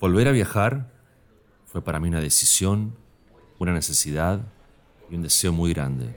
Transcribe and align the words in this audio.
Volver 0.00 0.28
a 0.28 0.32
viajar 0.32 0.90
fue 1.66 1.84
para 1.84 2.00
mí 2.00 2.08
una 2.08 2.22
decisión, 2.22 2.96
una 3.58 3.74
necesidad 3.74 4.40
y 5.10 5.14
un 5.14 5.22
deseo 5.22 5.52
muy 5.52 5.74
grande. 5.74 6.16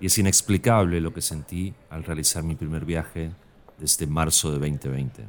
Y 0.00 0.06
es 0.06 0.16
inexplicable 0.16 1.00
lo 1.00 1.12
que 1.12 1.22
sentí 1.22 1.74
al 1.90 2.04
realizar 2.04 2.44
mi 2.44 2.54
primer 2.54 2.84
viaje 2.84 3.32
desde 3.78 4.06
marzo 4.06 4.52
de 4.52 4.60
2020. 4.60 5.24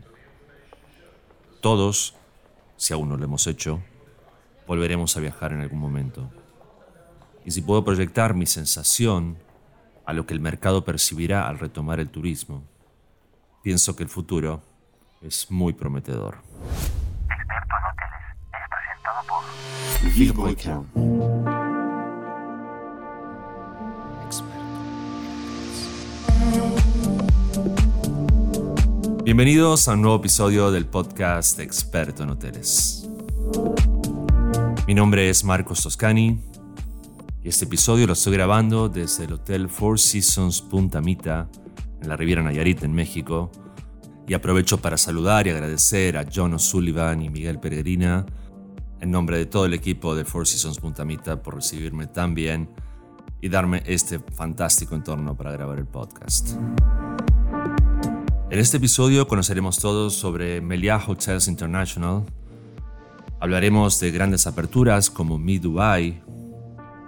Todos, 1.59 2.13
si 2.75 2.93
aún 2.93 3.09
no 3.09 3.17
lo 3.17 3.23
hemos 3.23 3.47
hecho, 3.47 3.81
volveremos 4.67 5.17
a 5.17 5.19
viajar 5.19 5.53
en 5.53 5.61
algún 5.61 5.79
momento. 5.79 6.29
Y 7.45 7.49
si 7.49 7.61
puedo 7.61 7.83
proyectar 7.83 8.35
mi 8.35 8.45
sensación 8.45 9.39
a 10.05 10.13
lo 10.13 10.27
que 10.27 10.35
el 10.35 10.39
mercado 10.39 10.85
percibirá 10.85 11.47
al 11.47 11.57
retomar 11.57 11.99
el 11.99 12.09
turismo, 12.09 12.63
pienso 13.63 13.95
que 13.95 14.03
el 14.03 14.09
futuro 14.09 14.61
es 15.23 15.49
muy 15.49 15.73
prometedor. 15.73 16.43
Bienvenidos 29.23 29.87
a 29.87 29.93
un 29.93 30.01
nuevo 30.01 30.17
episodio 30.17 30.71
del 30.71 30.85
podcast 30.85 31.59
Experto 31.59 32.23
en 32.23 32.29
Hoteles. 32.29 33.09
Mi 34.87 34.93
nombre 34.93 35.29
es 35.29 35.43
Marcos 35.43 35.83
Toscani 35.83 36.39
y 37.43 37.49
este 37.49 37.65
episodio 37.65 38.07
lo 38.07 38.13
estoy 38.13 38.33
grabando 38.33 38.87
desde 38.87 39.25
el 39.25 39.33
Hotel 39.33 39.67
Four 39.67 39.99
Seasons 39.99 40.61
Punta 40.61 41.01
Mita 41.01 41.49
en 42.01 42.07
la 42.07 42.15
Riviera 42.15 42.41
Nayarit 42.41 42.83
en 42.83 42.93
México 42.93 43.51
y 44.27 44.33
aprovecho 44.33 44.77
para 44.77 44.97
saludar 44.97 45.45
y 45.47 45.49
agradecer 45.49 46.17
a 46.17 46.25
John 46.33 46.53
O'Sullivan 46.53 47.21
y 47.21 47.29
Miguel 47.29 47.59
Peregrina 47.59 48.25
en 49.01 49.11
nombre 49.11 49.37
de 49.37 49.45
todo 49.45 49.65
el 49.65 49.73
equipo 49.73 50.15
de 50.15 50.25
Four 50.25 50.47
Seasons 50.47 50.79
Punta 50.79 51.05
Mita 51.05 51.41
por 51.41 51.55
recibirme 51.55 52.07
tan 52.07 52.33
bien 52.33 52.69
y 53.41 53.49
darme 53.49 53.83
este 53.85 54.19
fantástico 54.19 54.95
entorno 54.95 55.35
para 55.35 55.51
grabar 55.51 55.77
el 55.77 55.85
podcast. 55.85 56.51
En 58.49 58.59
este 58.59 58.77
episodio 58.77 59.27
conoceremos 59.27 59.77
todos 59.77 60.15
sobre 60.15 60.61
Meliá 60.61 61.01
Hotels 61.05 61.47
International. 61.47 62.23
Hablaremos 63.39 63.99
de 63.99 64.11
grandes 64.11 64.47
aperturas 64.47 65.09
como 65.09 65.37
Mi 65.37 65.59
Dubai, 65.59 66.23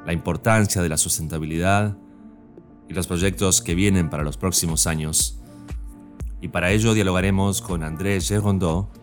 la 0.06 0.14
importancia 0.14 0.82
de 0.82 0.90
la 0.90 0.98
sustentabilidad 0.98 1.98
y 2.88 2.94
los 2.94 3.08
proyectos 3.08 3.62
que 3.62 3.74
vienen 3.74 4.10
para 4.10 4.24
los 4.24 4.38
próximos 4.38 4.86
años. 4.86 5.40
Y 6.42 6.50
para 6.50 6.72
ello 6.72 6.94
dialogaremos 6.94 7.62
con 7.62 7.84
André 7.84 8.20
Gerondot, 8.22 8.99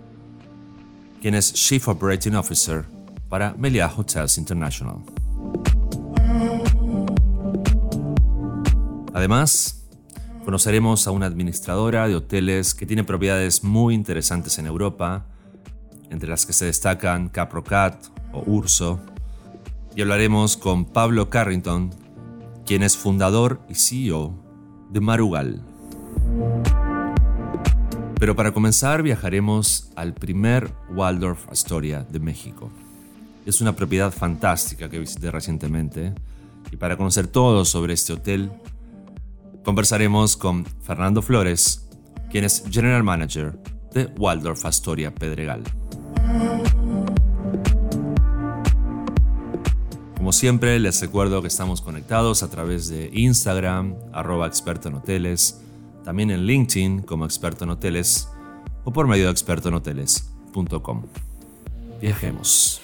quien 1.27 1.35
es 1.35 1.53
Chief 1.53 1.89
Operating 1.89 2.37
Officer 2.37 2.85
para 3.29 3.53
Meliá 3.59 3.93
Hotels 3.97 4.39
International. 4.39 4.99
Además, 9.13 9.89
conoceremos 10.45 11.09
a 11.09 11.11
una 11.11 11.27
administradora 11.27 12.07
de 12.07 12.15
hoteles 12.15 12.75
que 12.77 12.87
tiene 12.87 13.03
propiedades 13.03 13.65
muy 13.65 13.93
interesantes 13.95 14.57
en 14.61 14.67
Europa, 14.67 15.27
entre 16.11 16.29
las 16.29 16.47
que 16.47 16.53
se 16.53 16.67
destacan 16.67 17.29
Caprocat 17.29 18.05
o 18.33 18.45
Urso, 18.47 19.01
y 19.97 20.03
hablaremos 20.03 20.57
con 20.57 20.85
Pablo 20.85 21.29
Carrington, 21.29 21.91
quien 22.65 22.85
es 22.85 22.97
fundador 22.97 23.61
y 23.69 23.75
CEO 23.75 24.33
de 24.91 25.01
Marugal. 25.01 25.61
Pero 28.19 28.35
para 28.35 28.53
comenzar 28.53 29.03
viajaremos 29.03 29.91
al 29.95 30.15
primer 30.15 30.73
Waldorf 30.91 31.49
Astoria 31.51 32.07
de 32.09 32.19
México. 32.19 32.71
Es 33.45 33.61
una 33.61 33.77
propiedad 33.77 34.11
fantástica 34.11 34.89
que 34.89 34.99
visité 34.99 35.31
recientemente 35.31 36.15
y 36.73 36.77
para 36.77 36.97
conocer 36.97 37.27
todo 37.27 37.65
sobre 37.67 37.93
este 37.93 38.15
hotel 38.15 38.51
conversaremos 39.65 40.37
con 40.37 40.65
Fernando 40.83 41.21
Flores, 41.21 41.89
quien 42.31 42.45
es 42.45 42.65
General 42.71 43.03
Manager 43.03 43.59
de 43.93 44.07
Waldorf 44.17 44.65
Astoria 44.65 45.15
Pedregal. 45.15 45.63
Como 50.17 50.33
siempre, 50.33 50.81
les 50.81 51.01
recuerdo 51.03 51.43
que 51.43 51.49
estamos 51.49 51.83
conectados 51.83 52.43
a 52.43 52.49
través 52.49 52.89
de 52.89 53.11
Instagram, 53.13 53.95
arroba 54.13 54.47
experto 54.47 54.89
en 54.89 54.95
hoteles, 54.95 55.61
también 56.07 56.31
en 56.31 56.47
LinkedIn 56.47 57.03
como 57.03 57.25
experto 57.25 57.65
en 57.65 57.71
hoteles 57.71 58.29
o 58.85 58.93
por 58.93 59.09
medio 59.09 59.25
de 59.25 59.33
expertoenhoteles.com. 59.33 61.03
Viajemos. 62.01 62.81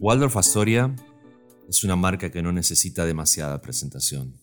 Waldorf 0.00 0.36
Astoria 0.36 0.92
es 1.68 1.84
una 1.84 1.94
marca 1.94 2.32
que 2.32 2.42
no 2.42 2.50
necesita 2.50 3.06
demasiada 3.06 3.62
presentación. 3.62 4.34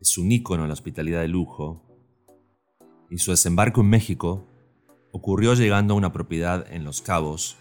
Es 0.00 0.18
un 0.18 0.32
ícono 0.32 0.64
en 0.64 0.68
la 0.70 0.74
hospitalidad 0.74 1.20
de 1.20 1.28
lujo 1.28 1.80
y 3.08 3.18
su 3.18 3.30
desembarco 3.30 3.82
en 3.82 3.88
México 3.90 4.49
ocurrió 5.12 5.54
llegando 5.54 5.94
a 5.94 5.96
una 5.96 6.12
propiedad 6.12 6.66
en 6.72 6.84
Los 6.84 7.00
Cabos 7.00 7.56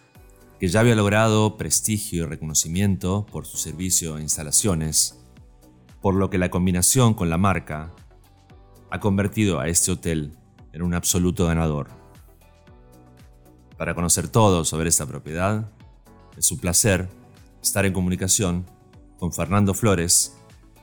que 0.60 0.68
ya 0.68 0.82
había 0.82 0.96
logrado 0.96 1.56
prestigio 1.58 2.24
y 2.24 2.26
reconocimiento 2.26 3.26
por 3.32 3.46
su 3.46 3.58
servicio 3.58 4.18
e 4.18 4.22
instalaciones, 4.22 5.18
por 6.02 6.16
lo 6.16 6.30
que 6.30 6.38
la 6.38 6.50
combinación 6.50 7.14
con 7.14 7.30
la 7.30 7.38
marca 7.38 7.94
ha 8.92 9.00
convertido 9.00 9.60
a 9.60 9.70
este 9.70 9.92
hotel 9.92 10.38
en 10.74 10.82
un 10.82 10.94
absoluto 10.94 11.46
ganador. 11.46 11.88
Para 13.78 13.96
conocer 13.96 14.28
todo 14.28 14.66
sobre 14.66 14.90
esta 14.90 15.06
propiedad, 15.06 15.72
es 16.38 16.52
un 16.52 16.60
placer 16.60 17.08
estar 17.64 17.86
en 17.86 17.94
comunicación 17.94 18.66
con 19.18 19.32
Fernando 19.32 19.74
Flores, 19.74 20.36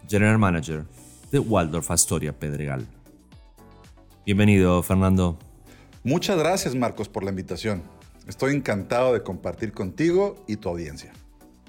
General 0.08 0.38
Manager 0.38 0.86
de 1.30 1.38
Waldorf 1.38 1.90
Astoria 1.90 2.38
Pedregal. 2.38 2.86
Bienvenido, 4.24 4.82
Fernando. 4.82 5.38
Muchas 6.06 6.38
gracias, 6.38 6.76
Marcos, 6.76 7.08
por 7.08 7.24
la 7.24 7.30
invitación. 7.30 7.82
Estoy 8.28 8.54
encantado 8.54 9.12
de 9.12 9.24
compartir 9.24 9.72
contigo 9.72 10.44
y 10.46 10.54
tu 10.54 10.68
audiencia. 10.68 11.12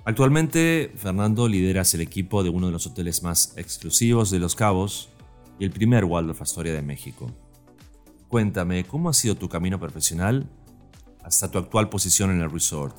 Actualmente, 0.05 0.93
Fernando 0.95 1.47
lideras 1.47 1.91
el 1.95 2.01
equipo 2.01 2.43
de 2.43 2.51
uno 2.51 2.67
de 2.67 2.71
los 2.71 2.85
hoteles 2.85 3.23
más 3.23 3.53
exclusivos 3.57 4.29
de 4.29 4.37
Los 4.37 4.53
Cabos 4.53 5.09
y 5.57 5.65
el 5.65 5.71
primer 5.71 6.05
Waldorf 6.05 6.39
Astoria 6.39 6.71
de 6.71 6.83
México. 6.83 7.31
Cuéntame, 8.27 8.83
¿cómo 8.83 9.09
ha 9.09 9.13
sido 9.13 9.33
tu 9.33 9.49
camino 9.49 9.79
profesional 9.79 10.47
hasta 11.23 11.49
tu 11.49 11.57
actual 11.57 11.89
posición 11.89 12.29
en 12.29 12.41
el 12.41 12.51
resort? 12.51 12.95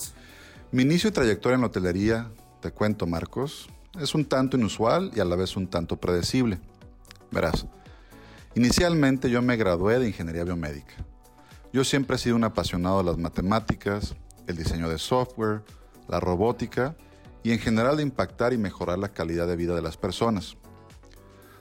Mi 0.72 0.82
inicio 0.82 1.10
y 1.10 1.12
trayectoria 1.12 1.55
en 1.55 1.60
la 1.60 1.69
hotelería, 1.69 2.32
te 2.60 2.72
cuento 2.72 3.06
Marcos, 3.06 3.69
es 4.00 4.12
un 4.12 4.25
tanto 4.25 4.56
inusual 4.56 5.12
y 5.15 5.20
a 5.20 5.25
la 5.25 5.37
vez 5.37 5.56
un 5.56 5.69
tanto 5.69 5.99
predecible. 5.99 6.59
Verás, 7.31 7.65
inicialmente 8.56 9.31
yo 9.31 9.41
me 9.41 9.56
gradué 9.56 10.00
de 10.00 10.09
ingeniería 10.09 10.43
biomédica. 10.43 10.97
Yo 11.78 11.84
siempre 11.84 12.16
he 12.16 12.18
sido 12.18 12.34
un 12.34 12.42
apasionado 12.42 12.98
de 12.98 13.04
las 13.04 13.18
matemáticas, 13.18 14.16
el 14.48 14.56
diseño 14.56 14.88
de 14.88 14.98
software, 14.98 15.62
la 16.08 16.18
robótica 16.18 16.96
y 17.44 17.52
en 17.52 17.60
general 17.60 17.98
de 17.98 18.02
impactar 18.02 18.52
y 18.52 18.58
mejorar 18.58 18.98
la 18.98 19.10
calidad 19.10 19.46
de 19.46 19.54
vida 19.54 19.76
de 19.76 19.82
las 19.82 19.96
personas. 19.96 20.56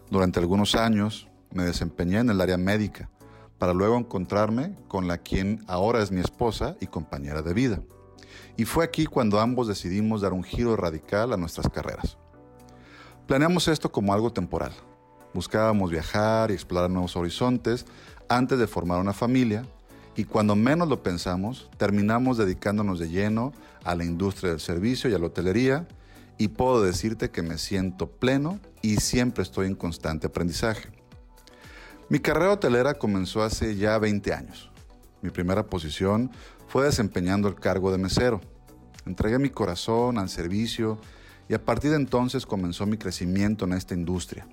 Durante 0.09 0.39
algunos 0.39 0.73
años 0.73 1.27
me 1.51 1.65
desempeñé 1.65 2.17
en 2.17 2.31
el 2.31 2.41
área 2.41 2.57
médica, 2.57 3.11
para 3.59 3.75
luego 3.75 3.95
encontrarme 3.95 4.75
con 4.87 5.07
la 5.07 5.19
quien 5.19 5.63
ahora 5.67 6.01
es 6.01 6.09
mi 6.09 6.19
esposa 6.19 6.75
y 6.81 6.87
compañera 6.87 7.43
de 7.43 7.53
vida. 7.53 7.83
Y 8.55 8.65
fue 8.65 8.85
aquí 8.85 9.05
cuando 9.05 9.39
ambos 9.39 9.67
decidimos 9.67 10.21
dar 10.21 10.33
un 10.33 10.43
giro 10.43 10.75
radical 10.75 11.31
a 11.31 11.37
nuestras 11.37 11.69
carreras. 11.69 12.17
Planeamos 13.27 13.67
esto 13.67 13.91
como 13.91 14.15
algo 14.15 14.33
temporal. 14.33 14.71
Buscábamos 15.35 15.91
viajar 15.91 16.49
y 16.49 16.55
explorar 16.55 16.89
nuevos 16.89 17.15
horizontes 17.15 17.85
antes 18.27 18.57
de 18.57 18.65
formar 18.65 18.99
una 18.99 19.13
familia 19.13 19.63
y 20.17 20.25
cuando 20.25 20.55
menos 20.55 20.89
lo 20.89 21.03
pensamos, 21.03 21.69
terminamos 21.77 22.39
dedicándonos 22.39 22.97
de 22.97 23.07
lleno 23.07 23.53
a 23.83 23.93
la 23.93 24.03
industria 24.03 24.49
del 24.49 24.59
servicio 24.59 25.09
y 25.09 25.13
a 25.13 25.19
la 25.19 25.27
hotelería 25.27 25.87
y 26.39 26.47
puedo 26.47 26.81
decirte 26.81 27.29
que 27.29 27.43
me 27.43 27.59
siento 27.59 28.07
pleno 28.09 28.59
y 28.81 28.97
siempre 28.97 29.43
estoy 29.43 29.67
en 29.67 29.75
constante 29.75 30.25
aprendizaje. 30.25 30.89
Mi 32.09 32.19
carrera 32.19 32.53
hotelera 32.53 32.95
comenzó 32.95 33.43
hace 33.43 33.75
ya 33.75 33.99
20 33.99 34.33
años. 34.33 34.71
Mi 35.21 35.29
primera 35.29 35.67
posición 35.67 36.31
fue 36.67 36.85
desempeñando 36.85 37.47
el 37.47 37.55
cargo 37.55 37.91
de 37.91 37.99
mesero. 37.99 38.41
Entregué 39.05 39.37
mi 39.37 39.51
corazón 39.51 40.17
al 40.17 40.29
servicio 40.29 40.97
y 41.47 41.53
a 41.53 41.63
partir 41.63 41.91
de 41.91 41.97
entonces 41.97 42.47
comenzó 42.47 42.87
mi 42.87 42.97
crecimiento 42.97 43.65
en 43.65 43.73
esta 43.73 43.93
industria. 43.93 44.47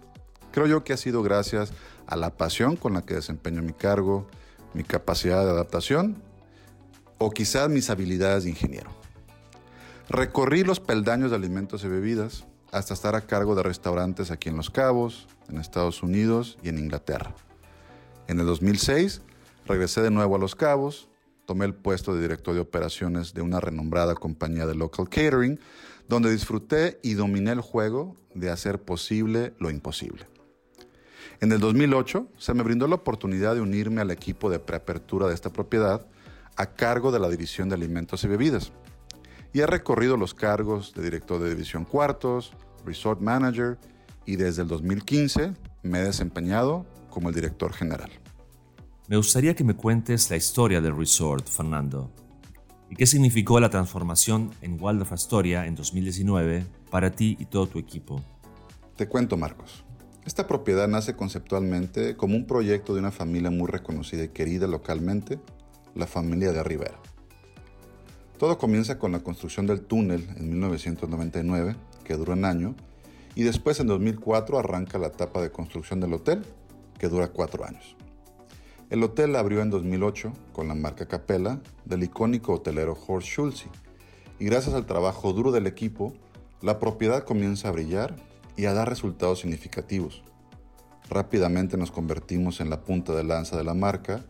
Creo 0.53 0.67
yo 0.67 0.85
que 0.85 0.93
ha 0.93 0.99
sido 0.99 1.23
gracias 1.23 1.73
a 2.07 2.17
la 2.17 2.37
pasión 2.37 2.77
con 2.77 2.93
la 2.93 3.01
que 3.01 3.15
desempeño 3.15 3.63
mi 3.63 3.73
cargo, 3.73 4.29
mi 4.75 4.85
capacidad 4.85 5.45
de 5.45 5.51
adaptación 5.51 6.23
o 7.19 7.31
quizás 7.31 7.71
mis 7.71 7.91
habilidades 7.91 8.45
de 8.45 8.51
ingeniero. 8.51 8.91
Recorrí 10.09 10.65
los 10.65 10.81
peldaños 10.81 11.31
de 11.31 11.37
alimentos 11.37 11.85
y 11.85 11.89
bebidas 11.89 12.45
hasta 12.73 12.93
estar 12.93 13.15
a 13.15 13.23
cargo 13.23 13.55
de 13.55 13.63
restaurantes 13.63 14.31
aquí 14.31 14.49
en 14.49 14.57
Los 14.57 14.69
Cabos, 14.69 15.29
en 15.49 15.59
Estados 15.59 16.03
Unidos 16.03 16.59
y 16.63 16.69
en 16.69 16.79
Inglaterra. 16.79 17.35
En 18.27 18.41
el 18.41 18.47
2006 18.47 19.23
regresé 19.67 20.03
de 20.03 20.11
nuevo 20.11 20.37
a 20.37 20.39
Los 20.39 20.55
Cabos, 20.55 21.09
tomé 21.47 21.67
el 21.67 21.75
puesto 21.75 22.15
de 22.15 22.23
director 22.23 22.55
de 22.55 22.61
operaciones 22.61 23.33
de 23.33 23.43
una 23.43 23.61
renombrada 23.61 24.15
compañía 24.15 24.67
de 24.67 24.75
local 24.75 25.09
catering, 25.09 25.61
donde 26.09 26.31
disfruté 26.31 26.99
y 27.03 27.15
dominé 27.15 27.53
el 27.53 27.61
juego 27.61 28.17
de 28.35 28.51
hacer 28.51 28.81
posible 28.81 29.55
lo 29.59 29.71
imposible. 29.71 30.27
En 31.41 31.53
el 31.53 31.61
2008 31.61 32.29
se 32.39 32.55
me 32.55 32.63
brindó 32.63 32.87
la 32.87 32.95
oportunidad 32.97 33.55
de 33.55 33.61
unirme 33.61 34.01
al 34.01 34.11
equipo 34.11 34.51
de 34.51 34.59
preapertura 34.59 35.27
de 35.27 35.35
esta 35.35 35.53
propiedad 35.53 36.07
a 36.57 36.67
cargo 36.75 37.11
de 37.11 37.19
la 37.19 37.29
división 37.29 37.69
de 37.69 37.75
alimentos 37.75 38.23
y 38.25 38.29
bebidas. 38.29 38.73
Y 39.53 39.61
he 39.61 39.67
recorrido 39.67 40.17
los 40.17 40.35
cargos 40.35 40.95
de 40.95 41.03
director 41.03 41.41
de 41.41 41.51
división 41.51 41.85
cuartos, 41.85 42.53
resort 42.85 43.21
manager 43.21 43.79
y 44.27 44.37
desde 44.37 44.63
el 44.63 44.69
2015 44.69 45.55
me 45.83 46.01
he 46.01 46.05
desempeñado 46.05 46.87
como 47.11 47.29
el 47.29 47.35
director 47.35 47.73
general. 47.73 48.11
Me 49.07 49.17
gustaría 49.17 49.55
que 49.55 49.65
me 49.65 49.75
cuentes 49.75 50.31
la 50.31 50.37
historia 50.37 50.81
del 50.81 50.97
resort, 50.97 51.47
Fernando. 51.47 52.11
¿Y 52.91 52.97
qué 52.97 53.07
significó 53.07 53.61
la 53.61 53.71
transformación 53.71 54.51
en 54.63 54.81
Waldorf 54.81 55.13
Astoria 55.13 55.67
en 55.67 55.75
2019 55.75 56.65
para 56.91 57.11
ti 57.11 57.37
y 57.39 57.47
todo 57.47 57.67
tu 57.67 57.79
equipo? 57.79 58.23
Te 58.97 59.09
cuento, 59.09 59.37
Marcos. 59.37 59.84
Esta 60.27 60.47
propiedad 60.47 60.89
nace 60.89 61.15
conceptualmente 61.15 62.17
como 62.17 62.35
un 62.35 62.47
proyecto 62.47 62.95
de 62.95 63.01
una 63.01 63.11
familia 63.11 63.51
muy 63.51 63.69
reconocida 63.69 64.25
y 64.25 64.29
querida 64.29 64.67
localmente, 64.67 65.39
la 65.95 66.07
familia 66.07 66.53
de 66.53 66.63
Rivera. 66.63 66.99
Todo 68.39 68.57
comienza 68.57 68.99
con 68.99 69.13
la 69.13 69.21
construcción 69.21 69.67
del 69.67 69.83
túnel 69.83 70.27
en 70.37 70.49
1999, 70.49 71.77
que 72.05 72.15
duró 72.15 72.33
un 72.33 72.47
año, 72.47 72.75
y 73.35 73.43
después 73.43 73.81
en 73.81 73.87
2004 73.87 74.59
arranca 74.59 74.99
la 74.99 75.09
etapa 75.09 75.43
de 75.43 75.51
construcción 75.53 76.01
del 76.01 76.15
hotel, 76.15 76.43
que 76.99 77.09
dura 77.09 77.29
cuatro 77.29 77.67
años. 77.67 77.95
El 78.89 79.03
hotel 79.03 79.37
abrió 79.37 79.61
en 79.61 79.69
2008 79.69 80.33
con 80.53 80.69
la 80.69 80.75
marca 80.75 81.07
Capella 81.07 81.61
del 81.85 82.03
icónico 82.03 82.55
hotelero 82.55 82.97
Horst 83.07 83.29
Schulze, 83.29 83.69
y 84.39 84.47
gracias 84.47 84.75
al 84.75 84.87
trabajo 84.87 85.35
duro 85.35 85.53
del 85.53 85.67
equipo, 85.67 86.15
la 86.63 86.79
propiedad 86.79 87.25
comienza 87.25 87.69
a 87.69 87.73
brillar 87.73 88.17
y 88.57 88.67
a 88.67 88.75
dar 88.75 88.89
resultados 88.89 89.41
significativos. 89.41 90.23
Rápidamente 91.09 91.77
nos 91.77 91.91
convertimos 91.91 92.61
en 92.61 92.71
la 92.71 92.83
punta 92.83 93.15
de 93.15 93.25
lanza 93.25 93.57
de 93.57 93.65
la 93.65 93.75
marca 93.75 94.25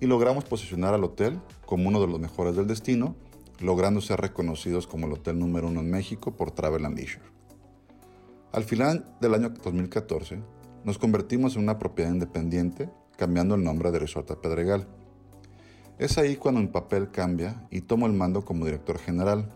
y 0.00 0.06
logramos 0.06 0.44
posicionar 0.44 0.94
al 0.94 1.04
hotel 1.04 1.40
como 1.64 1.88
uno 1.88 2.00
de 2.00 2.06
los 2.06 2.20
mejores 2.20 2.54
del 2.56 2.66
destino, 2.66 3.16
logrando 3.60 4.00
ser 4.00 4.20
reconocidos 4.20 4.86
como 4.86 5.06
el 5.06 5.12
hotel 5.12 5.38
número 5.38 5.68
uno 5.68 5.80
en 5.80 5.90
México 5.90 6.36
por 6.36 6.50
Travel 6.50 6.84
and 6.84 6.96
Leisure. 6.96 7.24
Al 8.52 8.64
final 8.64 9.04
del 9.20 9.34
año 9.34 9.50
2014, 9.50 10.40
nos 10.84 10.98
convertimos 10.98 11.56
en 11.56 11.62
una 11.62 11.78
propiedad 11.78 12.10
independiente, 12.10 12.88
cambiando 13.16 13.56
el 13.56 13.64
nombre 13.64 13.90
de 13.90 13.98
Resort 13.98 14.40
Pedregal. 14.40 14.86
Es 15.98 16.18
ahí 16.18 16.36
cuando 16.36 16.60
mi 16.60 16.68
papel 16.68 17.10
cambia 17.10 17.66
y 17.70 17.80
tomo 17.80 18.06
el 18.06 18.12
mando 18.12 18.44
como 18.44 18.64
director 18.64 18.98
general, 18.98 19.50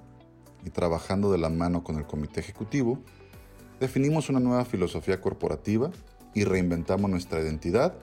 y 0.65 0.71
trabajando 0.71 1.31
de 1.33 1.39
la 1.39 1.49
mano 1.49 1.83
con 1.83 1.97
el 1.97 2.07
comité 2.07 2.41
ejecutivo, 2.41 2.99
definimos 3.83 4.29
una 4.29 4.39
nueva 4.39 4.65
filosofía 4.65 5.21
corporativa 5.21 5.91
y 6.35 6.45
reinventamos 6.45 7.11
nuestra 7.11 7.41
identidad, 7.41 7.95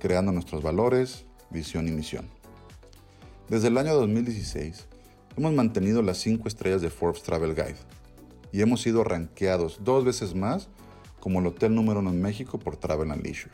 creando 0.00 0.32
nuestros 0.32 0.62
valores, 0.62 1.26
visión 1.50 1.86
y 1.88 1.90
misión. 1.90 2.26
Desde 3.46 3.68
el 3.68 3.76
año 3.76 3.94
2016, 3.94 4.86
hemos 5.36 5.52
mantenido 5.52 6.00
las 6.00 6.16
5 6.18 6.48
estrellas 6.48 6.80
de 6.80 6.88
Forbes 6.88 7.22
Travel 7.22 7.54
Guide 7.54 7.76
y 8.50 8.62
hemos 8.62 8.80
sido 8.80 9.04
rankeados 9.04 9.80
dos 9.84 10.06
veces 10.06 10.34
más 10.34 10.68
como 11.20 11.40
el 11.40 11.48
hotel 11.48 11.74
número 11.74 12.00
uno 12.00 12.08
en 12.08 12.22
México 12.22 12.58
por 12.58 12.78
Travel 12.78 13.10
and 13.10 13.22
Leisure. 13.22 13.52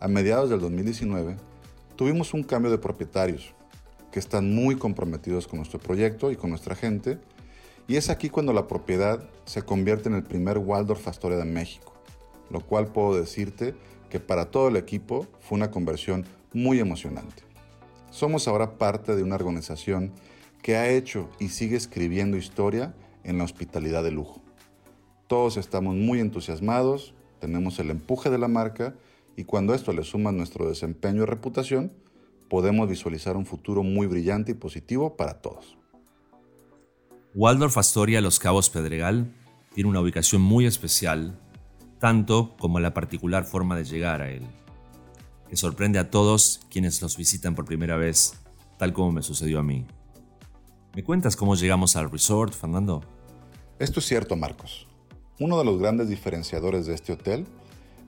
A 0.00 0.08
mediados 0.08 0.50
del 0.50 0.58
2019, 0.58 1.36
tuvimos 1.94 2.34
un 2.34 2.42
cambio 2.42 2.72
de 2.72 2.78
propietarios 2.78 3.54
que 4.10 4.18
están 4.18 4.52
muy 4.52 4.74
comprometidos 4.74 5.46
con 5.46 5.58
nuestro 5.58 5.78
proyecto 5.78 6.32
y 6.32 6.36
con 6.36 6.50
nuestra 6.50 6.74
gente 6.74 7.20
y 7.86 7.96
es 7.96 8.08
aquí 8.08 8.30
cuando 8.30 8.52
la 8.52 8.66
propiedad 8.66 9.28
se 9.44 9.62
convierte 9.62 10.08
en 10.08 10.14
el 10.14 10.22
primer 10.22 10.58
Waldorf 10.58 11.06
Astoria 11.06 11.36
de 11.36 11.44
México, 11.44 11.92
lo 12.50 12.60
cual 12.60 12.86
puedo 12.88 13.16
decirte 13.16 13.74
que 14.08 14.20
para 14.20 14.50
todo 14.50 14.68
el 14.68 14.76
equipo 14.76 15.26
fue 15.40 15.56
una 15.56 15.70
conversión 15.70 16.24
muy 16.52 16.80
emocionante. 16.80 17.42
Somos 18.10 18.48
ahora 18.48 18.78
parte 18.78 19.16
de 19.16 19.22
una 19.22 19.34
organización 19.34 20.12
que 20.62 20.76
ha 20.76 20.88
hecho 20.88 21.28
y 21.38 21.48
sigue 21.48 21.76
escribiendo 21.76 22.36
historia 22.36 22.94
en 23.22 23.38
la 23.38 23.44
hospitalidad 23.44 24.02
de 24.02 24.12
lujo. 24.12 24.40
Todos 25.26 25.56
estamos 25.56 25.94
muy 25.94 26.20
entusiasmados, 26.20 27.14
tenemos 27.40 27.78
el 27.80 27.90
empuje 27.90 28.30
de 28.30 28.38
la 28.38 28.48
marca 28.48 28.94
y 29.36 29.44
cuando 29.44 29.74
esto 29.74 29.92
le 29.92 30.04
suma 30.04 30.32
nuestro 30.32 30.68
desempeño 30.68 31.22
y 31.22 31.26
reputación, 31.26 31.92
podemos 32.48 32.88
visualizar 32.88 33.36
un 33.36 33.46
futuro 33.46 33.82
muy 33.82 34.06
brillante 34.06 34.52
y 34.52 34.54
positivo 34.54 35.16
para 35.16 35.42
todos. 35.42 35.76
Waldorf 37.36 37.76
Astoria 37.78 38.20
Los 38.20 38.38
Cabos 38.38 38.70
Pedregal 38.70 39.34
tiene 39.74 39.90
una 39.90 40.00
ubicación 40.00 40.40
muy 40.40 40.66
especial, 40.66 41.36
tanto 41.98 42.54
como 42.60 42.78
la 42.78 42.94
particular 42.94 43.44
forma 43.44 43.74
de 43.74 43.82
llegar 43.82 44.22
a 44.22 44.30
él, 44.30 44.46
que 45.48 45.56
sorprende 45.56 45.98
a 45.98 46.10
todos 46.10 46.60
quienes 46.70 47.02
los 47.02 47.16
visitan 47.16 47.56
por 47.56 47.64
primera 47.64 47.96
vez, 47.96 48.34
tal 48.78 48.92
como 48.92 49.10
me 49.10 49.22
sucedió 49.22 49.58
a 49.58 49.64
mí. 49.64 49.84
¿Me 50.94 51.02
cuentas 51.02 51.34
cómo 51.34 51.56
llegamos 51.56 51.96
al 51.96 52.08
resort, 52.08 52.54
Fernando? 52.54 53.02
Esto 53.80 53.98
es 53.98 54.06
cierto, 54.06 54.36
Marcos. 54.36 54.86
Uno 55.40 55.58
de 55.58 55.64
los 55.64 55.80
grandes 55.80 56.08
diferenciadores 56.08 56.86
de 56.86 56.94
este 56.94 57.14
hotel 57.14 57.46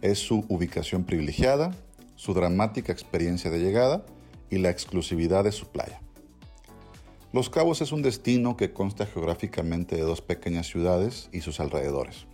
es 0.02 0.20
su 0.20 0.44
ubicación 0.48 1.02
privilegiada, 1.02 1.74
su 2.14 2.32
dramática 2.32 2.92
experiencia 2.92 3.50
de 3.50 3.58
llegada 3.58 4.06
y 4.50 4.58
la 4.58 4.70
exclusividad 4.70 5.42
de 5.42 5.50
su 5.50 5.66
playa. 5.66 6.00
Los 7.36 7.50
Cabos 7.50 7.82
es 7.82 7.92
un 7.92 8.00
destino 8.00 8.56
que 8.56 8.72
consta 8.72 9.04
geográficamente 9.04 9.94
de 9.94 10.00
dos 10.00 10.22
pequeñas 10.22 10.68
ciudades 10.68 11.28
y 11.32 11.42
sus 11.42 11.60
alrededores. 11.60 12.26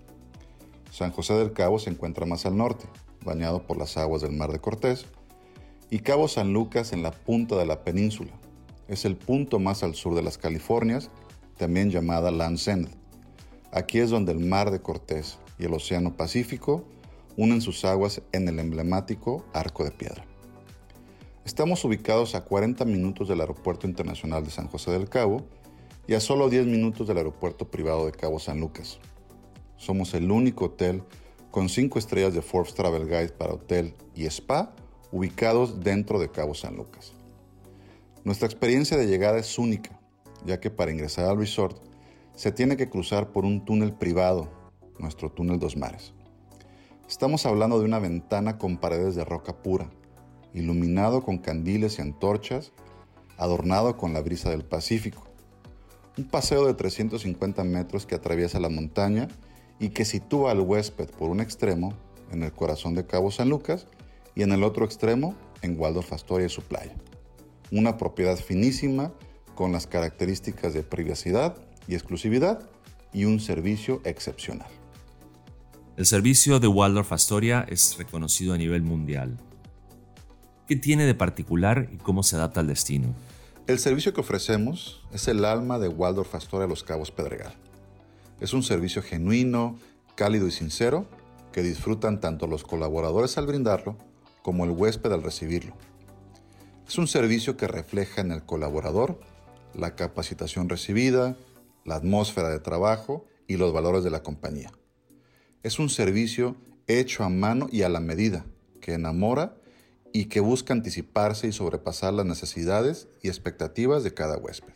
San 0.92 1.10
José 1.10 1.34
del 1.34 1.52
Cabo 1.52 1.80
se 1.80 1.90
encuentra 1.90 2.24
más 2.24 2.46
al 2.46 2.56
norte, 2.56 2.84
bañado 3.24 3.66
por 3.66 3.76
las 3.78 3.96
aguas 3.96 4.22
del 4.22 4.30
Mar 4.30 4.52
de 4.52 4.60
Cortés, 4.60 5.06
y 5.90 5.98
Cabo 5.98 6.28
San 6.28 6.52
Lucas 6.52 6.92
en 6.92 7.02
la 7.02 7.10
punta 7.10 7.56
de 7.56 7.66
la 7.66 7.82
península. 7.82 8.30
Es 8.86 9.04
el 9.04 9.16
punto 9.16 9.58
más 9.58 9.82
al 9.82 9.96
sur 9.96 10.14
de 10.14 10.22
las 10.22 10.38
Californias, 10.38 11.10
también 11.56 11.90
llamada 11.90 12.30
Land's 12.30 12.68
End. 12.68 12.88
Aquí 13.72 13.98
es 13.98 14.10
donde 14.10 14.30
el 14.30 14.38
Mar 14.38 14.70
de 14.70 14.82
Cortés 14.82 15.40
y 15.58 15.64
el 15.64 15.74
Océano 15.74 16.16
Pacífico 16.16 16.84
unen 17.36 17.60
sus 17.60 17.84
aguas 17.84 18.22
en 18.30 18.46
el 18.46 18.60
emblemático 18.60 19.44
Arco 19.52 19.82
de 19.82 19.90
Piedra. 19.90 20.31
Estamos 21.44 21.84
ubicados 21.84 22.36
a 22.36 22.44
40 22.44 22.84
minutos 22.84 23.26
del 23.26 23.40
Aeropuerto 23.40 23.88
Internacional 23.88 24.44
de 24.44 24.50
San 24.50 24.68
José 24.68 24.92
del 24.92 25.08
Cabo 25.08 25.42
y 26.06 26.14
a 26.14 26.20
solo 26.20 26.48
10 26.48 26.66
minutos 26.66 27.08
del 27.08 27.16
Aeropuerto 27.16 27.68
Privado 27.68 28.06
de 28.06 28.12
Cabo 28.12 28.38
San 28.38 28.60
Lucas. 28.60 29.00
Somos 29.76 30.14
el 30.14 30.30
único 30.30 30.66
hotel 30.66 31.02
con 31.50 31.68
5 31.68 31.98
estrellas 31.98 32.32
de 32.32 32.42
Forbes 32.42 32.74
Travel 32.74 33.06
Guide 33.06 33.30
para 33.30 33.54
hotel 33.54 33.92
y 34.14 34.26
spa 34.26 34.72
ubicados 35.10 35.80
dentro 35.80 36.20
de 36.20 36.30
Cabo 36.30 36.54
San 36.54 36.76
Lucas. 36.76 37.12
Nuestra 38.22 38.46
experiencia 38.46 38.96
de 38.96 39.08
llegada 39.08 39.38
es 39.38 39.58
única, 39.58 39.98
ya 40.46 40.60
que 40.60 40.70
para 40.70 40.92
ingresar 40.92 41.24
al 41.24 41.38
resort 41.38 41.76
se 42.36 42.52
tiene 42.52 42.76
que 42.76 42.88
cruzar 42.88 43.32
por 43.32 43.44
un 43.44 43.64
túnel 43.64 43.92
privado, 43.92 44.48
nuestro 45.00 45.28
túnel 45.28 45.58
Dos 45.58 45.76
Mares. 45.76 46.14
Estamos 47.08 47.46
hablando 47.46 47.80
de 47.80 47.84
una 47.84 47.98
ventana 47.98 48.58
con 48.58 48.78
paredes 48.78 49.16
de 49.16 49.24
roca 49.24 49.60
pura, 49.60 49.90
iluminado 50.54 51.22
con 51.22 51.38
candiles 51.38 51.98
y 51.98 52.02
antorchas, 52.02 52.72
adornado 53.38 53.96
con 53.96 54.12
la 54.12 54.20
brisa 54.20 54.50
del 54.50 54.64
Pacífico. 54.64 55.26
Un 56.18 56.24
paseo 56.24 56.66
de 56.66 56.74
350 56.74 57.64
metros 57.64 58.06
que 58.06 58.14
atraviesa 58.14 58.60
la 58.60 58.68
montaña 58.68 59.28
y 59.78 59.90
que 59.90 60.04
sitúa 60.04 60.52
al 60.52 60.60
huésped 60.60 61.08
por 61.10 61.30
un 61.30 61.40
extremo, 61.40 61.94
en 62.30 62.42
el 62.42 62.52
corazón 62.52 62.94
de 62.94 63.06
Cabo 63.06 63.30
San 63.30 63.48
Lucas, 63.48 63.86
y 64.34 64.42
en 64.42 64.52
el 64.52 64.62
otro 64.62 64.84
extremo, 64.84 65.34
en 65.62 65.78
Waldorf 65.78 66.12
Astoria 66.12 66.46
y 66.46 66.50
su 66.50 66.62
playa. 66.62 66.94
Una 67.70 67.96
propiedad 67.96 68.36
finísima 68.36 69.12
con 69.54 69.72
las 69.72 69.86
características 69.86 70.74
de 70.74 70.82
privacidad 70.82 71.56
y 71.88 71.94
exclusividad 71.94 72.68
y 73.12 73.24
un 73.24 73.40
servicio 73.40 74.00
excepcional. 74.04 74.68
El 75.96 76.06
servicio 76.06 76.58
de 76.58 76.68
Waldorf 76.68 77.12
Astoria 77.12 77.66
es 77.68 77.96
reconocido 77.98 78.54
a 78.54 78.58
nivel 78.58 78.82
mundial 78.82 79.38
¿Qué 80.72 80.76
tiene 80.76 81.04
de 81.04 81.14
particular 81.14 81.90
y 81.92 81.98
cómo 81.98 82.22
se 82.22 82.36
adapta 82.36 82.60
al 82.60 82.66
destino? 82.66 83.14
El 83.66 83.78
servicio 83.78 84.14
que 84.14 84.22
ofrecemos 84.22 85.02
es 85.12 85.28
el 85.28 85.44
alma 85.44 85.78
de 85.78 85.88
Waldorf 85.88 86.34
Astoria 86.34 86.66
Los 86.66 86.82
Cabos 86.82 87.10
Pedregal. 87.10 87.52
Es 88.40 88.54
un 88.54 88.62
servicio 88.62 89.02
genuino, 89.02 89.78
cálido 90.14 90.48
y 90.48 90.50
sincero 90.50 91.06
que 91.52 91.62
disfrutan 91.62 92.20
tanto 92.20 92.46
los 92.46 92.64
colaboradores 92.64 93.36
al 93.36 93.46
brindarlo 93.46 93.98
como 94.40 94.64
el 94.64 94.70
huésped 94.70 95.12
al 95.12 95.22
recibirlo. 95.22 95.76
Es 96.88 96.96
un 96.96 97.06
servicio 97.06 97.58
que 97.58 97.68
refleja 97.68 98.22
en 98.22 98.32
el 98.32 98.42
colaborador 98.42 99.20
la 99.74 99.94
capacitación 99.94 100.70
recibida, 100.70 101.36
la 101.84 101.96
atmósfera 101.96 102.48
de 102.48 102.60
trabajo 102.60 103.26
y 103.46 103.58
los 103.58 103.74
valores 103.74 104.04
de 104.04 104.10
la 104.10 104.22
compañía. 104.22 104.72
Es 105.62 105.78
un 105.78 105.90
servicio 105.90 106.56
hecho 106.86 107.24
a 107.24 107.28
mano 107.28 107.68
y 107.70 107.82
a 107.82 107.90
la 107.90 108.00
medida, 108.00 108.46
que 108.80 108.94
enamora 108.94 109.58
y 110.12 110.26
que 110.26 110.40
busca 110.40 110.72
anticiparse 110.72 111.48
y 111.48 111.52
sobrepasar 111.52 112.12
las 112.12 112.26
necesidades 112.26 113.08
y 113.22 113.28
expectativas 113.28 114.04
de 114.04 114.14
cada 114.14 114.36
huésped. 114.38 114.74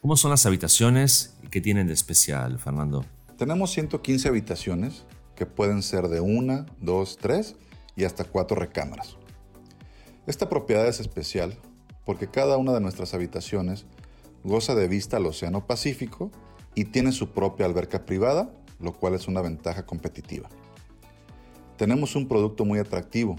¿Cómo 0.00 0.16
son 0.16 0.30
las 0.30 0.46
habitaciones 0.46 1.34
y 1.42 1.48
qué 1.48 1.60
tienen 1.60 1.86
de 1.86 1.92
especial, 1.92 2.58
Fernando? 2.58 3.04
Tenemos 3.36 3.72
115 3.72 4.28
habitaciones 4.28 5.04
que 5.36 5.46
pueden 5.46 5.82
ser 5.82 6.08
de 6.08 6.20
una, 6.20 6.66
dos, 6.80 7.18
tres 7.20 7.56
y 7.96 8.04
hasta 8.04 8.24
cuatro 8.24 8.56
recámaras. 8.56 9.16
Esta 10.26 10.48
propiedad 10.48 10.86
es 10.86 11.00
especial 11.00 11.56
porque 12.04 12.28
cada 12.28 12.56
una 12.56 12.72
de 12.72 12.80
nuestras 12.80 13.14
habitaciones 13.14 13.86
goza 14.44 14.74
de 14.74 14.88
vista 14.88 15.16
al 15.16 15.26
Océano 15.26 15.66
Pacífico 15.66 16.30
y 16.74 16.86
tiene 16.86 17.12
su 17.12 17.30
propia 17.30 17.66
alberca 17.66 18.04
privada, 18.06 18.50
lo 18.80 18.92
cual 18.92 19.14
es 19.14 19.28
una 19.28 19.40
ventaja 19.40 19.86
competitiva. 19.86 20.48
Tenemos 21.76 22.16
un 22.16 22.28
producto 22.28 22.64
muy 22.64 22.78
atractivo, 22.78 23.36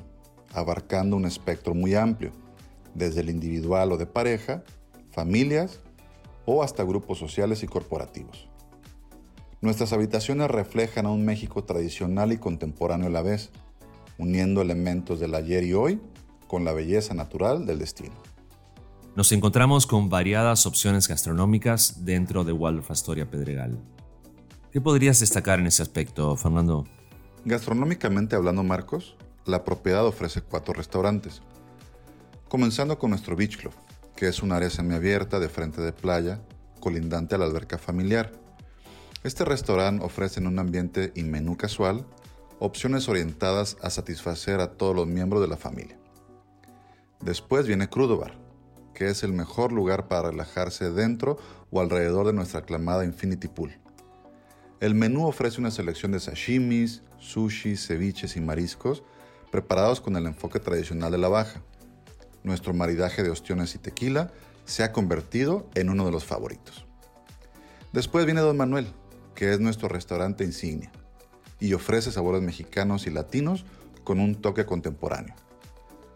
abarcando 0.54 1.16
un 1.16 1.26
espectro 1.26 1.74
muy 1.74 1.96
amplio, 1.96 2.32
desde 2.94 3.22
el 3.22 3.30
individual 3.30 3.92
o 3.92 3.98
de 3.98 4.06
pareja, 4.06 4.64
familias 5.12 5.80
o 6.46 6.64
hasta 6.64 6.84
grupos 6.84 7.18
sociales 7.18 7.64
y 7.64 7.68
corporativos. 7.68 8.50
Nuestras 9.62 9.94
habitaciones 9.94 10.52
reflejan 10.52 11.06
a 11.06 11.12
un 11.12 11.24
México 11.24 11.64
tradicional 11.64 12.34
y 12.34 12.38
contemporáneo 12.38 13.08
a 13.08 13.12
la 13.12 13.22
vez, 13.22 13.50
uniendo 14.18 14.62
elementos 14.62 15.20
del 15.20 15.36
ayer 15.36 15.64
y 15.64 15.74
hoy 15.74 16.02
con 16.48 16.66
la 16.66 16.74
belleza 16.74 17.14
natural 17.14 17.66
del 17.66 17.80
destino. 17.80 18.14
Nos 19.16 19.32
encontramos 19.32 19.88
con 19.88 20.10
variadas 20.10 20.66
opciones 20.66 21.08
gastronómicas 21.08 22.04
dentro 22.04 22.44
de 22.44 22.52
Waldorf 22.52 22.92
Astoria 22.92 23.30
Pedregal. 23.30 23.80
¿Qué 24.72 24.82
podrías 24.82 25.20
destacar 25.20 25.60
en 25.60 25.68
ese 25.68 25.84
aspecto, 25.84 26.36
Fernando? 26.36 26.86
Gastronómicamente 27.46 28.36
hablando, 28.36 28.64
Marcos, 28.64 29.16
la 29.46 29.64
propiedad 29.64 30.06
ofrece 30.06 30.42
cuatro 30.42 30.74
restaurantes. 30.74 31.42
Comenzando 32.48 32.98
con 32.98 33.10
nuestro 33.10 33.36
Beach 33.36 33.58
Club, 33.58 33.74
que 34.16 34.28
es 34.28 34.42
un 34.42 34.52
área 34.52 34.70
semiabierta 34.70 35.40
de 35.40 35.50
frente 35.50 35.82
de 35.82 35.92
playa, 35.92 36.42
colindante 36.80 37.36
a 37.36 37.38
la 37.38 37.46
alberca 37.46 37.78
familiar. 37.78 38.32
Este 39.24 39.46
restaurante 39.46 40.04
ofrece 40.04 40.40
en 40.40 40.48
un 40.48 40.60
ambiente 40.60 41.12
y 41.16 41.24
menú 41.24 41.58
casual 41.58 42.06
opciones 42.60 43.10
orientadas 43.10 43.78
a 43.82 43.90
satisfacer 43.90 44.60
a 44.60 44.74
todos 44.74 44.96
los 44.96 45.08
miembros 45.08 45.42
de 45.42 45.48
la 45.48 45.58
familia. 45.58 45.98
Después 47.22 47.68
viene 47.68 47.90
Crudo 47.90 48.18
Bar, 48.18 48.38
que 48.94 49.10
es 49.10 49.24
el 49.24 49.34
mejor 49.34 49.72
lugar 49.72 50.08
para 50.08 50.30
relajarse 50.30 50.92
dentro 50.92 51.38
o 51.72 51.82
alrededor 51.82 52.28
de 52.28 52.34
nuestra 52.34 52.60
aclamada 52.60 53.06
Infinity 53.06 53.48
Pool. 53.48 53.78
El 54.80 54.96
menú 54.96 55.26
ofrece 55.26 55.60
una 55.62 55.72
selección 55.72 56.12
de 56.12 56.20
sashimis, 56.20 57.02
sushis, 57.18 57.88
ceviches 57.88 58.36
y 58.36 58.42
mariscos 58.42 59.04
preparados 59.54 60.02
con 60.02 60.16
el 60.16 60.26
enfoque 60.26 60.60
tradicional 60.60 61.12
de 61.12 61.20
la 61.20 61.28
baja. 61.28 61.62
Nuestro 62.42 62.74
maridaje 62.74 63.22
de 63.22 63.30
ostiones 63.30 63.76
y 63.76 63.78
tequila 63.78 64.32
se 64.66 64.82
ha 64.82 64.92
convertido 64.92 65.70
en 65.76 65.92
uno 65.92 66.08
de 66.08 66.12
los 66.12 66.26
favoritos. 66.26 66.88
Después 67.92 68.26
viene 68.26 68.42
Don 68.42 68.58
Manuel, 68.58 68.88
que 69.36 69.54
es 69.54 69.60
nuestro 69.60 69.90
restaurante 69.90 70.44
insignia, 70.44 70.92
y 71.60 71.74
ofrece 71.76 72.12
sabores 72.12 72.42
mexicanos 72.42 73.06
y 73.06 73.12
latinos 73.12 73.64
con 74.04 74.20
un 74.20 74.34
toque 74.34 74.66
contemporáneo. 74.66 75.36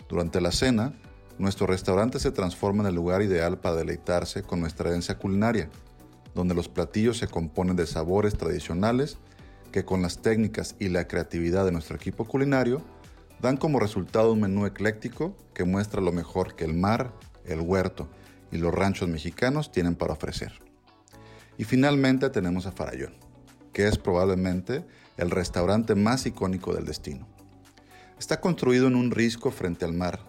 Durante 0.09 0.41
la 0.41 0.51
cena, 0.51 0.95
nuestro 1.37 1.67
restaurante 1.67 2.17
se 2.19 2.31
transforma 2.31 2.81
en 2.81 2.89
el 2.89 2.95
lugar 2.95 3.21
ideal 3.21 3.59
para 3.59 3.75
deleitarse 3.75 4.41
con 4.41 4.61
nuestra 4.61 4.89
herencia 4.89 5.19
culinaria, 5.19 5.69
donde 6.33 6.55
los 6.55 6.69
platillos 6.69 7.19
se 7.19 7.27
componen 7.27 7.75
de 7.75 7.85
sabores 7.85 8.35
tradicionales 8.35 9.19
que 9.71 9.85
con 9.85 10.01
las 10.01 10.23
técnicas 10.23 10.75
y 10.79 10.89
la 10.89 11.07
creatividad 11.07 11.65
de 11.65 11.71
nuestro 11.71 11.97
equipo 11.97 12.25
culinario 12.25 12.81
dan 13.41 13.57
como 13.57 13.79
resultado 13.79 14.33
un 14.33 14.41
menú 14.41 14.65
ecléctico 14.65 15.35
que 15.53 15.63
muestra 15.63 16.01
lo 16.01 16.11
mejor 16.11 16.55
que 16.55 16.65
el 16.65 16.73
mar, 16.73 17.13
el 17.45 17.61
huerto 17.61 18.07
y 18.51 18.57
los 18.57 18.73
ranchos 18.73 19.09
mexicanos 19.09 19.71
tienen 19.71 19.95
para 19.95 20.13
ofrecer. 20.13 20.53
Y 21.57 21.63
finalmente 21.63 22.29
tenemos 22.29 22.65
a 22.65 22.71
Farallón, 22.71 23.13
que 23.73 23.87
es 23.87 23.97
probablemente 23.97 24.85
el 25.17 25.31
restaurante 25.31 25.95
más 25.95 26.25
icónico 26.25 26.73
del 26.73 26.85
destino. 26.85 27.27
Está 28.19 28.41
construido 28.41 28.87
en 28.87 28.95
un 28.95 29.11
risco 29.11 29.51
frente 29.51 29.85
al 29.85 29.93
mar, 29.93 30.19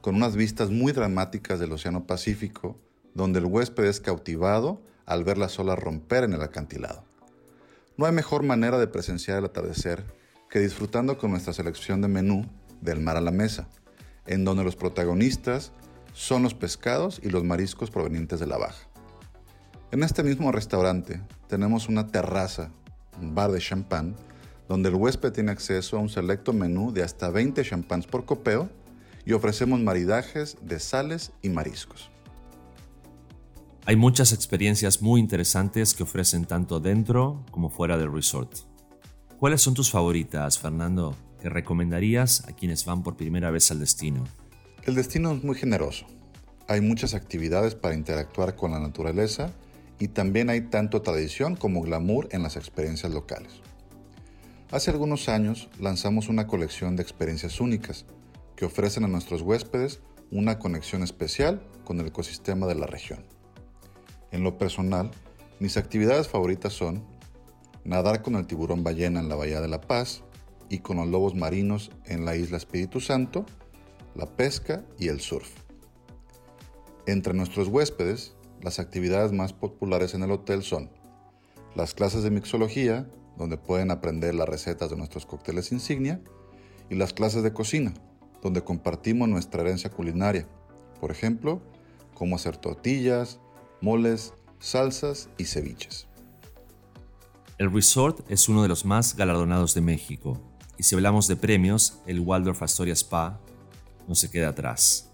con 0.00 0.16
unas 0.16 0.36
vistas 0.36 0.70
muy 0.70 0.92
dramáticas 0.92 1.58
del 1.58 1.72
Océano 1.72 2.06
Pacífico, 2.06 2.78
donde 3.14 3.38
el 3.38 3.46
huésped 3.46 3.84
es 3.84 4.00
cautivado 4.00 4.82
al 5.06 5.24
ver 5.24 5.38
las 5.38 5.58
olas 5.58 5.78
romper 5.78 6.24
en 6.24 6.34
el 6.34 6.42
acantilado. 6.42 7.04
No 7.96 8.06
hay 8.06 8.12
mejor 8.12 8.42
manera 8.42 8.78
de 8.78 8.86
presenciar 8.86 9.38
el 9.38 9.44
atardecer 9.44 10.04
que 10.54 10.60
disfrutando 10.60 11.18
con 11.18 11.32
nuestra 11.32 11.52
selección 11.52 12.00
de 12.00 12.06
menú 12.06 12.46
del 12.80 13.00
mar 13.00 13.16
a 13.16 13.20
la 13.20 13.32
mesa, 13.32 13.66
en 14.24 14.44
donde 14.44 14.62
los 14.62 14.76
protagonistas 14.76 15.72
son 16.12 16.44
los 16.44 16.54
pescados 16.54 17.20
y 17.24 17.30
los 17.30 17.42
mariscos 17.42 17.90
provenientes 17.90 18.38
de 18.38 18.46
la 18.46 18.56
baja. 18.56 18.86
En 19.90 20.04
este 20.04 20.22
mismo 20.22 20.52
restaurante 20.52 21.20
tenemos 21.48 21.88
una 21.88 22.06
terraza, 22.06 22.70
un 23.20 23.34
bar 23.34 23.50
de 23.50 23.58
champán, 23.58 24.14
donde 24.68 24.90
el 24.90 24.94
huésped 24.94 25.32
tiene 25.32 25.50
acceso 25.50 25.96
a 25.96 26.00
un 26.00 26.08
selecto 26.08 26.52
menú 26.52 26.92
de 26.92 27.02
hasta 27.02 27.30
20 27.30 27.64
champáns 27.64 28.06
por 28.06 28.24
copeo 28.24 28.70
y 29.26 29.32
ofrecemos 29.32 29.80
maridajes 29.80 30.56
de 30.62 30.78
sales 30.78 31.32
y 31.42 31.48
mariscos. 31.48 32.12
Hay 33.86 33.96
muchas 33.96 34.32
experiencias 34.32 35.02
muy 35.02 35.20
interesantes 35.20 35.94
que 35.94 36.04
ofrecen 36.04 36.44
tanto 36.44 36.78
dentro 36.78 37.44
como 37.50 37.70
fuera 37.70 37.98
del 37.98 38.12
resort. 38.12 38.72
¿Cuáles 39.38 39.62
son 39.62 39.74
tus 39.74 39.90
favoritas, 39.90 40.58
Fernando, 40.58 41.16
que 41.42 41.48
recomendarías 41.48 42.48
a 42.48 42.52
quienes 42.52 42.84
van 42.84 43.02
por 43.02 43.16
primera 43.16 43.50
vez 43.50 43.70
al 43.70 43.80
destino? 43.80 44.24
El 44.84 44.94
destino 44.94 45.32
es 45.32 45.42
muy 45.42 45.56
generoso. 45.56 46.06
Hay 46.68 46.80
muchas 46.80 47.14
actividades 47.14 47.74
para 47.74 47.94
interactuar 47.94 48.54
con 48.54 48.70
la 48.70 48.78
naturaleza 48.78 49.52
y 49.98 50.08
también 50.08 50.50
hay 50.50 50.62
tanto 50.62 51.02
tradición 51.02 51.56
como 51.56 51.82
glamour 51.82 52.28
en 52.30 52.42
las 52.42 52.56
experiencias 52.56 53.12
locales. 53.12 53.52
Hace 54.70 54.90
algunos 54.90 55.28
años 55.28 55.68
lanzamos 55.80 56.28
una 56.28 56.46
colección 56.46 56.96
de 56.96 57.02
experiencias 57.02 57.60
únicas 57.60 58.06
que 58.56 58.64
ofrecen 58.64 59.04
a 59.04 59.08
nuestros 59.08 59.42
huéspedes 59.42 60.00
una 60.30 60.58
conexión 60.58 61.02
especial 61.02 61.60
con 61.84 62.00
el 62.00 62.06
ecosistema 62.06 62.66
de 62.66 62.76
la 62.76 62.86
región. 62.86 63.24
En 64.30 64.42
lo 64.42 64.58
personal, 64.58 65.10
mis 65.60 65.76
actividades 65.76 66.28
favoritas 66.28 66.72
son 66.72 67.04
nadar 67.84 68.22
con 68.22 68.34
el 68.34 68.46
tiburón 68.46 68.82
ballena 68.82 69.20
en 69.20 69.28
la 69.28 69.36
Bahía 69.36 69.60
de 69.60 69.68
la 69.68 69.80
Paz 69.80 70.22
y 70.68 70.78
con 70.78 70.96
los 70.96 71.06
lobos 71.08 71.34
marinos 71.34 71.90
en 72.06 72.24
la 72.24 72.36
isla 72.36 72.56
Espíritu 72.56 73.00
Santo, 73.00 73.44
la 74.14 74.26
pesca 74.26 74.84
y 74.98 75.08
el 75.08 75.20
surf. 75.20 75.48
Entre 77.06 77.34
nuestros 77.34 77.68
huéspedes, 77.68 78.34
las 78.62 78.78
actividades 78.78 79.32
más 79.32 79.52
populares 79.52 80.14
en 80.14 80.22
el 80.22 80.30
hotel 80.30 80.62
son 80.62 80.90
las 81.74 81.92
clases 81.92 82.22
de 82.22 82.30
mixología, 82.30 83.10
donde 83.36 83.58
pueden 83.58 83.90
aprender 83.90 84.34
las 84.34 84.48
recetas 84.48 84.90
de 84.90 84.96
nuestros 84.96 85.26
cócteles 85.26 85.72
insignia, 85.72 86.22
y 86.88 86.94
las 86.94 87.12
clases 87.12 87.42
de 87.42 87.52
cocina, 87.52 87.92
donde 88.42 88.62
compartimos 88.62 89.28
nuestra 89.28 89.62
herencia 89.62 89.90
culinaria, 89.90 90.46
por 91.00 91.10
ejemplo, 91.10 91.60
cómo 92.14 92.36
hacer 92.36 92.56
tortillas, 92.56 93.40
moles, 93.80 94.32
salsas 94.60 95.28
y 95.36 95.44
ceviches. 95.44 96.06
El 97.56 97.72
resort 97.72 98.28
es 98.28 98.48
uno 98.48 98.62
de 98.62 98.68
los 98.68 98.84
más 98.84 99.14
galardonados 99.14 99.74
de 99.74 99.80
México, 99.80 100.40
y 100.76 100.82
si 100.82 100.96
hablamos 100.96 101.28
de 101.28 101.36
premios, 101.36 102.00
el 102.04 102.18
Waldorf 102.18 102.60
Astoria 102.64 102.94
Spa 102.94 103.38
no 104.08 104.16
se 104.16 104.28
queda 104.28 104.48
atrás. 104.48 105.12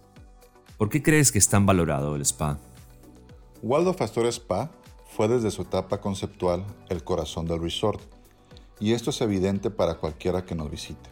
¿Por 0.79 0.89
qué 0.89 1.03
crees 1.03 1.31
que 1.31 1.39
es 1.39 1.51
tan 1.51 1.67
valorado 1.67 2.17
el 2.17 2.23
spa? 2.23 2.59
Waldorf 3.63 4.01
Astoria 4.01 4.31
Spa 4.31 4.71
fue 5.05 5.29
desde 5.29 5.51
su 5.51 5.61
etapa 5.61 6.01
conceptual 6.01 6.65
el 6.89 7.05
corazón 7.05 7.45
del 7.47 7.61
resort, 7.61 8.01
y 8.79 8.95
esto 8.95 9.11
es 9.11 9.21
evidente 9.21 9.69
para 9.69 9.99
cualquiera 9.99 10.47
que 10.47 10.55
nos 10.55 10.71
visite. 10.71 11.11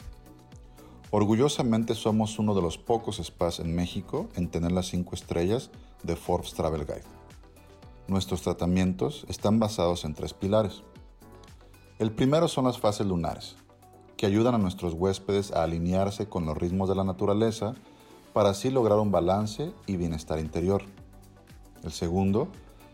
Orgullosamente 1.10 1.94
somos 1.94 2.38
uno 2.38 2.54
de 2.54 2.62
los 2.62 2.78
pocos 2.78 3.20
spas 3.22 3.60
en 3.60 3.74
México 3.74 4.30
en 4.34 4.48
tener 4.48 4.72
las 4.72 4.86
5 4.86 5.14
estrellas 5.14 5.70
de 6.02 6.16
Forbes 6.16 6.54
Travel 6.54 6.86
Guide. 6.86 7.18
Nuestros 8.08 8.40
tratamientos 8.40 9.26
están 9.28 9.58
basados 9.58 10.06
en 10.06 10.14
tres 10.14 10.32
pilares. 10.32 10.82
El 11.98 12.12
primero 12.12 12.46
son 12.46 12.66
las 12.66 12.78
fases 12.78 13.04
lunares, 13.04 13.56
que 14.16 14.26
ayudan 14.26 14.54
a 14.54 14.58
nuestros 14.58 14.94
huéspedes 14.94 15.50
a 15.50 15.64
alinearse 15.64 16.28
con 16.28 16.46
los 16.46 16.56
ritmos 16.56 16.88
de 16.88 16.94
la 16.94 17.02
naturaleza 17.02 17.74
para 18.32 18.50
así 18.50 18.70
lograr 18.70 19.00
un 19.00 19.10
balance 19.10 19.72
y 19.88 19.96
bienestar 19.96 20.38
interior. 20.38 20.82
El 21.82 21.90
segundo 21.90 22.46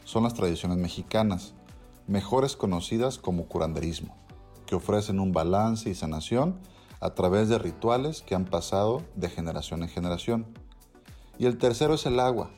son 0.04 0.22
las 0.22 0.32
tradiciones 0.32 0.78
mexicanas, 0.78 1.52
mejores 2.06 2.56
conocidas 2.56 3.18
como 3.18 3.44
curanderismo, 3.44 4.16
que 4.64 4.74
ofrecen 4.74 5.20
un 5.20 5.32
balance 5.32 5.90
y 5.90 5.94
sanación 5.94 6.58
a 7.00 7.10
través 7.10 7.50
de 7.50 7.58
rituales 7.58 8.22
que 8.22 8.34
han 8.34 8.46
pasado 8.46 9.02
de 9.16 9.28
generación 9.28 9.82
en 9.82 9.90
generación. 9.90 10.46
Y 11.38 11.44
el 11.44 11.58
tercero 11.58 11.92
es 11.92 12.06
el 12.06 12.18
agua, 12.20 12.52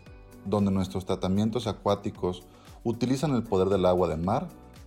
donde 0.44 0.70
nuestros 0.70 1.06
tratamientos 1.06 1.66
acuáticos 1.66 2.44
utilizan 2.84 3.34
el 3.34 3.42
poder 3.42 3.68
del 3.68 3.84
agua 3.84 4.06
de 4.06 4.16
mar 4.16 4.46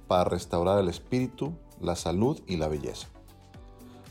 para 0.10 0.24
restaurar 0.24 0.80
el 0.80 0.90
espíritu, 0.90 1.54
la 1.80 1.96
salud 1.96 2.42
y 2.48 2.58
la 2.58 2.68
belleza. 2.68 3.08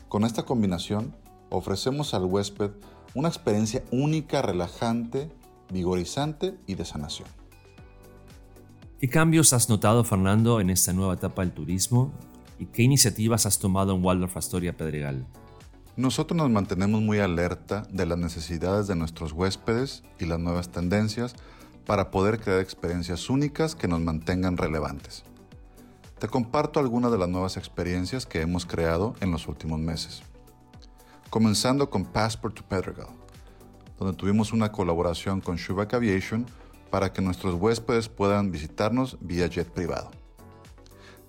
Con 0.09 0.25
esta 0.25 0.45
combinación, 0.45 1.15
ofrecemos 1.51 2.15
al 2.15 2.25
huésped 2.25 2.71
una 3.15 3.27
experiencia 3.27 3.83
única, 3.91 4.41
relajante, 4.41 5.29
vigorizante 5.73 6.55
y 6.69 6.77
de 6.77 6.85
sanación. 6.85 7.29
¿Qué 9.01 9.09
cambios 9.09 9.53
has 9.53 9.69
notado, 9.69 10.05
Fernando, 10.05 10.61
en 10.61 10.71
esta 10.71 10.93
nueva 10.93 11.15
etapa 11.15 11.43
del 11.43 11.51
turismo? 11.51 12.13
¿Y 12.61 12.67
qué 12.67 12.85
iniciativas 12.85 13.45
has 13.45 13.59
tomado 13.59 13.97
en 13.97 14.05
Waldorf 14.05 14.37
Astoria 14.37 14.77
Pedregal? 14.77 15.27
Nosotros 15.97 16.37
nos 16.37 16.49
mantenemos 16.49 17.03
muy 17.03 17.19
alerta 17.19 17.83
de 17.91 18.07
las 18.07 18.19
necesidades 18.19 18.87
de 18.87 18.95
nuestros 18.95 19.33
huéspedes 19.33 20.05
y 20.21 20.27
las 20.27 20.39
nuevas 20.39 20.69
tendencias 20.69 21.35
para 21.87 22.13
poder 22.13 22.39
crear 22.39 22.61
experiencias 22.61 23.29
únicas 23.31 23.75
que 23.75 23.89
nos 23.89 24.01
mantengan 24.01 24.57
relevantes. 24.57 25.25
Te 26.19 26.27
comparto 26.27 26.81
algunas 26.81 27.13
de 27.13 27.19
las 27.19 27.29
nuevas 27.29 27.57
experiencias 27.57 28.27
que 28.27 28.41
hemos 28.41 28.67
creado 28.67 29.15
en 29.21 29.31
los 29.31 29.47
últimos 29.47 29.79
meses. 29.79 30.23
Comenzando 31.31 31.91
con 31.91 32.05
Passport 32.05 32.57
to 32.57 32.65
Pedregal, 32.65 33.07
donde 34.01 34.17
tuvimos 34.17 34.53
una 34.53 34.73
colaboración 34.73 35.41
con 35.41 35.57
Shubak 35.57 35.95
Aviation 35.95 36.45
para 36.91 37.13
que 37.13 37.23
nuestros 37.23 37.55
huéspedes 37.55 38.09
puedan 38.09 38.51
visitarnos 38.51 39.17
vía 39.21 39.47
jet 39.47 39.69
privado. 39.69 40.11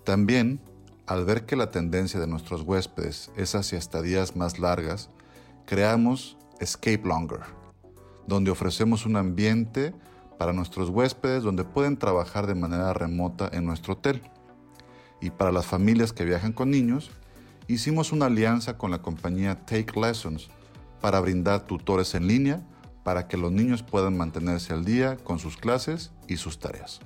También, 0.06 0.60
al 1.06 1.24
ver 1.24 1.46
que 1.46 1.56
la 1.56 1.70
tendencia 1.70 2.20
de 2.20 2.26
nuestros 2.26 2.64
huéspedes 2.64 3.30
es 3.38 3.54
hacia 3.54 3.78
estadías 3.78 4.36
más 4.36 4.58
largas, 4.58 5.12
creamos 5.68 6.36
Escape 6.60 7.04
Longer, 7.04 7.42
donde 8.26 8.50
ofrecemos 8.50 9.06
un 9.06 9.18
ambiente 9.18 9.94
para 10.40 10.52
nuestros 10.52 10.90
huéspedes 10.90 11.44
donde 11.44 11.64
pueden 11.64 11.96
trabajar 11.96 12.48
de 12.48 12.56
manera 12.56 12.92
remota 12.94 13.52
en 13.54 13.66
nuestro 13.66 13.94
hotel 13.94 14.24
y 15.22 15.32
para 15.32 15.52
las 15.52 15.66
familias 15.66 16.14
que 16.14 16.26
viajan 16.26 16.54
con 16.54 16.72
niños, 16.72 17.12
hicimos 17.68 18.12
una 18.12 18.26
alianza 18.28 18.78
con 18.78 18.92
la 18.92 19.02
compañía 19.02 19.66
Take 19.66 20.00
Lessons 20.00 20.50
para 21.02 21.20
brindar 21.20 21.66
tutores 21.68 22.16
en 22.16 22.28
línea 22.28 22.62
para 23.04 23.28
que 23.28 23.38
los 23.38 23.52
niños 23.52 23.84
puedan 23.84 24.18
mantenerse 24.18 24.74
al 24.74 24.86
día 24.86 25.18
con 25.18 25.40
sus 25.40 25.58
clases 25.58 26.12
y 26.28 26.38
sus 26.38 26.60
tareas. 26.60 27.00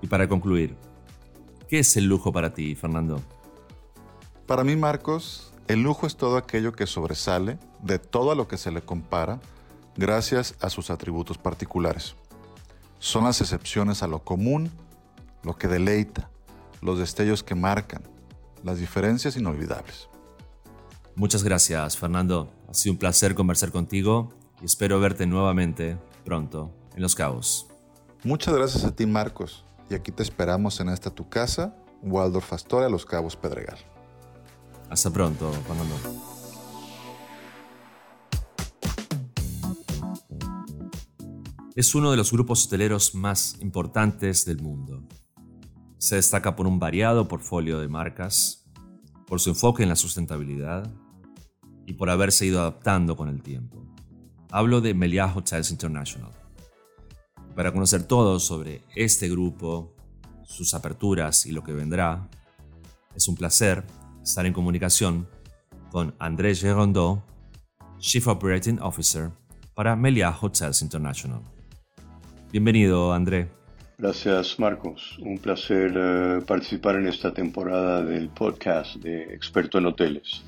Y 0.00 0.06
para 0.06 0.28
concluir, 0.28 0.76
¿qué 1.68 1.80
es 1.80 1.96
el 1.96 2.06
lujo 2.06 2.32
para 2.32 2.54
ti, 2.54 2.74
Fernando? 2.74 3.20
Para 4.46 4.64
mí, 4.64 4.76
Marcos, 4.76 5.52
el 5.68 5.82
lujo 5.82 6.06
es 6.06 6.16
todo 6.16 6.36
aquello 6.36 6.72
que 6.72 6.86
sobresale 6.86 7.58
de 7.82 7.98
todo 7.98 8.30
a 8.30 8.34
lo 8.34 8.46
que 8.46 8.56
se 8.56 8.70
le 8.70 8.82
compara 8.82 9.40
gracias 9.96 10.54
a 10.60 10.70
sus 10.70 10.90
atributos 10.90 11.38
particulares. 11.38 12.14
Son 12.98 13.24
las 13.24 13.40
excepciones 13.40 14.02
a 14.02 14.06
lo 14.06 14.20
común, 14.20 14.70
lo 15.42 15.56
que 15.56 15.68
deleita, 15.68 16.30
los 16.80 16.98
destellos 16.98 17.42
que 17.42 17.54
marcan, 17.54 18.02
las 18.62 18.78
diferencias 18.78 19.36
inolvidables. 19.36 20.08
Muchas 21.14 21.42
gracias, 21.42 21.96
Fernando. 21.96 22.52
Ha 22.68 22.74
sido 22.74 22.92
un 22.92 22.98
placer 22.98 23.34
conversar 23.34 23.70
contigo 23.70 24.34
y 24.60 24.66
espero 24.66 25.00
verte 25.00 25.26
nuevamente 25.26 25.98
pronto 26.24 26.72
en 26.94 27.02
Los 27.02 27.14
Cabos. 27.14 27.68
Muchas 28.24 28.54
gracias 28.54 28.84
a 28.84 28.94
ti, 28.94 29.06
Marcos. 29.06 29.64
Y 29.88 29.94
aquí 29.94 30.10
te 30.10 30.22
esperamos 30.22 30.80
en 30.80 30.88
esta 30.88 31.10
tu 31.10 31.28
casa, 31.28 31.76
Waldorf 32.02 32.52
Astoria, 32.52 32.88
Los 32.88 33.06
Cabos 33.06 33.36
Pedregal. 33.36 33.78
Hasta 34.90 35.10
pronto, 35.10 35.52
Fernando. 35.66 35.94
Es 41.74 41.94
uno 41.94 42.10
de 42.10 42.16
los 42.16 42.32
grupos 42.32 42.66
hoteleros 42.66 43.14
más 43.14 43.56
importantes 43.60 44.44
del 44.44 44.60
mundo 44.60 45.02
se 46.06 46.14
destaca 46.14 46.54
por 46.54 46.68
un 46.68 46.78
variado 46.78 47.26
portfolio 47.26 47.80
de 47.80 47.88
marcas, 47.88 48.64
por 49.26 49.40
su 49.40 49.50
enfoque 49.50 49.82
en 49.82 49.88
la 49.88 49.96
sustentabilidad 49.96 50.88
y 51.84 51.94
por 51.94 52.10
haberse 52.10 52.46
ido 52.46 52.60
adaptando 52.60 53.16
con 53.16 53.28
el 53.28 53.42
tiempo. 53.42 53.84
Hablo 54.52 54.80
de 54.80 54.94
Meliá 54.94 55.26
Hotels 55.34 55.72
International. 55.72 56.30
Para 57.56 57.72
conocer 57.72 58.04
todo 58.04 58.38
sobre 58.38 58.84
este 58.94 59.28
grupo, 59.28 59.96
sus 60.44 60.74
aperturas 60.74 61.44
y 61.44 61.50
lo 61.50 61.64
que 61.64 61.72
vendrá, 61.72 62.30
es 63.16 63.26
un 63.26 63.34
placer 63.34 63.82
estar 64.22 64.46
en 64.46 64.52
comunicación 64.52 65.28
con 65.90 66.14
Andrés 66.20 66.60
Gerondó, 66.60 67.24
Chief 67.98 68.24
Operating 68.28 68.78
Officer 68.80 69.32
para 69.74 69.96
Meliá 69.96 70.30
Hotels 70.40 70.82
International. 70.82 71.42
Bienvenido, 72.52 73.12
André. 73.12 73.50
Gracias 73.98 74.60
Marcos, 74.60 75.18
un 75.22 75.38
placer 75.38 75.90
eh, 75.96 76.40
participar 76.46 76.96
en 76.96 77.06
esta 77.06 77.32
temporada 77.32 78.04
del 78.04 78.28
podcast 78.28 78.96
de 78.96 79.22
Experto 79.34 79.78
en 79.78 79.86
Hoteles. 79.86 80.44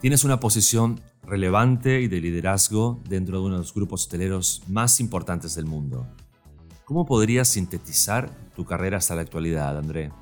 Tienes 0.00 0.22
una 0.22 0.38
posición 0.38 1.00
relevante 1.24 2.00
y 2.00 2.06
de 2.06 2.20
liderazgo 2.20 3.02
dentro 3.08 3.40
de 3.40 3.46
uno 3.46 3.54
de 3.56 3.62
los 3.62 3.74
grupos 3.74 4.06
hoteleros 4.06 4.62
más 4.68 5.00
importantes 5.00 5.56
del 5.56 5.66
mundo. 5.66 6.06
¿Cómo 6.84 7.04
podrías 7.04 7.48
sintetizar 7.48 8.30
tu 8.54 8.64
carrera 8.64 8.98
hasta 8.98 9.16
la 9.16 9.22
actualidad, 9.22 9.76
André? 9.76 10.12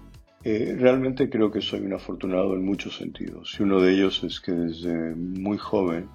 Eh, 0.42 0.76
realmente 0.78 1.28
creo 1.28 1.50
que 1.50 1.60
soy 1.60 1.80
un 1.80 1.92
afortunado 1.92 2.54
en 2.54 2.64
muchos 2.64 2.96
sentidos 2.96 3.54
y 3.60 3.64
uno 3.64 3.82
de 3.82 3.92
ellos 3.92 4.24
es 4.24 4.40
que 4.40 4.52
desde 4.52 5.14
muy 5.14 5.58
joven 5.58 6.08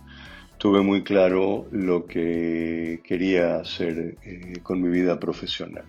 tuve 0.58 0.82
muy 0.82 1.04
claro 1.04 1.68
lo 1.72 2.08
que 2.08 3.02
quería 3.04 3.58
hacer 3.58 4.18
eh, 4.24 4.54
con 4.64 4.82
mi 4.82 4.90
vida 4.90 5.20
profesional. 5.20 5.86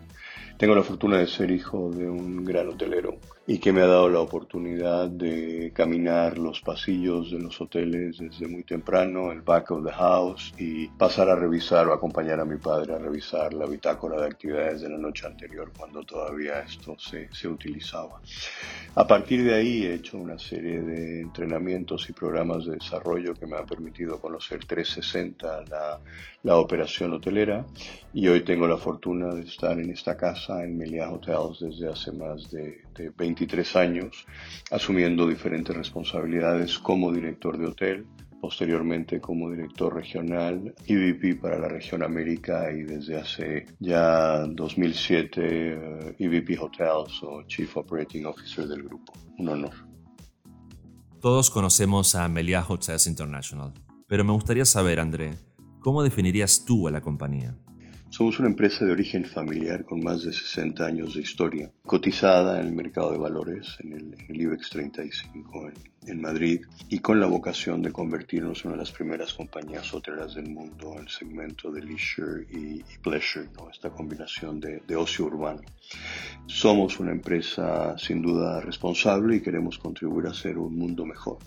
Tengo 0.62 0.76
la 0.76 0.84
fortuna 0.84 1.18
de 1.18 1.26
ser 1.26 1.50
hijo 1.50 1.90
de 1.90 2.08
un 2.08 2.44
gran 2.44 2.68
hotelero 2.68 3.16
y 3.46 3.58
que 3.58 3.72
me 3.72 3.82
ha 3.82 3.86
dado 3.86 4.08
la 4.08 4.20
oportunidad 4.20 5.08
de 5.08 5.72
caminar 5.74 6.38
los 6.38 6.60
pasillos 6.60 7.32
de 7.32 7.40
los 7.40 7.60
hoteles 7.60 8.18
desde 8.18 8.46
muy 8.46 8.62
temprano, 8.62 9.32
el 9.32 9.40
back 9.42 9.72
of 9.72 9.84
the 9.84 9.92
house, 9.92 10.54
y 10.58 10.86
pasar 10.88 11.28
a 11.28 11.34
revisar 11.34 11.88
o 11.88 11.92
acompañar 11.92 12.38
a 12.38 12.44
mi 12.44 12.56
padre 12.58 12.94
a 12.94 12.98
revisar 12.98 13.52
la 13.52 13.66
bitácora 13.66 14.20
de 14.20 14.26
actividades 14.26 14.82
de 14.82 14.90
la 14.90 14.98
noche 14.98 15.26
anterior 15.26 15.72
cuando 15.76 16.04
todavía 16.04 16.60
esto 16.60 16.96
se, 16.98 17.28
se 17.32 17.48
utilizaba. 17.48 18.20
A 18.94 19.06
partir 19.06 19.42
de 19.42 19.54
ahí 19.54 19.86
he 19.86 19.94
hecho 19.94 20.18
una 20.18 20.38
serie 20.38 20.80
de 20.80 21.22
entrenamientos 21.22 22.08
y 22.08 22.12
programas 22.12 22.66
de 22.66 22.74
desarrollo 22.74 23.34
que 23.34 23.46
me 23.46 23.56
han 23.56 23.66
permitido 23.66 24.20
conocer 24.20 24.64
360 24.64 25.64
la, 25.68 26.00
la 26.42 26.56
operación 26.56 27.12
hotelera 27.12 27.64
y 28.12 28.28
hoy 28.28 28.42
tengo 28.42 28.66
la 28.66 28.76
fortuna 28.76 29.34
de 29.34 29.42
estar 29.42 29.78
en 29.78 29.90
esta 29.90 30.16
casa, 30.16 30.62
en 30.62 30.76
Meliá 30.76 31.10
Hotels, 31.10 31.60
desde 31.60 31.88
hace 31.88 32.12
más 32.12 32.50
de, 32.50 32.82
de 32.94 33.10
23 33.10 33.76
años, 33.76 34.26
asumiendo 34.70 35.26
diferentes 35.26 35.74
responsabilidades 35.76 36.78
como 36.78 37.12
director 37.12 37.58
de 37.58 37.66
hotel, 37.66 38.06
posteriormente 38.40 39.20
como 39.20 39.50
director 39.50 39.94
regional 39.94 40.74
EVP 40.86 41.36
para 41.40 41.60
la 41.60 41.68
región 41.68 42.02
América 42.02 42.72
y 42.72 42.82
desde 42.82 43.16
hace 43.16 43.66
ya 43.78 44.38
2007 44.46 46.16
EVP 46.18 46.58
Hotels 46.58 47.22
o 47.22 47.44
Chief 47.46 47.76
Operating 47.76 48.26
Officer 48.26 48.66
del 48.66 48.82
grupo. 48.82 49.12
Un 49.38 49.48
honor. 49.48 49.92
Todos 51.20 51.50
conocemos 51.50 52.16
a 52.16 52.26
Meliá 52.26 52.66
Hotels 52.68 53.06
International, 53.06 53.72
pero 54.08 54.24
me 54.24 54.32
gustaría 54.32 54.64
saber, 54.64 54.98
André, 54.98 55.34
¿cómo 55.78 56.02
definirías 56.02 56.64
tú 56.64 56.88
a 56.88 56.90
la 56.90 57.00
compañía? 57.00 57.56
Somos 58.12 58.38
una 58.38 58.48
empresa 58.48 58.84
de 58.84 58.92
origen 58.92 59.24
familiar 59.24 59.86
con 59.86 60.04
más 60.04 60.22
de 60.22 60.34
60 60.34 60.84
años 60.84 61.14
de 61.14 61.22
historia, 61.22 61.70
cotizada 61.86 62.60
en 62.60 62.66
el 62.66 62.72
mercado 62.74 63.10
de 63.10 63.16
valores, 63.16 63.78
en 63.78 64.14
el, 64.28 64.38
IBEX 64.38 64.68
35 64.68 65.70
en, 66.08 66.20
Madrid, 66.20 66.60
y 66.90 66.98
con 66.98 67.18
la 67.18 67.26
vocación 67.26 67.80
de 67.80 67.90
convertirnos 67.90 68.60
en 68.60 68.72
una 68.72 68.76
de 68.76 68.82
las 68.82 68.92
primeras 68.92 69.32
compañías 69.32 69.94
hoteleras 69.94 70.34
del 70.34 70.50
mundo 70.50 70.92
en 70.92 71.04
el 71.04 71.08
segmento 71.08 71.72
de 71.72 71.84
leisure 71.84 72.46
y, 72.50 72.80
y 72.80 72.98
pleasure, 73.02 73.48
¿no? 73.56 73.70
esta 73.70 73.88
combinación 73.88 74.60
de, 74.60 74.82
de 74.86 74.94
ocio 74.94 75.24
urbano. 75.24 75.62
Somos 76.44 77.00
una 77.00 77.12
empresa 77.12 77.96
sin 77.96 78.20
duda 78.20 78.60
responsable 78.60 79.36
y 79.36 79.40
queremos 79.40 79.78
contribuir 79.78 80.26
a 80.26 80.32
hacer 80.32 80.58
un 80.58 80.76
mundo 80.76 81.06
mejor. 81.06 81.38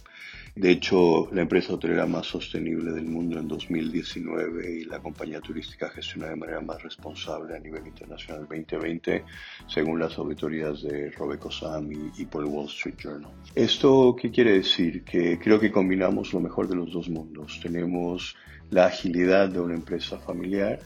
De 0.56 0.72
hecho, 0.72 1.28
la 1.34 1.42
empresa 1.42 1.74
hotelera 1.74 2.06
más 2.06 2.28
sostenible 2.28 2.94
del 2.94 3.04
mundo 3.04 3.38
en 3.38 3.46
2019 3.46 4.80
y 4.80 4.86
la 4.86 5.00
compañía 5.00 5.42
turística 5.42 5.90
gestionada 5.90 6.32
de 6.32 6.38
manera 6.38 6.62
más 6.62 6.82
responsable 6.82 7.58
a 7.58 7.60
nivel 7.60 7.86
internacional 7.86 8.48
2020, 8.50 9.26
según 9.68 10.00
las 10.00 10.18
auditorías 10.18 10.82
de 10.82 11.12
Robeco 11.12 11.52
Sam 11.52 11.92
y, 11.92 12.22
y 12.22 12.26
por 12.26 12.46
el 12.46 12.50
Wall 12.50 12.68
Street 12.68 12.96
Journal. 12.98 13.32
¿Esto 13.54 14.16
qué 14.18 14.32
quiere 14.32 14.54
decir? 14.54 15.04
Que 15.04 15.38
creo 15.38 15.60
que 15.60 15.70
combinamos 15.70 16.32
lo 16.32 16.40
mejor 16.40 16.70
de 16.70 16.78
los 16.78 16.90
dos 16.94 17.10
mundos. 17.10 17.60
Tenemos 17.62 18.38
la 18.70 18.86
agilidad 18.86 19.50
de 19.50 19.60
una 19.60 19.74
empresa 19.74 20.20
familiar, 20.20 20.80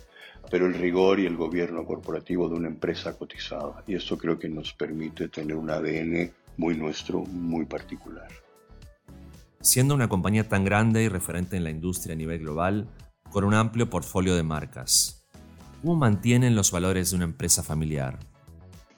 pero 0.49 0.65
el 0.65 0.73
rigor 0.73 1.19
y 1.19 1.27
el 1.27 1.37
gobierno 1.37 1.85
corporativo 1.85 2.49
de 2.49 2.55
una 2.55 2.69
empresa 2.69 3.15
cotizada. 3.15 3.83
Y 3.85 3.93
esto 3.93 4.17
creo 4.17 4.39
que 4.39 4.49
nos 4.49 4.73
permite 4.73 5.27
tener 5.27 5.55
un 5.55 5.69
ADN 5.69 6.31
muy 6.57 6.75
nuestro, 6.75 7.19
muy 7.19 7.65
particular. 7.65 8.29
Siendo 9.61 9.93
una 9.93 10.07
compañía 10.07 10.47
tan 10.47 10.63
grande 10.63 11.03
y 11.03 11.09
referente 11.09 11.57
en 11.57 11.65
la 11.65 11.69
industria 11.69 12.13
a 12.13 12.17
nivel 12.17 12.39
global, 12.39 12.87
con 13.29 13.43
un 13.43 13.53
amplio 13.53 13.89
portfolio 13.89 14.33
de 14.35 14.43
marcas, 14.43 15.27
¿cómo 15.81 15.95
mantienen 15.95 16.55
los 16.55 16.71
valores 16.71 17.09
de 17.09 17.17
una 17.17 17.25
empresa 17.25 17.61
familiar? 17.61 18.19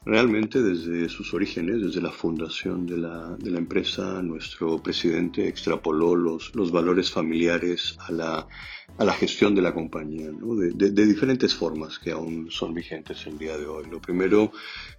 Realmente 0.06 0.62
desde 0.62 1.10
sus 1.10 1.34
orígenes, 1.34 1.82
desde 1.82 2.02
la 2.02 2.12
fundación 2.12 2.86
de 2.86 2.98
la, 2.98 3.38
empresa, 3.44 4.22
nuestro 4.22 4.82
presidente 4.82 5.48
extrapoló 5.48 6.16
los, 6.16 6.52
valores 6.72 7.12
familiares 7.12 7.98
a 8.00 8.12
la, 8.12 9.14
gestión 9.14 9.56
de 9.56 9.62
la 9.64 9.74
compañía, 9.74 10.30
de, 10.32 10.92
de, 10.92 11.06
diferentes 11.06 11.56
formas 11.56 12.00
que 12.00 12.12
aún 12.12 12.50
son 12.50 12.74
vigentes 12.74 13.26
el 13.28 13.38
día 13.38 13.58
de 13.58 13.68
hoy. 13.68 13.86
Lo 13.92 14.00
primero, 14.00 14.52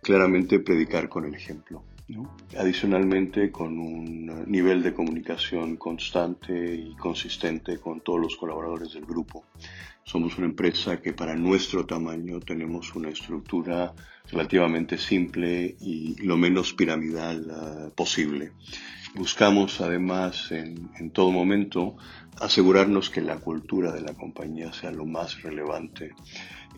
claramente 0.03 0.61
predicar 0.61 1.09
con 1.09 1.25
el 1.25 1.35
ejemplo. 1.35 1.85
¿No? 2.13 2.37
Adicionalmente, 2.59 3.51
con 3.51 3.79
un 3.79 4.45
nivel 4.47 4.83
de 4.83 4.93
comunicación 4.93 5.77
constante 5.77 6.75
y 6.75 6.95
consistente 6.97 7.79
con 7.79 8.01
todos 8.01 8.21
los 8.21 8.37
colaboradores 8.37 8.93
del 8.93 9.05
grupo. 9.05 9.45
Somos 10.05 10.37
una 10.37 10.47
empresa 10.47 11.01
que 11.01 11.13
para 11.13 11.35
nuestro 11.37 11.87
tamaño 11.87 12.41
tenemos 12.41 12.95
una 12.95 13.09
estructura 13.09 13.95
relativamente 14.31 14.99
simple 14.99 15.77
y 15.81 16.17
lo 16.23 16.37
menos 16.37 16.75
piramidal 16.75 17.47
uh, 17.47 17.95
posible. 17.95 18.53
Buscamos 19.15 19.81
además 19.81 20.51
en, 20.51 20.91
en, 20.99 21.11
todo 21.11 21.31
momento 21.31 21.97
asegurarnos 22.41 23.11
que 23.11 23.21
la 23.21 23.37
cultura 23.37 23.93
de 23.93 24.01
la 24.01 24.15
compañía 24.15 24.73
sea 24.73 24.91
lo 24.91 25.05
más 25.05 25.43
relevante. 25.43 26.13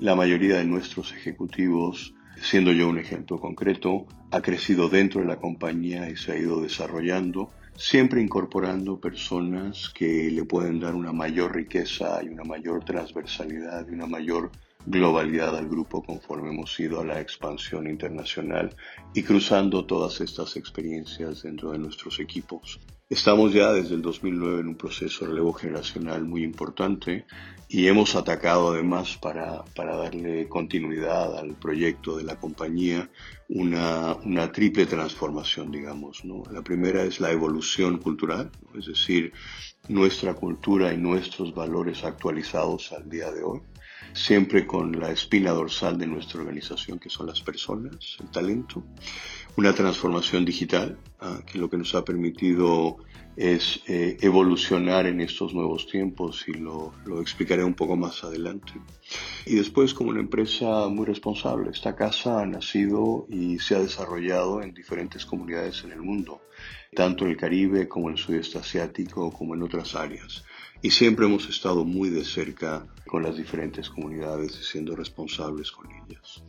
La 0.01 0.15
mayoría 0.15 0.57
de 0.57 0.65
nuestros 0.65 1.13
ejecutivos, 1.13 2.15
siendo 2.41 2.73
yo 2.73 2.89
un 2.89 2.99
ejemplo 2.99 3.41
concreto, 3.41 4.07
ha 4.31 4.41
crecido 4.41 4.89
dentro 4.89 5.21
de 5.21 5.27
la 5.27 5.37
compañía 5.37 6.09
y 6.09 6.17
se 6.17 6.33
ha 6.33 6.39
ido 6.39 6.61
desarrollando 6.61 7.51
siempre 7.77 8.23
incorporando 8.23 9.01
personas 9.01 9.91
que 9.91 10.31
le 10.31 10.45
pueden 10.45 10.81
dar 10.81 10.95
una 10.95 11.13
mayor 11.13 11.55
riqueza 11.55 12.23
y 12.23 12.29
una 12.29 12.45
mayor 12.45 12.85
transversalidad 12.85 13.87
y 13.89 13.95
una 13.95 14.07
mayor 14.07 14.51
globalidad 14.87 15.57
al 15.57 15.69
grupo 15.69 16.03
conforme 16.03 16.51
hemos 16.51 16.79
ido 16.79 17.01
a 17.01 17.05
la 17.05 17.21
expansión 17.21 17.89
internacional 17.89 18.75
y 19.15 19.23
cruzando 19.23 19.87
todas 19.87 20.21
estas 20.21 20.57
experiencias 20.57 21.43
dentro 21.43 21.73
de 21.73 21.79
nuestros 21.79 22.21
equipos. 22.21 22.79
Estamos 23.11 23.53
ya 23.53 23.71
desde 23.71 23.97
el 23.97 24.01
2009 24.01 24.61
en 24.61 24.69
un 24.69 24.77
proceso 24.77 25.25
de 25.25 25.33
relevo 25.33 25.53
generacional 25.53 26.25
muy 26.25 26.43
importante 26.43 27.27
y 27.69 27.87
hemos 27.87 28.15
atacado 28.15 28.73
además 28.73 29.19
para, 29.19 29.63
para 29.77 29.95
darle 29.95 30.49
continuidad 30.49 31.37
al 31.39 31.55
proyecto 31.55 32.17
de 32.17 32.25
la 32.25 32.37
compañía 32.37 33.11
una, 33.51 34.15
una 34.25 34.51
triple 34.53 34.87
transformación, 34.87 35.71
digamos. 35.71 36.25
¿no? 36.25 36.45
La 36.51 36.63
primera 36.63 37.03
es 37.03 37.21
la 37.21 37.31
evolución 37.31 37.99
cultural, 37.99 38.51
es 38.75 38.87
decir, 38.87 39.35
nuestra 39.87 40.33
cultura 40.33 40.95
y 40.95 40.97
nuestros 40.97 41.55
valores 41.55 42.05
actualizados 42.05 42.91
al 42.93 43.11
día 43.11 43.31
de 43.31 43.43
hoy 43.43 43.61
siempre 44.15 44.67
con 44.67 44.99
la 44.99 45.11
espina 45.11 45.51
dorsal 45.51 45.99
de 45.99 46.07
nuestra 46.07 46.41
organización, 46.41 46.99
que 46.99 47.11
son 47.11 47.27
las 47.27 47.41
personas, 47.41 48.17
el 48.21 48.31
talento. 48.31 48.85
Una 49.57 49.73
transformación 49.73 50.45
digital, 50.45 50.99
ah, 51.21 51.41
que 51.47 51.59
lo 51.59 51.71
que 51.71 51.77
nos 51.77 51.95
ha 51.95 52.05
permitido 52.05 52.97
es 53.37 53.81
eh, 53.87 54.17
evolucionar 54.21 55.07
en 55.07 55.21
estos 55.21 55.55
nuevos 55.55 55.87
tiempos 55.87 56.45
y 56.49 56.55
lo, 56.55 56.93
lo, 57.05 57.21
explicaré 57.21 57.63
un 57.63 57.75
poco 57.75 57.97
más 57.97 58.25
adelante. 58.25 58.73
Y 59.47 59.55
después 59.55 59.95
como 59.95 60.11
una 60.11 60.21
empresa 60.21 60.89
muy 60.89 61.07
responsable. 61.07 61.71
Esta 61.71 61.95
casa 61.95 62.43
ha 62.43 62.47
nacido 62.47 63.27
y 63.29 63.61
se 63.61 63.77
ha 63.77 63.81
desarrollado 63.81 64.61
en 64.61 64.75
diferentes 64.75 65.25
comunidades 65.25 65.85
en 65.85 65.93
el 65.93 66.01
mundo, 66.01 66.41
tanto 66.95 67.25
en 67.25 67.31
el 67.31 67.37
Caribe 67.37 67.89
como 67.89 68.09
en 68.09 68.17
el 68.17 68.21
sudeste 68.21 68.59
asiático 68.59 69.33
como 69.33 69.55
en 69.55 69.63
otras 69.63 69.95
áreas 69.95 70.45
y 70.85 70.91
siempre 70.91 71.25
hemos 71.25 71.49
estado 71.49 71.87
muy 71.87 72.11
de 72.11 72.27
cerca 72.27 72.87
con 73.07 73.23
las 73.23 73.39
diferentes 73.39 73.89
comunidades 73.89 74.59
y 74.61 74.65
siendo 74.65 74.95
responsables 74.95 75.73
con 75.73 75.91
ellas. 75.91 76.45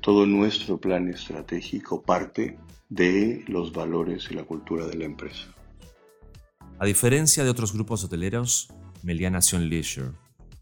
Todo 0.00 0.26
nuestro 0.26 0.78
plan 0.78 1.08
estratégico 1.08 2.02
parte 2.02 2.56
de 2.88 3.44
los 3.48 3.72
valores 3.72 4.28
y 4.30 4.34
la 4.34 4.44
cultura 4.44 4.86
de 4.86 4.96
la 4.96 5.04
empresa. 5.04 5.48
A 6.78 6.86
diferencia 6.86 7.42
de 7.42 7.50
otros 7.50 7.72
grupos 7.72 8.04
hoteleros, 8.04 8.68
Meliá 9.02 9.30
nació 9.30 9.58
en 9.58 9.68
Leisure, 9.68 10.12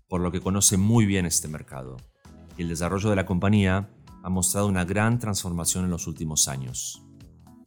por 0.09 0.21
lo 0.21 0.33
que 0.33 0.41
conoce 0.41 0.77
muy 0.77 1.05
bien 1.05 1.27
este 1.27 1.49
mercado, 1.49 1.99
y 2.57 2.63
el 2.63 2.69
desarrollo 2.69 3.11
de 3.11 3.17
la 3.17 3.27
compañía 3.27 3.91
ha 4.23 4.29
mostrado 4.31 4.67
una 4.67 4.85
gran 4.85 5.19
transformación 5.19 5.85
en 5.85 5.91
los 5.91 6.07
últimos 6.07 6.49
años. 6.49 7.03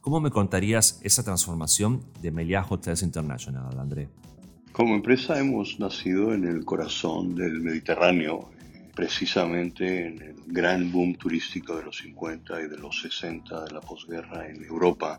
¿Cómo 0.00 0.20
me 0.20 0.30
contarías 0.30 1.00
esa 1.02 1.22
transformación 1.22 2.04
de 2.20 2.32
Meliá 2.32 2.66
Hotels 2.68 3.02
International, 3.02 3.78
André? 3.78 4.08
Como 4.72 4.94
empresa 4.94 5.38
hemos 5.38 5.78
nacido 5.78 6.32
en 6.32 6.44
el 6.46 6.64
corazón 6.64 7.34
del 7.34 7.60
Mediterráneo, 7.60 8.50
precisamente 9.00 10.08
en 10.08 10.20
el 10.20 10.34
gran 10.46 10.92
boom 10.92 11.14
turístico 11.14 11.74
de 11.74 11.84
los 11.84 11.96
50 11.96 12.60
y 12.60 12.68
de 12.68 12.76
los 12.76 13.00
60 13.00 13.64
de 13.64 13.70
la 13.72 13.80
posguerra 13.80 14.46
en 14.46 14.62
Europa 14.62 15.18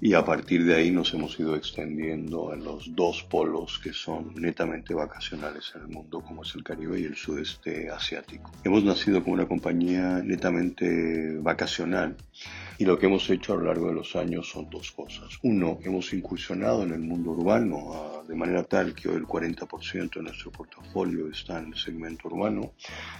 y 0.00 0.14
a 0.14 0.24
partir 0.24 0.64
de 0.64 0.76
ahí 0.76 0.90
nos 0.90 1.12
hemos 1.12 1.38
ido 1.38 1.54
extendiendo 1.54 2.50
a 2.50 2.56
los 2.56 2.96
dos 2.96 3.24
polos 3.24 3.80
que 3.84 3.92
son 3.92 4.32
netamente 4.34 4.94
vacacionales 4.94 5.70
en 5.74 5.82
el 5.82 5.88
mundo 5.88 6.22
como 6.22 6.42
es 6.42 6.54
el 6.54 6.64
Caribe 6.64 7.00
y 7.00 7.04
el 7.04 7.16
sudeste 7.16 7.90
asiático. 7.90 8.50
Hemos 8.64 8.82
nacido 8.82 9.22
como 9.22 9.34
una 9.34 9.46
compañía 9.46 10.22
netamente 10.24 11.36
vacacional 11.36 12.16
y 12.78 12.84
lo 12.84 12.98
que 12.98 13.06
hemos 13.06 13.28
hecho 13.30 13.52
a 13.52 13.56
lo 13.56 13.64
largo 13.64 13.88
de 13.88 13.94
los 13.94 14.14
años 14.16 14.48
son 14.48 14.68
dos 14.70 14.92
cosas. 14.92 15.38
Uno, 15.42 15.78
hemos 15.82 16.12
incursionado 16.12 16.82
en 16.82 16.92
el 16.92 17.00
mundo 17.00 17.30
urbano 17.32 17.92
ah, 17.92 18.22
de 18.26 18.34
manera 18.34 18.62
tal 18.64 18.94
que 18.94 19.08
hoy 19.08 19.16
el 19.16 19.26
40% 19.26 20.14
de 20.14 20.22
nuestro 20.22 20.52
portafolio 20.52 21.28
está 21.28 21.58
en 21.58 21.72
el 21.72 21.78
segmento 21.78 22.28
urbano, 22.28 22.72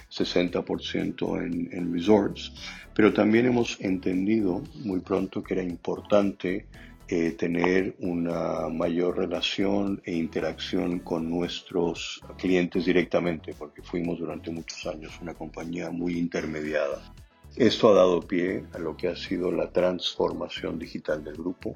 60% 0.09 1.45
en, 1.45 1.69
en 1.71 1.93
resorts, 1.93 2.53
pero 2.93 3.13
también 3.13 3.47
hemos 3.47 3.79
entendido 3.81 4.63
muy 4.75 4.99
pronto 4.99 5.43
que 5.43 5.53
era 5.55 5.63
importante 5.63 6.67
eh, 7.11 7.31
tener 7.31 7.95
una 8.01 8.69
mayor 8.69 9.17
relación 9.17 9.99
e 10.05 10.13
interacción 10.13 10.99
con 10.99 11.27
nuestros 11.27 12.21
clientes 12.37 12.85
directamente, 12.85 13.55
porque 13.57 13.81
fuimos 13.81 14.19
durante 14.19 14.51
muchos 14.51 14.85
años 14.85 15.13
una 15.19 15.33
compañía 15.33 15.89
muy 15.89 16.19
intermediada. 16.19 17.01
Esto 17.55 17.89
ha 17.89 17.95
dado 17.95 18.21
pie 18.21 18.63
a 18.73 18.79
lo 18.79 18.95
que 18.95 19.07
ha 19.07 19.15
sido 19.15 19.51
la 19.51 19.71
transformación 19.71 20.79
digital 20.79 21.23
del 21.23 21.35
grupo 21.35 21.75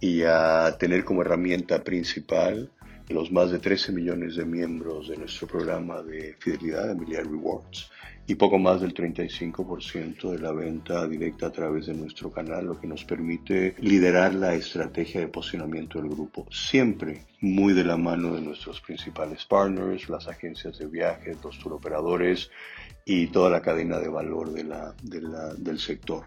y 0.00 0.22
a 0.22 0.76
tener 0.78 1.04
como 1.04 1.22
herramienta 1.22 1.84
principal 1.84 2.70
los 3.08 3.30
más 3.30 3.50
de 3.50 3.58
13 3.58 3.92
millones 3.92 4.36
de 4.36 4.46
miembros 4.46 5.08
de 5.08 5.18
nuestro 5.18 5.46
programa 5.46 6.02
de 6.02 6.34
fidelidad, 6.38 6.90
Emilia 6.90 7.20
Rewards, 7.20 7.90
y 8.26 8.34
poco 8.36 8.58
más 8.58 8.80
del 8.80 8.94
35% 8.94 10.30
de 10.30 10.38
la 10.38 10.52
venta 10.52 11.06
directa 11.06 11.48
a 11.48 11.52
través 11.52 11.86
de 11.86 11.94
nuestro 11.94 12.30
canal, 12.30 12.64
lo 12.64 12.80
que 12.80 12.86
nos 12.86 13.04
permite 13.04 13.74
liderar 13.78 14.34
la 14.34 14.54
estrategia 14.54 15.20
de 15.20 15.28
posicionamiento 15.28 16.00
del 16.00 16.08
grupo, 16.08 16.46
siempre 16.50 17.26
muy 17.40 17.74
de 17.74 17.84
la 17.84 17.98
mano 17.98 18.34
de 18.34 18.40
nuestros 18.40 18.80
principales 18.80 19.44
partners, 19.44 20.08
las 20.08 20.26
agencias 20.26 20.78
de 20.78 20.86
viajes, 20.86 21.36
los 21.44 21.58
turoperadores 21.58 22.50
y 23.04 23.26
toda 23.28 23.50
la 23.50 23.60
cadena 23.60 23.98
de 23.98 24.08
valor 24.08 24.52
de 24.52 24.64
la, 24.64 24.94
del 25.56 25.78
sector. 25.78 26.24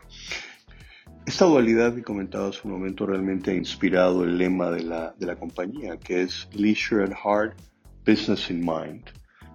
Esta 1.26 1.46
dualidad 1.46 1.96
que 1.96 2.04
comentaba 2.04 2.48
hace 2.48 2.62
un 2.64 2.72
momento 2.72 3.06
realmente 3.06 3.52
ha 3.52 3.56
inspirado 3.56 4.24
el 4.24 4.38
lema 4.38 4.72
de 4.72 4.84
la, 4.84 5.14
de 5.18 5.26
la 5.26 5.36
compañía, 5.36 5.98
que 5.98 6.22
es 6.22 6.48
Leisure 6.54 7.04
at 7.04 7.12
Heart, 7.12 7.58
Business 8.06 8.50
in 8.50 8.60
Mind. 8.60 9.04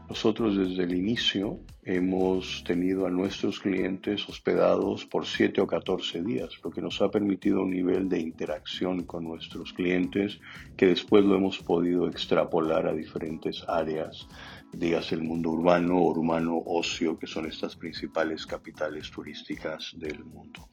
Nosotros 0.08 0.58
desde 0.58 0.82
el 0.82 0.94
inicio 0.94 1.61
hemos 1.85 2.62
tenido 2.64 3.06
a 3.06 3.11
nuestros 3.11 3.58
clientes 3.61 4.28
hospedados 4.28 5.06
por 5.06 5.24
7 5.24 5.62
o 5.62 5.66
14 5.66 6.22
días, 6.22 6.50
lo 6.62 6.70
que 6.70 6.82
nos 6.82 7.00
ha 7.00 7.11
permitido 7.11 7.62
un 7.62 7.70
nivel 7.70 8.08
de 8.11 8.20
interacción 8.20 9.04
con 9.04 9.24
nuestros 9.24 9.72
clientes 9.72 10.38
que 10.76 10.87
después 10.87 11.24
lo 11.24 11.37
hemos 11.37 11.58
podido 11.61 12.06
extrapolar 12.08 12.87
a 12.87 12.92
diferentes 12.92 13.64
áreas 13.66 14.28
digas 14.72 15.12
el 15.12 15.22
mundo 15.22 15.50
urbano 15.50 15.98
o 15.98 16.11
urbano 16.11 16.62
ocio, 16.64 17.18
que 17.18 17.26
son 17.26 17.46
estas 17.46 17.76
principales 17.76 18.46
capitales 18.46 19.11
turísticas 19.11 19.92
del 19.96 20.24
mundo. 20.24 20.68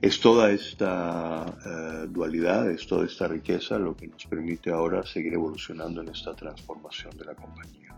Es 0.00 0.20
toda 0.20 0.50
esta 0.50 1.44
eh, 1.64 2.06
dualidad, 2.08 2.70
es 2.70 2.86
toda 2.86 3.04
esta 3.04 3.28
riqueza 3.28 3.78
lo 3.78 3.96
que 3.96 4.08
nos 4.08 4.24
permite 4.26 4.70
ahora 4.70 5.04
seguir 5.04 5.34
evolucionando 5.34 6.00
en 6.02 6.08
esta 6.08 6.34
transformación 6.34 7.16
de 7.16 7.24
la 7.24 7.34
compañía. 7.34 7.94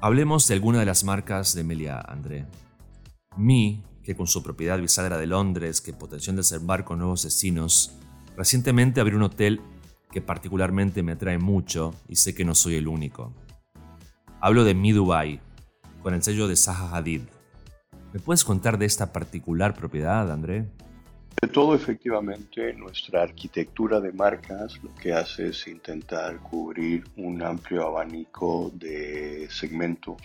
Hablemos 0.00 0.48
de 0.48 0.54
alguna 0.54 0.80
de 0.80 0.86
las 0.86 1.04
marcas 1.04 1.54
de 1.54 1.62
Melia, 1.62 2.00
André. 2.00 2.46
Mi, 3.36 3.82
que 4.02 4.16
con 4.16 4.26
su 4.26 4.42
propiedad 4.42 4.80
bisagra 4.80 5.16
de 5.16 5.26
Londres, 5.26 5.80
que 5.80 5.92
potenció 5.92 6.32
desembarco 6.32 6.94
en 6.94 7.00
nuevos 7.00 7.22
destinos, 7.22 7.96
recientemente 8.36 9.00
abrió 9.00 9.16
un 9.16 9.22
hotel 9.22 9.60
que 10.12 10.20
particularmente 10.20 11.02
me 11.02 11.12
atrae 11.12 11.38
mucho 11.38 11.94
y 12.08 12.16
sé 12.16 12.34
que 12.34 12.44
no 12.44 12.54
soy 12.54 12.76
el 12.76 12.86
único. 12.86 13.32
Hablo 14.40 14.62
de 14.64 14.74
Mi 14.74 14.92
Dubai, 14.92 15.40
con 16.02 16.14
el 16.14 16.22
sello 16.22 16.46
de 16.46 16.56
Zaha 16.56 16.96
Hadid. 16.96 17.22
¿Me 18.12 18.20
puedes 18.20 18.44
contar 18.44 18.78
de 18.78 18.86
esta 18.86 19.12
particular 19.12 19.74
propiedad, 19.74 20.30
André? 20.30 20.66
De 21.40 21.48
todo, 21.48 21.74
efectivamente, 21.74 22.74
nuestra 22.74 23.22
arquitectura 23.22 24.00
de 24.00 24.12
marcas 24.12 24.78
lo 24.82 24.94
que 24.94 25.12
hace 25.12 25.48
es 25.48 25.66
intentar 25.66 26.36
cubrir 26.38 27.04
un 27.16 27.42
amplio 27.42 27.86
abanico 27.86 28.70
de 28.74 29.48
segmentos 29.50 30.20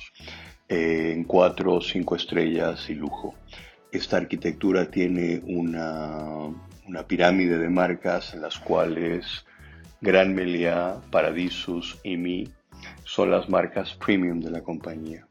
eh, 0.67 1.13
en 1.15 1.23
cuatro 1.23 1.81
cinco 1.81 2.15
estrellas 2.15 2.89
y 2.89 2.93
lujo. 2.93 3.33
esta 3.91 4.17
arquitectura 4.17 4.91
tiene 4.91 5.41
una, 5.45 6.53
una 6.85 7.07
pirámide 7.07 7.57
de 7.57 7.69
marcas 7.69 8.33
en 8.33 8.41
las 8.41 8.59
cuales 8.59 9.46
Gran 10.01 10.35
Meliá, 10.35 11.01
Paradisus 11.11 11.99
y 12.03 12.17
Mi 12.17 12.47
son 13.03 13.31
las 13.31 13.49
marcas 13.49 13.95
premium 13.95 14.39
de 14.39 14.51
la 14.51 14.61
compañía. 14.61 15.27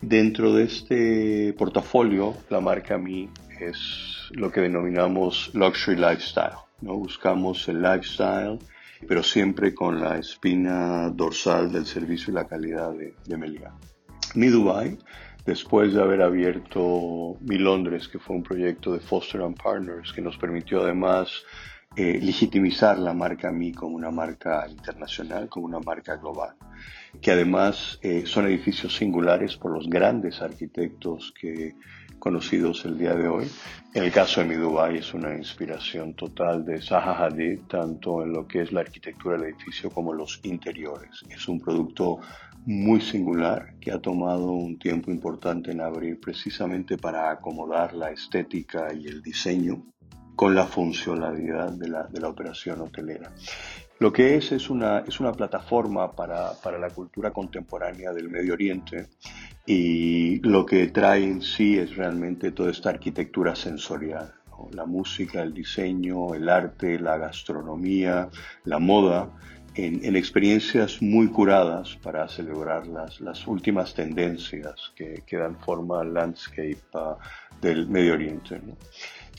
Dentro 0.00 0.52
de 0.52 0.64
este 0.64 1.54
portafolio, 1.54 2.34
la 2.50 2.60
marca 2.60 2.98
Mi 2.98 3.30
es 3.60 4.28
lo 4.32 4.50
que 4.50 4.60
denominamos 4.60 5.50
luxury 5.54 5.96
lifestyle. 5.96 6.58
¿no? 6.80 6.96
Buscamos 6.96 7.68
el 7.68 7.80
lifestyle, 7.80 8.58
pero 9.06 9.22
siempre 9.22 9.74
con 9.74 10.00
la 10.00 10.18
espina 10.18 11.08
dorsal 11.10 11.72
del 11.72 11.86
servicio 11.86 12.32
y 12.32 12.34
la 12.34 12.46
calidad 12.46 12.92
de, 12.92 13.14
de 13.24 13.36
Meliá. 13.36 13.72
Mi 14.34 14.48
Dubai 14.48 14.98
después 15.46 15.92
de 15.92 16.02
haber 16.02 16.22
abierto 16.22 17.36
Mi 17.40 17.58
Londres, 17.58 18.08
que 18.08 18.18
fue 18.18 18.36
un 18.36 18.42
proyecto 18.42 18.92
de 18.92 19.00
Foster 19.00 19.42
and 19.42 19.60
Partners, 19.60 20.12
que 20.12 20.20
nos 20.20 20.36
permitió 20.36 20.82
además 20.82 21.44
eh, 21.96 22.18
legitimizar 22.22 22.98
la 22.98 23.12
marca 23.12 23.52
Mi 23.52 23.72
como 23.72 23.96
una 23.96 24.10
marca 24.10 24.66
internacional, 24.68 25.48
como 25.48 25.66
una 25.66 25.80
marca 25.80 26.16
global, 26.16 26.54
que 27.20 27.32
además 27.32 27.98
eh, 28.02 28.24
son 28.24 28.46
edificios 28.46 28.96
singulares 28.96 29.56
por 29.56 29.72
los 29.72 29.88
grandes 29.90 30.40
arquitectos 30.40 31.34
que 31.38 31.74
conocidos 32.18 32.84
el 32.84 32.96
día 32.96 33.14
de 33.14 33.28
hoy. 33.28 33.50
El 33.92 34.10
caso 34.12 34.40
de 34.40 34.46
Mi 34.46 34.54
Dubai 34.54 34.98
es 34.98 35.12
una 35.12 35.34
inspiración 35.34 36.14
total 36.14 36.64
de 36.64 36.80
Zaha 36.80 37.26
Hadid, 37.26 37.62
tanto 37.68 38.22
en 38.22 38.32
lo 38.32 38.46
que 38.46 38.62
es 38.62 38.72
la 38.72 38.80
arquitectura 38.80 39.36
del 39.36 39.48
edificio 39.48 39.90
como 39.90 40.14
los 40.14 40.40
interiores. 40.44 41.24
Es 41.28 41.48
un 41.48 41.60
producto 41.60 42.20
muy 42.64 43.00
singular 43.00 43.74
que 43.80 43.90
ha 43.90 43.98
tomado 43.98 44.52
un 44.52 44.78
tiempo 44.78 45.10
importante 45.10 45.72
en 45.72 45.80
abrir 45.80 46.20
precisamente 46.20 46.96
para 46.96 47.30
acomodar 47.30 47.92
la 47.92 48.12
estética 48.12 48.94
y 48.94 49.08
el 49.08 49.20
diseño 49.20 49.84
con 50.36 50.54
la 50.54 50.66
funcionalidad 50.66 51.72
de 51.72 51.88
la, 51.88 52.04
de 52.04 52.20
la 52.20 52.28
operación 52.28 52.80
hotelera. 52.80 53.32
Lo 53.98 54.12
que 54.12 54.36
es 54.36 54.50
es 54.50 54.68
una, 54.68 55.00
es 55.06 55.20
una 55.20 55.32
plataforma 55.32 56.10
para, 56.12 56.52
para, 56.60 56.78
la 56.78 56.90
cultura 56.90 57.30
contemporánea 57.30 58.12
del 58.12 58.28
Medio 58.28 58.54
Oriente 58.54 59.08
y 59.64 60.40
lo 60.40 60.66
que 60.66 60.88
trae 60.88 61.22
en 61.22 61.40
sí 61.40 61.78
es 61.78 61.94
realmente 61.94 62.50
toda 62.50 62.70
esta 62.70 62.90
arquitectura 62.90 63.54
sensorial. 63.54 64.34
La 64.72 64.86
música, 64.86 65.42
el 65.42 65.54
diseño, 65.54 66.34
el 66.34 66.48
arte, 66.48 66.98
la 66.98 67.16
gastronomía, 67.16 68.28
la 68.64 68.78
moda, 68.78 69.30
en, 69.74 70.16
experiencias 70.16 71.00
muy 71.00 71.28
curadas 71.28 71.96
para 72.02 72.28
celebrar 72.28 72.86
las, 72.86 73.20
las 73.20 73.46
últimas 73.46 73.94
tendencias 73.94 74.92
que, 74.94 75.22
que, 75.26 75.36
dan 75.36 75.58
forma 75.58 76.00
al 76.00 76.12
landscape 76.12 76.78
uh, 76.94 77.14
del 77.60 77.88
Medio 77.88 78.14
Oriente. 78.14 78.60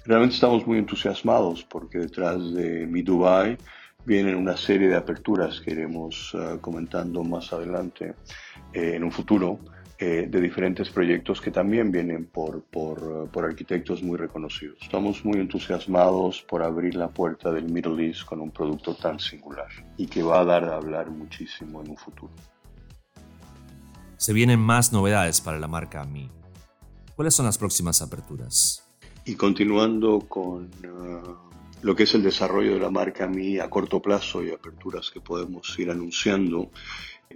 Realmente 0.05 0.35
estamos 0.35 0.67
muy 0.67 0.79
entusiasmados 0.79 1.63
porque 1.63 1.97
detrás 1.97 2.53
de 2.53 2.85
Mi 2.87 3.01
Dubai 3.01 3.57
vienen 4.05 4.35
una 4.35 4.57
serie 4.57 4.89
de 4.89 4.97
aperturas 4.97 5.61
que 5.61 5.71
iremos 5.71 6.33
uh, 6.33 6.59
comentando 6.59 7.23
más 7.23 7.53
adelante 7.53 8.15
eh, 8.73 8.95
en 8.95 9.03
un 9.05 9.11
futuro 9.11 9.59
eh, 9.97 10.27
de 10.29 10.41
diferentes 10.41 10.89
proyectos 10.89 11.39
que 11.39 11.51
también 11.51 11.89
vienen 11.89 12.25
por, 12.25 12.63
por, 12.63 13.29
por, 13.29 13.45
arquitectos 13.45 14.03
muy 14.03 14.17
reconocidos. 14.17 14.77
Estamos 14.81 15.23
muy 15.23 15.39
entusiasmados 15.39 16.41
por 16.41 16.63
abrir 16.63 16.95
la 16.95 17.07
puerta 17.07 17.51
del 17.51 17.71
Middle 17.71 18.05
East 18.05 18.25
con 18.25 18.41
un 18.41 18.51
producto 18.51 18.95
tan 18.95 19.19
singular 19.19 19.69
y 19.95 20.07
que 20.07 20.21
va 20.21 20.41
a 20.41 20.45
dar 20.45 20.65
a 20.65 20.75
hablar 20.75 21.09
muchísimo 21.09 21.81
en 21.81 21.91
un 21.91 21.97
futuro. 21.97 22.33
Se 24.17 24.33
vienen 24.33 24.59
más 24.59 24.91
novedades 24.91 25.39
para 25.39 25.59
la 25.59 25.69
marca 25.69 26.03
Mi. 26.03 26.29
¿Cuáles 27.15 27.35
son 27.35 27.45
las 27.45 27.57
próximas 27.57 28.01
aperturas? 28.01 28.82
Y 29.25 29.35
continuando 29.35 30.19
con 30.19 30.65
uh, 30.83 31.53
lo 31.81 31.95
que 31.95 32.03
es 32.03 32.13
el 32.13 32.23
desarrollo 32.23 32.73
de 32.73 32.79
la 32.79 32.89
marca 32.89 33.25
Mi 33.25 33.57
a 33.57 33.69
corto 33.69 34.01
plazo 34.01 34.43
y 34.43 34.51
aperturas 34.51 35.11
que 35.11 35.21
podemos 35.21 35.79
ir 35.79 35.89
anunciando, 35.89 36.71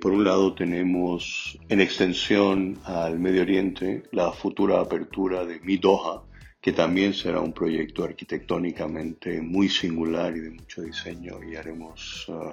por 0.01 0.11
un 0.11 0.25
lado 0.25 0.53
tenemos 0.53 1.57
en 1.69 1.79
extensión 1.79 2.77
al 2.83 3.19
Medio 3.19 3.41
Oriente 3.41 4.03
la 4.11 4.33
futura 4.33 4.81
apertura 4.81 5.45
de 5.45 5.61
Mi 5.61 5.77
Doha, 5.77 6.23
que 6.59 6.73
también 6.73 7.13
será 7.13 7.39
un 7.39 7.53
proyecto 7.53 8.03
arquitectónicamente 8.03 9.41
muy 9.41 9.69
singular 9.69 10.35
y 10.35 10.41
de 10.41 10.51
mucho 10.51 10.81
diseño 10.81 11.41
y 11.41 11.55
haremos 11.55 12.27
uh, 12.27 12.51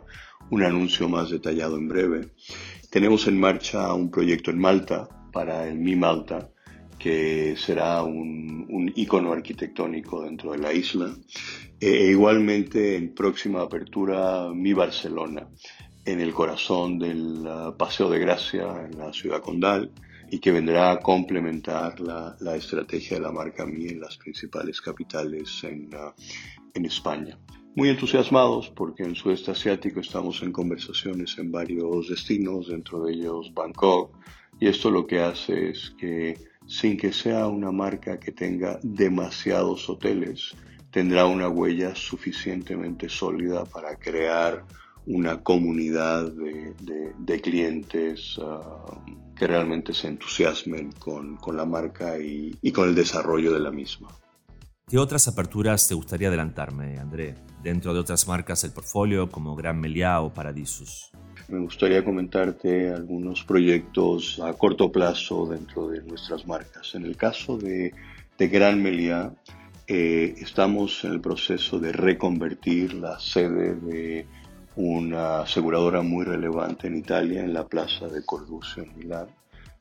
un 0.50 0.62
anuncio 0.62 1.08
más 1.08 1.30
detallado 1.30 1.76
en 1.76 1.88
breve. 1.88 2.28
Tenemos 2.88 3.26
en 3.26 3.40
marcha 3.40 3.92
un 3.92 4.12
proyecto 4.12 4.52
en 4.52 4.60
Malta 4.60 5.08
para 5.32 5.66
el 5.66 5.76
Mi 5.76 5.96
Malta, 5.96 6.50
que 7.04 7.54
será 7.58 8.02
un, 8.02 8.64
un 8.70 9.26
arquitectónico 9.30 10.22
dentro 10.22 10.52
de 10.52 10.58
la 10.58 10.72
isla. 10.72 11.14
E, 11.78 12.10
igualmente 12.10 12.96
en 12.96 13.14
próxima 13.14 13.60
apertura 13.60 14.48
Mi 14.54 14.72
Barcelona, 14.72 15.46
en 16.06 16.22
el 16.22 16.32
corazón 16.32 16.98
del 16.98 17.46
uh, 17.46 17.76
Paseo 17.76 18.08
de 18.08 18.20
Gracia, 18.20 18.88
en 18.88 18.96
la 18.96 19.12
ciudad 19.12 19.42
condal, 19.42 19.90
y 20.30 20.38
que 20.38 20.50
vendrá 20.50 20.92
a 20.92 21.00
complementar 21.00 22.00
la, 22.00 22.36
la 22.40 22.56
estrategia 22.56 23.18
de 23.18 23.24
la 23.24 23.32
marca 23.32 23.66
Mi 23.66 23.86
en 23.88 24.00
las 24.00 24.16
principales 24.16 24.80
capitales 24.80 25.62
en, 25.62 25.94
uh, 25.94 26.14
en 26.72 26.86
España. 26.86 27.38
Muy 27.76 27.90
entusiasmados 27.90 28.70
porque 28.70 29.02
en 29.02 29.14
sudeste 29.14 29.50
asiático 29.50 30.00
estamos 30.00 30.42
en 30.42 30.52
conversaciones 30.52 31.36
en 31.36 31.52
varios 31.52 32.08
destinos, 32.08 32.68
dentro 32.68 33.04
de 33.04 33.12
ellos 33.12 33.52
Bangkok, 33.52 34.16
y 34.58 34.68
esto 34.68 34.90
lo 34.90 35.06
que 35.06 35.20
hace 35.20 35.70
es 35.70 35.92
que 35.98 36.53
sin 36.66 36.96
que 36.96 37.12
sea 37.12 37.46
una 37.46 37.70
marca 37.70 38.18
que 38.18 38.32
tenga 38.32 38.78
demasiados 38.82 39.88
hoteles, 39.88 40.54
tendrá 40.90 41.26
una 41.26 41.48
huella 41.48 41.94
suficientemente 41.94 43.08
sólida 43.08 43.64
para 43.64 43.96
crear 43.96 44.64
una 45.06 45.42
comunidad 45.42 46.32
de, 46.32 47.40
clientes 47.42 48.38
uh, 48.38 49.34
que 49.36 49.46
realmente 49.46 49.92
se 49.92 50.08
entusiasmen 50.08 50.92
con, 50.92 51.36
con 51.36 51.56
la 51.56 51.64
marca 51.66 52.18
y, 52.18 52.56
con 52.72 52.88
el 52.88 52.94
desarrollo 52.94 53.52
de 53.52 53.60
la 53.60 53.70
misma. 53.70 54.08
¿Qué 54.86 54.98
otras 54.98 55.26
aperturas 55.28 55.88
te 55.88 55.94
gustaría 55.94 56.28
adelantarme, 56.28 56.98
André, 56.98 57.36
dentro 57.62 57.94
de 57.94 58.00
otras 58.00 58.28
marcas 58.28 58.60
del 58.60 58.72
portfolio 58.72 59.30
como 59.30 59.56
Gran 59.56 59.80
Meliá 59.80 60.20
o 60.20 60.34
Paradisus? 60.34 61.10
Me 61.48 61.58
gustaría 61.58 62.04
comentarte 62.04 62.92
algunos 62.92 63.44
proyectos 63.44 64.38
a 64.44 64.52
corto 64.52 64.92
plazo 64.92 65.46
dentro 65.46 65.88
de 65.88 66.02
nuestras 66.02 66.46
marcas. 66.46 66.94
En 66.94 67.06
el 67.06 67.16
caso 67.16 67.56
de, 67.56 67.94
Gran 68.38 68.82
Meliá, 68.82 69.32
eh, 69.86 70.34
estamos 70.36 71.02
en 71.04 71.12
el 71.12 71.20
proceso 71.22 71.78
de 71.78 71.90
reconvertir 71.90 72.92
la 72.92 73.18
sede 73.18 73.76
de 73.76 74.26
una 74.76 75.40
aseguradora 75.40 76.02
muy 76.02 76.26
relevante 76.26 76.88
en 76.88 76.96
Italia, 76.96 77.42
en 77.42 77.54
la 77.54 77.66
plaza 77.66 78.08
de 78.08 78.22
Corducio 78.22 78.82
en 78.82 78.98
Milán, 78.98 79.28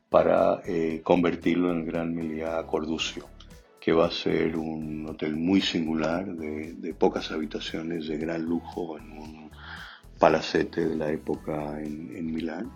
para 0.08 0.62
eh, 0.64 1.02
convertirlo 1.04 1.72
en 1.72 1.84
Gran 1.84 2.14
Meliá 2.14 2.62
Corducio, 2.66 3.33
que 3.84 3.92
va 3.92 4.06
a 4.06 4.10
ser 4.10 4.56
un 4.56 5.06
hotel 5.06 5.36
muy 5.36 5.60
singular, 5.60 6.24
de, 6.24 6.72
de, 6.72 6.94
pocas 6.94 7.30
habitaciones, 7.30 8.08
de 8.08 8.16
gran 8.16 8.42
lujo, 8.42 8.96
en 8.96 9.12
un 9.12 9.50
palacete 10.18 10.86
de 10.86 10.96
la 10.96 11.10
época 11.10 11.82
en, 11.82 12.16
en 12.16 12.32
Milán. 12.32 12.70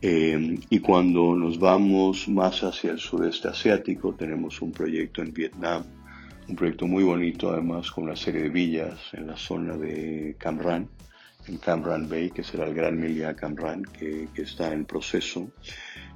Eh, 0.00 0.56
y 0.70 0.78
cuando 0.78 1.34
nos 1.34 1.58
vamos 1.58 2.28
más 2.28 2.62
hacia 2.62 2.92
el 2.92 3.00
sudeste 3.00 3.48
asiático, 3.48 4.14
tenemos 4.14 4.62
un 4.62 4.70
proyecto 4.70 5.20
en 5.20 5.32
Vietnam, 5.32 5.82
un 6.48 6.54
proyecto 6.54 6.86
muy 6.86 7.02
bonito 7.02 7.50
además 7.50 7.90
con 7.90 8.04
una 8.04 8.14
serie 8.14 8.42
de 8.42 8.50
villas 8.50 9.00
en 9.14 9.26
la 9.26 9.36
zona 9.36 9.76
de 9.76 10.36
Cam 10.38 10.60
Ranh, 10.60 10.86
en 11.48 11.56
Cam 11.56 11.82
Ranh 11.82 12.08
Bay, 12.08 12.30
que 12.30 12.44
será 12.44 12.66
el 12.68 12.74
Gran 12.74 12.96
Melia 13.00 13.34
Cam 13.34 13.56
Ranh, 13.56 13.82
que, 13.82 14.28
que, 14.32 14.42
está 14.42 14.72
en 14.72 14.84
proceso. 14.84 15.50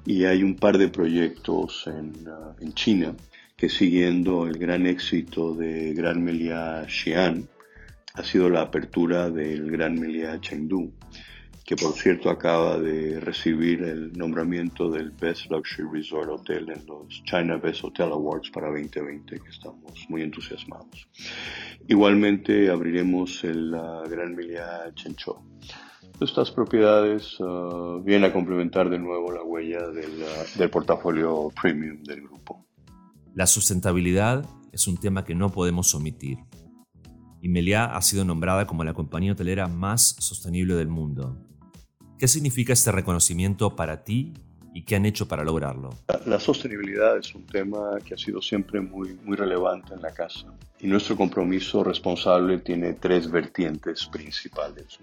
Y 0.07 0.25
hay 0.25 0.45
un 0.45 0.55
par 0.55 0.79
de 0.79 0.87
proyectos 0.87 1.89
en, 1.89 2.29
uh, 2.29 2.55
en 2.61 2.73
China 2.75 3.13
que 3.61 3.69
siguiendo 3.69 4.47
el 4.47 4.57
gran 4.57 4.87
éxito 4.87 5.55
de 5.55 5.93
Gran 5.93 6.25
Melia 6.25 6.87
Xi'an, 6.89 7.47
ha 8.15 8.25
sido 8.25 8.49
la 8.49 8.63
apertura 8.63 9.29
del 9.29 9.71
Gran 9.71 10.01
Melia 10.01 10.41
Chengdu, 10.41 10.91
que 11.63 11.77
por 11.77 11.93
cierto 11.93 12.31
acaba 12.31 12.79
de 12.79 13.21
recibir 13.21 13.83
el 13.83 14.15
nombramiento 14.15 14.91
del 14.91 15.11
Best 15.11 15.51
Luxury 15.51 15.87
Resort 15.93 16.31
Hotel 16.31 16.71
en 16.71 16.87
los 16.87 17.23
China 17.25 17.59
Best 17.59 17.85
Hotel 17.85 18.11
Awards 18.13 18.49
para 18.49 18.69
2020, 18.69 19.39
que 19.39 19.51
estamos 19.51 20.07
muy 20.09 20.23
entusiasmados. 20.23 21.07
Igualmente 21.87 22.71
abriremos 22.71 23.45
el 23.45 23.75
uh, 23.75 24.09
Gran 24.09 24.35
Melia 24.35 24.91
Chenchou. 24.95 25.37
Estas 26.19 26.51
propiedades 26.51 27.39
uh, 27.41 28.03
vienen 28.03 28.31
a 28.31 28.33
complementar 28.33 28.89
de 28.89 28.99
nuevo 28.99 29.31
la 29.33 29.43
huella 29.43 29.87
del, 29.89 30.23
uh, 30.23 30.59
del 30.59 30.71
portafolio 30.71 31.51
premium 31.61 32.03
del 32.03 32.23
grupo. 32.23 32.70
La 33.35 33.47
sustentabilidad 33.47 34.45
es 34.73 34.87
un 34.87 34.97
tema 34.97 35.25
que 35.25 35.35
no 35.35 35.51
podemos 35.51 35.95
omitir 35.95 36.39
y 37.43 37.49
Meliá 37.49 37.85
ha 37.97 38.03
sido 38.03 38.25
nombrada 38.25 38.67
como 38.67 38.85
la 38.85 38.95
compañía 38.95 39.33
hotelera 39.33 39.67
más 39.67 40.17
sostenible 40.19 40.75
del 40.75 40.89
mundo. 40.89 41.37
¿Qué 42.19 42.29
significa 42.29 42.73
este 42.73 42.93
reconocimiento 42.93 43.77
para 43.77 44.05
ti 44.05 44.35
y 44.75 44.83
qué 44.83 44.97
han 44.97 45.07
hecho 45.07 45.27
para 45.27 45.45
lograrlo. 45.45 45.91
La, 46.27 46.39
sostenibilidad 46.39 47.17
es 47.17 47.35
un 47.35 47.45
tema 47.47 47.99
que 48.05 48.15
ha 48.15 48.19
sido 48.19 48.41
siempre 48.41 48.81
muy, 48.81 49.19
muy 49.25 49.37
relevante 49.37 49.95
en 49.95 50.03
la 50.03 50.13
casa 50.13 50.47
y 50.79 50.87
nuestro 50.87 51.17
compromiso 51.17 51.83
responsable 51.83 52.59
tiene 52.59 52.95
tres 52.95 53.31
vertientes 53.31 54.07
principales. 54.07 54.99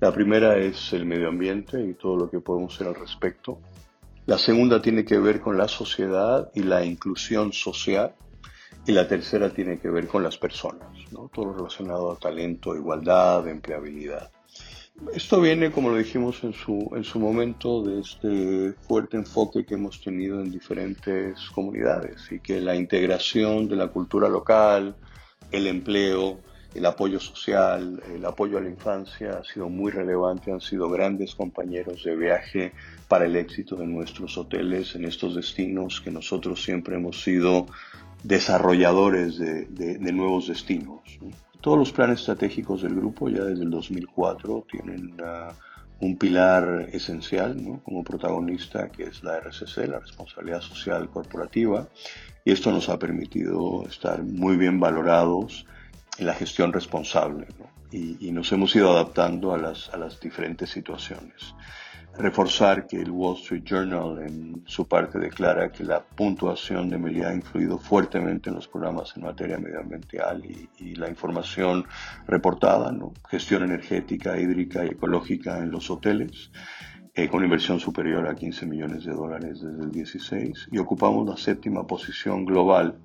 La 0.00 0.12
primera 0.12 0.56
es 0.56 0.92
el 0.92 1.06
medio 1.06 1.28
ambiente 1.28 1.80
y 1.84 1.94
todo 1.94 2.16
lo 2.16 2.30
que 2.30 2.40
podemos 2.40 2.74
hacer 2.74 2.88
al 2.88 2.94
respecto. 2.94 3.60
La 4.28 4.36
segunda 4.36 4.82
tiene 4.82 5.06
que 5.06 5.18
ver 5.18 5.40
con 5.40 5.56
la 5.56 5.68
sociedad 5.68 6.50
y 6.54 6.62
la 6.62 6.84
inclusión 6.84 7.50
social. 7.54 8.14
Y 8.86 8.92
la 8.92 9.08
tercera 9.08 9.48
tiene 9.48 9.78
que 9.78 9.88
ver 9.88 10.06
con 10.06 10.22
las 10.22 10.36
personas, 10.36 10.90
¿no? 11.10 11.30
todo 11.32 11.54
relacionado 11.54 12.12
a 12.12 12.16
talento, 12.16 12.76
igualdad, 12.76 13.48
empleabilidad. 13.48 14.30
Esto 15.14 15.40
viene, 15.40 15.72
como 15.72 15.88
lo 15.88 15.96
dijimos 15.96 16.44
en 16.44 16.52
su, 16.52 16.90
en 16.94 17.04
su 17.04 17.18
momento, 17.18 17.82
de 17.82 18.00
este 18.00 18.74
fuerte 18.86 19.16
enfoque 19.16 19.64
que 19.64 19.76
hemos 19.76 19.98
tenido 20.02 20.42
en 20.42 20.50
diferentes 20.50 21.48
comunidades 21.54 22.30
y 22.30 22.40
que 22.40 22.60
la 22.60 22.76
integración 22.76 23.66
de 23.66 23.76
la 23.76 23.88
cultura 23.88 24.28
local, 24.28 24.94
el 25.50 25.66
empleo, 25.66 26.38
el 26.74 26.84
apoyo 26.84 27.18
social, 27.18 28.02
el 28.14 28.22
apoyo 28.26 28.58
a 28.58 28.60
la 28.60 28.68
infancia 28.68 29.38
ha 29.38 29.44
sido 29.44 29.70
muy 29.70 29.90
relevante, 29.90 30.52
han 30.52 30.60
sido 30.60 30.90
grandes 30.90 31.34
compañeros 31.34 32.04
de 32.04 32.14
viaje 32.14 32.72
para 33.08 33.24
el 33.24 33.36
éxito 33.36 33.76
de 33.76 33.86
nuestros 33.86 34.36
hoteles 34.36 34.94
en 34.94 35.06
estos 35.06 35.34
destinos 35.34 36.00
que 36.00 36.10
nosotros 36.10 36.62
siempre 36.62 36.96
hemos 36.96 37.22
sido 37.22 37.66
desarrolladores 38.22 39.38
de, 39.38 39.64
de, 39.64 40.12
nuevos 40.12 40.48
destinos. 40.48 41.00
Todos 41.60 41.78
los 41.78 41.92
planes 41.92 42.20
estratégicos 42.20 42.82
del 42.82 42.94
grupo 42.94 43.28
ya 43.28 43.44
desde 43.44 43.64
el 43.64 43.70
2004 43.70 44.66
tienen 44.70 45.16
un 46.00 46.16
pilar 46.16 46.88
esencial 46.92 47.56
¿no? 47.64 47.80
como 47.82 48.04
protagonista 48.04 48.88
que 48.90 49.04
es 49.04 49.24
la 49.24 49.38
RCC, 49.38 49.88
la 49.88 50.00
responsabilidad 50.00 50.60
social 50.60 51.08
corporativa, 51.08 51.88
y 52.44 52.52
esto 52.52 52.70
nos 52.70 52.88
ha 52.88 52.98
permitido 52.98 53.84
estar 53.88 54.22
muy 54.22 54.56
bien 54.56 54.78
valorados 54.78 55.66
en 56.18 56.26
la 56.26 56.34
gestión 56.34 56.72
responsable 56.72 57.46
¿no? 57.58 57.66
y, 57.90 58.28
y, 58.28 58.32
nos 58.32 58.52
hemos 58.52 58.76
ido 58.76 58.92
adaptando 58.92 59.54
a 59.54 59.58
las, 59.58 59.88
a 59.92 59.96
las 59.96 60.20
diferentes 60.20 60.70
situaciones 60.70 61.54
reforzar 62.18 62.86
que 62.86 63.00
el 63.00 63.10
Wall 63.10 63.36
Street 63.36 63.62
Journal 63.64 64.18
en 64.26 64.62
su 64.66 64.86
parte 64.88 65.18
declara 65.18 65.70
que 65.70 65.84
la 65.84 66.00
puntuación 66.02 66.90
de 66.90 66.98
Meliá 66.98 67.28
ha 67.28 67.34
influido 67.34 67.78
fuertemente 67.78 68.50
en 68.50 68.56
los 68.56 68.66
programas 68.66 69.12
en 69.16 69.22
materia 69.22 69.58
medioambiental 69.58 70.42
y, 70.44 70.96
la 70.96 71.08
información 71.08 71.86
reportada, 72.26 72.92
gestión 73.28 73.62
energética, 73.62 74.38
hídrica 74.38 74.84
y 74.84 74.88
ecológica 74.88 75.58
en 75.58 75.70
los 75.70 75.90
hoteles, 75.90 76.50
eh, 77.14 77.28
con 77.28 77.44
inversión 77.44 77.78
superior 77.78 78.26
a 78.26 78.34
15 78.34 78.66
millones 78.66 79.04
de 79.04 79.12
dólares 79.12 79.60
desde 79.60 79.84
el 79.84 79.92
16 79.92 80.68
y 80.72 80.78
ocupamos 80.78 81.28
la 81.28 81.36
séptima 81.36 81.86
posición 81.86 82.44
global 82.44 82.96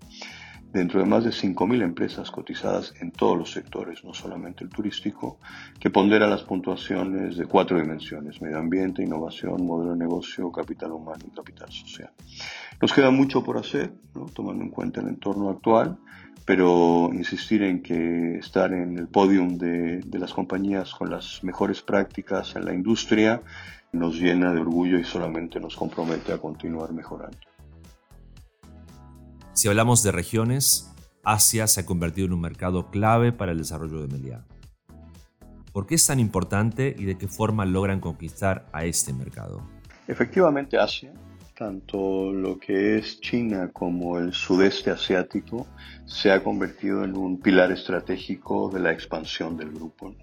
dentro 0.73 0.99
de 0.99 1.05
más 1.05 1.23
de 1.23 1.29
5.000 1.29 1.83
empresas 1.83 2.31
cotizadas 2.31 2.93
en 2.99 3.11
todos 3.11 3.37
los 3.37 3.51
sectores, 3.51 4.03
no 4.03 4.13
solamente 4.13 4.63
el 4.63 4.71
turístico, 4.71 5.37
que 5.79 5.91
pondera 5.91 6.27
las 6.27 6.41
puntuaciones 6.41 7.37
de 7.37 7.45
cuatro 7.45 7.79
dimensiones, 7.79 8.41
medio 8.41 8.57
ambiente, 8.57 9.03
innovación, 9.03 9.65
modelo 9.65 9.91
de 9.91 9.99
negocio, 9.99 10.51
capital 10.51 10.91
humano 10.91 11.23
y 11.27 11.35
capital 11.35 11.71
social. 11.71 12.11
Nos 12.81 12.91
queda 12.91 13.11
mucho 13.11 13.43
por 13.43 13.57
hacer, 13.57 13.93
tomando 14.33 14.63
en 14.63 14.71
cuenta 14.71 14.99
el 14.99 15.09
entorno 15.09 15.49
actual, 15.51 15.97
pero 16.43 17.11
insistir 17.13 17.61
en 17.61 17.83
que 17.83 18.37
estar 18.39 18.73
en 18.73 18.97
el 18.97 19.07
podium 19.07 19.57
de, 19.57 19.99
de 19.99 20.19
las 20.19 20.33
compañías 20.33 20.93
con 20.93 21.11
las 21.11 21.43
mejores 21.43 21.83
prácticas 21.83 22.55
en 22.55 22.65
la 22.65 22.73
industria 22.73 23.41
nos 23.93 24.19
llena 24.19 24.51
de 24.51 24.59
orgullo 24.59 24.97
y 24.97 25.03
solamente 25.03 25.59
nos 25.59 25.75
compromete 25.75 26.33
a 26.33 26.39
continuar 26.39 26.91
mejorando. 26.91 27.52
Si 29.53 29.67
hablamos 29.67 30.01
de 30.01 30.11
regiones, 30.11 30.91
Asia 31.23 31.67
se 31.67 31.81
ha 31.81 31.85
convertido 31.85 32.25
en 32.25 32.33
un 32.33 32.41
mercado 32.41 32.89
clave 32.89 33.31
para 33.31 33.51
el 33.51 33.59
desarrollo 33.59 34.01
de 34.01 34.07
Meliá. 34.07 34.45
¿Por 35.71 35.85
qué 35.85 35.93
es 35.93 36.07
tan 36.07 36.19
importante 36.19 36.95
y 36.97 37.05
de 37.05 37.19
qué 37.19 37.27
forma 37.27 37.63
logran 37.63 37.99
conquistar 37.99 38.65
a 38.73 38.83
este 38.85 39.13
mercado? 39.13 39.61
Efectivamente, 40.07 40.79
Asia, 40.79 41.13
tanto 41.55 42.33
lo 42.33 42.57
que 42.57 42.97
es 42.97 43.21
China 43.21 43.69
como 43.71 44.17
el 44.17 44.33
sudeste 44.33 44.89
asiático, 44.89 45.67
se 46.05 46.31
ha 46.31 46.43
convertido 46.43 47.03
en 47.03 47.15
un 47.15 47.39
pilar 47.39 47.71
estratégico 47.71 48.71
de 48.71 48.79
la 48.79 48.91
expansión 48.91 49.55
del 49.55 49.69
grupo. 49.69 50.15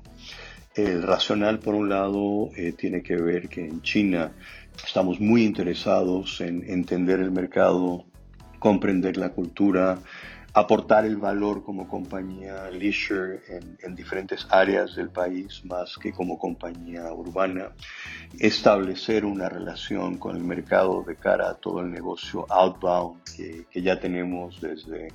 El 0.75 1.05
racional, 1.05 1.61
por 1.61 1.77
un 1.77 1.89
lado, 1.89 2.51
eh, 2.57 2.73
tiene 2.73 3.01
que 3.01 3.15
ver 3.15 3.49
que 3.49 3.65
en 3.65 3.81
China 3.83 4.33
estamos 4.85 5.21
muy 5.21 5.45
interesados 5.45 6.41
en 6.41 6.69
entender 6.69 7.21
el 7.21 7.31
mercado 7.31 8.10
comprender 8.61 9.17
la 9.17 9.31
cultura, 9.31 9.99
aportar 10.53 11.05
el 11.05 11.17
valor 11.17 11.65
como 11.65 11.89
compañía 11.89 12.71
leisure 12.71 13.41
en, 13.83 13.95
diferentes 13.95 14.47
áreas 14.51 14.95
del 14.95 15.09
país 15.09 15.65
más 15.65 15.97
que 15.97 16.13
como 16.13 16.39
compañía 16.39 17.13
urbana, 17.13 17.73
establecer 18.39 19.25
una 19.25 19.49
relación 19.49 20.19
con 20.19 20.37
el 20.37 20.45
mercado 20.45 21.03
de 21.03 21.17
cara 21.17 21.51
a 21.51 21.55
todo 21.55 21.81
el 21.81 21.91
negocio 21.91 22.47
outbound 22.49 23.23
que, 23.37 23.83
ya 23.83 23.99
tenemos 23.99 24.61
desde, 24.61 25.09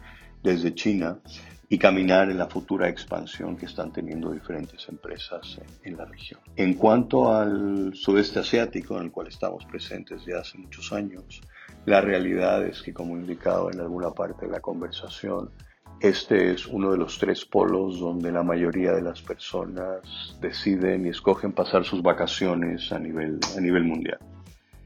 desde 0.43 0.73
China 0.73 1.19
y 1.67 1.77
caminar 1.77 2.29
en 2.29 2.37
la 2.37 2.47
futura 2.47 2.87
expansión 2.89 3.57
que 3.57 3.65
están 3.65 3.91
teniendo 3.91 4.31
diferentes 4.31 4.87
empresas 4.87 5.59
en, 5.83 5.97
la 5.97 6.05
región. 6.05 6.39
En 6.55 6.75
cuanto 6.75 7.33
al 7.33 7.93
sudeste 7.95 8.39
asiático, 8.39 8.97
en 8.97 9.05
el 9.05 9.11
cual 9.11 9.27
estamos 9.27 9.65
presentes 9.65 10.23
ya 10.25 10.39
hace 10.39 10.57
muchos 10.57 10.93
años, 10.93 11.41
la 11.85 12.01
realidad 12.01 12.65
es 12.65 12.81
que, 12.81 12.93
como 12.93 13.15
indicado 13.15 13.71
en 13.71 13.79
alguna 13.79 14.11
parte 14.11 14.45
de 14.45 14.51
la 14.51 14.59
conversación, 14.59 15.51
este 15.99 16.51
es 16.51 16.67
uno 16.67 16.91
de 16.91 16.97
los 16.97 17.17
tres 17.19 17.45
polos 17.45 17.99
donde 17.99 18.31
la 18.31 18.43
mayoría 18.43 18.91
de 18.91 19.01
las 19.01 19.21
personas 19.21 20.37
deciden 20.41 21.05
y 21.05 21.09
escogen 21.09 21.53
pasar 21.53 21.85
sus 21.85 22.01
vacaciones 22.01 22.91
a 22.91 22.99
nivel, 22.99 23.39
a 23.55 23.61
nivel 23.61 23.83
mundial. 23.83 24.19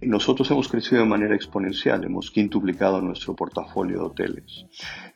Nosotros 0.01 0.49
hemos 0.51 0.69
crecido 0.69 1.01
de 1.01 1.09
manera 1.09 1.35
exponencial, 1.35 2.03
hemos 2.05 2.31
quintuplicado 2.31 3.01
nuestro 3.01 3.35
portafolio 3.35 3.97
de 3.97 4.05
hoteles 4.05 4.65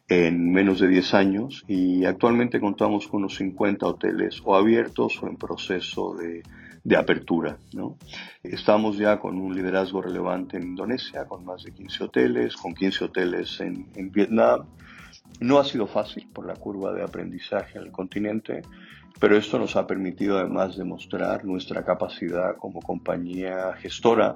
en 0.09 0.51
menos 0.51 0.79
de 0.79 0.89
10 0.89 1.13
años 1.13 1.63
y 1.67 2.03
actualmente 2.03 2.59
contamos 2.59 3.07
con 3.07 3.21
unos 3.21 3.35
50 3.35 3.85
hoteles 3.85 4.41
o 4.43 4.55
abiertos 4.55 5.21
o 5.23 5.27
en 5.27 5.37
proceso 5.37 6.15
de, 6.15 6.43
de 6.83 6.97
apertura. 6.97 7.57
¿no? 7.73 7.97
Estamos 8.43 8.97
ya 8.97 9.19
con 9.19 9.37
un 9.37 9.55
liderazgo 9.55 10.01
relevante 10.01 10.57
en 10.57 10.63
Indonesia, 10.63 11.25
con 11.25 11.45
más 11.45 11.63
de 11.63 11.71
15 11.71 12.03
hoteles, 12.03 12.55
con 12.55 12.73
15 12.73 13.05
hoteles 13.05 13.59
en, 13.61 13.87
en 13.95 14.11
Vietnam. 14.11 14.65
No 15.39 15.59
ha 15.59 15.63
sido 15.63 15.87
fácil 15.87 16.27
por 16.33 16.45
la 16.45 16.55
curva 16.55 16.93
de 16.93 17.03
aprendizaje 17.03 17.77
en 17.77 17.85
el 17.85 17.91
continente, 17.91 18.61
pero 19.19 19.37
esto 19.37 19.57
nos 19.59 19.75
ha 19.75 19.87
permitido 19.87 20.37
además 20.37 20.77
demostrar 20.77 21.45
nuestra 21.45 21.83
capacidad 21.83 22.57
como 22.57 22.81
compañía 22.81 23.73
gestora 23.73 24.35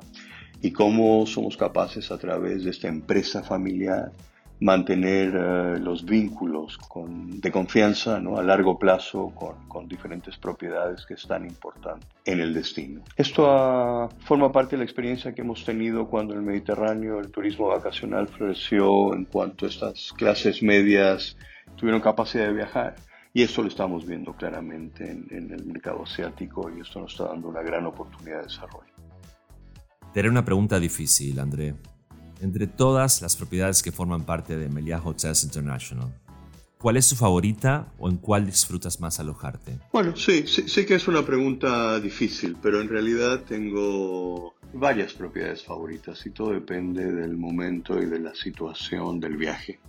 y 0.62 0.72
cómo 0.72 1.26
somos 1.26 1.58
capaces 1.58 2.12
a 2.12 2.18
través 2.18 2.64
de 2.64 2.72
esta 2.72 2.88
empresa 2.88 3.44
familiar 3.44 4.12
mantener 4.60 5.36
eh, 5.36 5.80
los 5.80 6.04
vínculos 6.04 6.80
de 7.06 7.52
confianza 7.52 8.20
¿no? 8.20 8.38
a 8.38 8.44
largo 8.44 8.80
plazo 8.80 9.32
con, 9.36 9.88
diferentes 9.88 10.36
propiedades 10.38 11.06
que 11.06 11.14
están 11.14 11.46
importantes 11.46 12.10
en 12.26 12.40
el 12.40 12.54
destino. 12.54 13.02
Esto 13.16 13.46
ah, 13.48 14.10
forma 14.20 14.52
parte 14.52 14.72
de 14.72 14.80
la 14.80 14.84
experiencia 14.84 15.34
que 15.34 15.42
hemos 15.42 15.64
tenido 15.64 16.08
cuando 16.08 16.34
en 16.34 16.40
el 16.40 16.46
Mediterráneo 16.46 17.20
el 17.20 17.32
turismo 17.32 17.68
vacacional 17.68 18.28
floreció 18.28 19.14
en 19.14 19.26
cuanto 19.26 19.66
a 19.66 19.70
estas 19.70 20.12
clases 20.14 20.64
medias 20.64 21.38
tuvieron 21.76 22.02
capacidad 22.02 22.48
de 22.48 22.54
viajar. 22.54 22.96
Y 23.34 23.44
esto 23.44 23.62
lo 23.62 23.68
estamos 23.68 24.06
viendo 24.06 24.34
claramente 24.34 25.10
en, 25.12 25.28
en 25.30 25.52
el 25.52 25.64
mercado 25.66 26.04
asiático 26.04 26.72
y 26.76 26.82
esto 26.82 27.00
nos 27.00 27.12
está 27.12 27.26
dando 27.26 27.50
una 27.50 27.62
gran 27.62 27.86
oportunidad 27.86 28.38
de 28.38 28.44
desarrollo. 28.44 28.92
Te 30.12 30.22
haré 30.22 30.30
una 30.30 30.44
pregunta 30.44 30.80
difícil, 30.80 31.40
André 31.40 31.76
entre 32.42 32.68
todas 32.68 33.22
las 33.22 33.36
propiedades 33.36 33.82
que 33.84 33.92
forman 33.92 34.24
parte 34.24 34.58
de 34.58 34.70
Meliá 34.70 35.02
Hotels 35.04 35.44
International. 35.44 36.14
¿Cuál 36.78 36.98
es 36.98 37.10
tu 37.10 37.16
favorita 37.16 37.88
o 37.98 38.08
en 38.08 38.18
cuál 38.18 38.46
disfrutas 38.46 39.00
más 39.00 39.20
alojarte? 39.20 39.80
Bueno, 39.92 40.16
sí, 40.16 40.46
sí, 40.46 40.68
sé 40.68 40.86
que 40.86 40.96
es 40.96 41.08
una 41.08 41.26
pregunta 41.26 42.00
difícil, 42.00 42.56
pero 42.62 42.80
en 42.80 42.88
realidad 42.88 43.42
tengo 43.48 44.54
varias 44.74 45.14
propiedades 45.14 45.64
favoritas 45.64 46.24
y 46.28 46.30
todo 46.30 46.52
depende 46.52 47.12
del 47.12 47.36
momento 47.36 48.00
y 48.00 48.06
de 48.06 48.20
la 48.20 48.36
situación 48.36 49.20
del 49.20 49.38
viaje. 49.38 49.80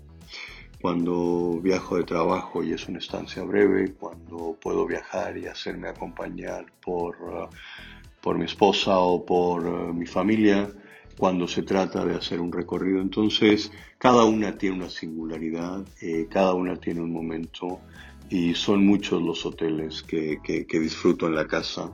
Cuando 0.81 1.61
viajo 1.61 1.97
de 1.97 2.05
trabajo 2.05 2.63
y 2.63 2.73
es 2.73 2.89
una 2.89 3.01
estancia 3.01 3.43
breve, 3.43 3.93
cuando 3.93 4.57
puedo 4.59 4.87
viajar 4.87 5.37
y 5.37 5.47
hacerme 5.47 5.89
acompañar 5.89 6.67
por, 6.81 7.17
uh, 7.21 7.49
por 8.23 8.39
mi 8.39 8.45
esposa 8.45 8.97
o 8.99 9.27
por 9.27 9.67
uh, 9.67 9.93
mi 9.93 10.07
familia, 10.07 10.71
cuando 11.19 11.49
se 11.49 11.63
trata 11.63 12.05
de 12.05 12.15
hacer 12.15 12.41
un 12.41 12.53
recorrido. 12.53 13.01
Entonces, 13.01 13.73
cada 13.99 14.25
una 14.25 14.57
tiene 14.57 14.77
una 14.77 14.89
singularidad, 14.89 15.85
eh, 16.01 16.29
cada 16.31 16.55
una 16.55 16.77
tiene 16.77 17.01
un 17.01 17.13
momento 17.13 17.81
y 18.31 18.55
son 18.55 18.87
muchos 18.87 19.21
los 19.21 19.45
hoteles 19.45 20.03
que, 20.03 20.39
que, 20.43 20.81
disfruto 20.81 21.27
en 21.27 21.35
la 21.35 21.47
casa. 21.47 21.93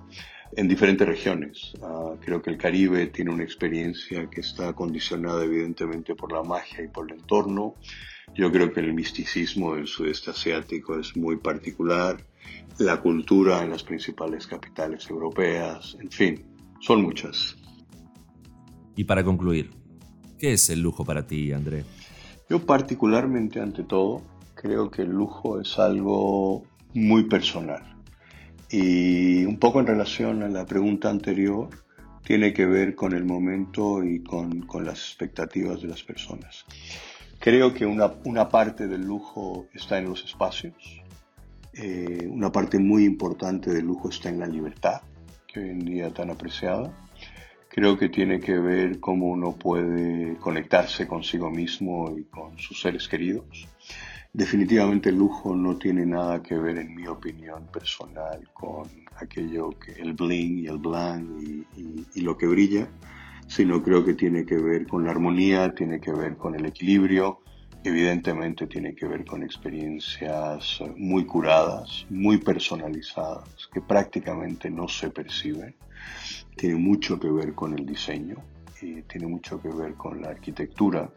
en 0.56 0.68
diferentes 0.68 1.08
regiones. 1.08 1.72
Ah, 1.82 2.14
creo 2.20 2.40
que 2.40 2.50
el 2.50 2.58
Caribe 2.58 3.08
tiene 3.08 3.32
una 3.32 3.42
experiencia 3.42 4.30
que 4.30 4.40
está 4.40 4.72
condicionada 4.72 5.42
evidentemente 5.42 6.14
por 6.14 6.30
la 6.30 6.44
magia 6.44 6.84
y 6.84 6.88
por 6.88 7.10
el 7.10 7.18
entorno. 7.18 7.74
Yo 8.36 8.52
creo 8.52 8.72
que 8.72 8.78
el 8.78 8.94
misticismo 8.94 9.74
del 9.74 9.88
sudeste 9.88 10.30
asiático 10.30 10.96
es 10.96 11.16
muy 11.16 11.38
particular, 11.38 12.24
la 12.78 13.00
cultura 13.00 13.64
en 13.64 13.70
las 13.70 13.82
principales 13.82 14.46
capitales 14.46 15.08
europeas, 15.10 15.96
en 16.00 16.10
fin, 16.10 16.44
son 16.80 17.02
muchas. 17.02 17.56
Y 18.96 19.04
para 19.04 19.24
concluir, 19.24 19.70
¿qué 20.38 20.52
es 20.52 20.70
el 20.70 20.80
lujo 20.80 21.04
para 21.04 21.26
ti, 21.26 21.52
André? 21.52 21.84
Yo 22.48 22.64
particularmente, 22.64 23.60
ante 23.60 23.82
todo, 23.82 24.22
creo 24.54 24.90
que 24.90 25.02
el 25.02 25.10
lujo 25.10 25.60
es 25.60 25.78
algo 25.78 26.62
muy 26.92 27.24
personal 27.24 27.94
y 28.76 29.44
un 29.44 29.58
poco 29.58 29.78
en 29.78 29.86
relación 29.86 30.42
a 30.42 30.48
la 30.48 30.66
pregunta 30.66 31.08
anterior, 31.08 31.68
tiene 32.24 32.52
que 32.52 32.66
ver 32.66 32.96
con 32.96 33.12
el 33.12 33.24
momento 33.24 34.02
y 34.02 34.20
con, 34.24 34.62
con 34.62 34.84
las 34.84 34.98
expectativas 34.98 35.80
de 35.80 35.88
las 35.88 36.02
personas. 36.02 36.64
Creo 37.38 37.72
que 37.72 37.86
una, 37.86 38.12
una, 38.24 38.48
parte 38.48 38.88
del 38.88 39.02
lujo 39.02 39.68
está 39.74 39.98
en 39.98 40.06
los 40.06 40.24
espacios, 40.24 40.74
eh, 41.74 42.26
una 42.28 42.50
parte 42.50 42.80
muy 42.80 43.04
importante 43.04 43.72
del 43.72 43.84
lujo 43.84 44.08
está 44.08 44.30
en 44.30 44.40
la 44.40 44.46
libertad, 44.46 45.02
que 45.46 45.60
hoy 45.60 45.68
en 45.68 45.84
día 45.84 46.12
tan 46.12 46.30
apreciada. 46.30 46.92
Creo 47.74 47.98
que 47.98 48.08
tiene 48.08 48.38
que 48.38 48.56
ver 48.56 49.00
cómo 49.00 49.26
uno 49.26 49.50
puede 49.56 50.36
conectarse 50.36 51.08
consigo 51.08 51.50
mismo 51.50 52.16
y 52.16 52.22
con 52.22 52.56
sus 52.56 52.80
seres 52.80 53.08
queridos. 53.08 53.66
Definitivamente 54.32 55.08
el 55.08 55.16
lujo 55.16 55.56
no 55.56 55.76
tiene 55.76 56.06
nada 56.06 56.40
que 56.40 56.56
ver, 56.56 56.78
en 56.78 56.94
mi 56.94 57.08
opinión 57.08 57.66
personal, 57.72 58.48
con 58.52 58.88
aquello 59.16 59.70
que 59.70 59.90
el 60.00 60.12
bling 60.12 60.60
y 60.60 60.66
el 60.68 60.78
blanc 60.78 61.28
y, 62.14 62.20
lo 62.20 62.38
que 62.38 62.46
brilla, 62.46 62.86
sino 63.48 63.82
creo 63.82 64.04
que 64.04 64.14
tiene 64.14 64.46
que 64.46 64.56
ver 64.56 64.86
con 64.86 65.04
la 65.04 65.10
armonía, 65.10 65.74
tiene 65.74 65.98
que 65.98 66.12
ver 66.12 66.36
con 66.36 66.54
el 66.54 66.66
equilibrio, 66.66 67.40
evidentemente 67.84 68.66
tiene 68.66 68.94
que 68.94 69.06
ver 69.06 69.24
con 69.24 69.42
experiencias 69.42 70.82
muy 70.96 71.24
curadas, 71.24 72.06
muy 72.10 72.38
personalizadas, 72.38 73.68
que 73.72 73.80
prácticamente 73.80 74.70
no 74.70 74.88
se 74.88 75.10
perciben. 75.10 75.76
Tiene 76.56 76.76
mucho 76.76 77.20
que 77.20 77.30
ver 77.30 77.54
con 77.54 77.78
el 77.78 77.86
diseño, 77.86 78.36
y 78.84 79.02
tiene 79.02 79.26
mucho 79.26 79.60
que 79.60 79.68
ver 79.68 79.94
con 79.94 80.20
la 80.20 80.28
arquitectura 80.28 81.10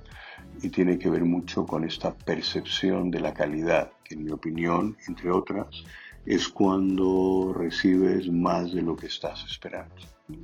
y 0.61 0.69
tiene 0.69 0.97
que 0.97 1.09
ver 1.09 1.25
mucho 1.25 1.65
con 1.65 1.83
esta 1.83 2.13
percepción 2.15 3.11
de 3.11 3.19
la 3.19 3.33
calidad, 3.33 3.91
que 4.03 4.15
en 4.15 4.23
mi 4.23 4.31
opinión, 4.31 4.97
entre 5.07 5.31
otras, 5.31 5.67
es 6.25 6.47
cuando 6.47 7.53
recibes 7.55 8.29
más 8.29 8.73
de 8.73 8.81
lo 8.81 8.95
que 8.95 9.07
estás 9.07 9.43
esperando. 9.45 9.95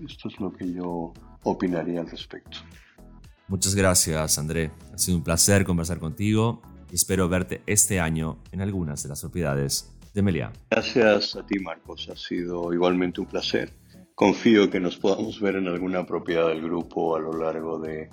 Esto 0.05 0.29
es 0.29 0.39
lo 0.39 0.51
que 0.51 0.71
yo 0.71 1.13
opinaría 1.43 2.01
al 2.01 2.09
respecto. 2.09 2.59
Muchas 3.53 3.75
gracias, 3.75 4.39
André. 4.39 4.71
Ha 4.91 4.97
sido 4.97 5.17
un 5.17 5.23
placer 5.23 5.63
conversar 5.63 5.99
contigo 5.99 6.63
y 6.91 6.95
espero 6.95 7.29
verte 7.29 7.61
este 7.67 7.99
año 7.99 8.39
en 8.51 8.61
algunas 8.61 9.03
de 9.03 9.09
las 9.09 9.21
propiedades 9.21 9.93
de 10.15 10.23
Meliá. 10.23 10.51
Gracias 10.71 11.35
a 11.35 11.45
ti, 11.45 11.59
Marcos. 11.59 12.09
Ha 12.11 12.15
sido 12.15 12.73
igualmente 12.73 13.21
un 13.21 13.27
placer 13.27 13.71
confío 14.15 14.69
que 14.71 14.79
nos 14.79 14.97
podamos 14.97 15.39
ver 15.39 15.55
en 15.55 15.67
alguna 15.67 16.03
propiedad 16.05 16.47
del 16.47 16.61
grupo 16.61 17.15
a 17.15 17.19
lo 17.19 17.33
largo 17.33 17.79
de, 17.79 18.09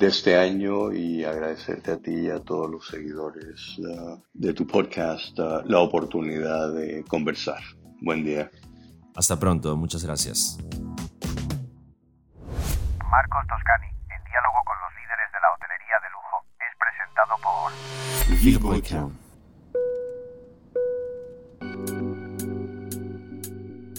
este 0.00 0.36
año 0.38 0.92
y 0.92 1.24
agradecerte 1.24 1.92
a 1.92 1.96
ti 1.96 2.12
y 2.12 2.30
a 2.30 2.40
todos 2.40 2.70
los 2.70 2.86
seguidores 2.86 3.78
uh, 3.78 4.22
de 4.34 4.52
tu 4.52 4.66
podcast 4.66 5.38
uh, 5.38 5.62
la 5.64 5.80
oportunidad 5.80 6.74
de 6.74 7.02
conversar. 7.08 7.62
Buen 8.02 8.24
día. 8.24 8.50
Hasta 9.14 9.38
pronto, 9.38 9.74
muchas 9.76 10.04
gracias. 10.04 10.58
Marcos 13.12 13.44
Toscani, 13.46 13.88
en 13.92 14.24
diálogo 14.24 14.58
con 14.64 14.76
los 14.80 14.92
líderes 14.96 15.28
de 15.28 15.40
la 15.44 15.52
hotelería 15.52 16.00
de 16.00 16.08
lujo, 16.16 16.36
es 16.56 16.72
presentado 17.12 17.36
por 17.42 17.72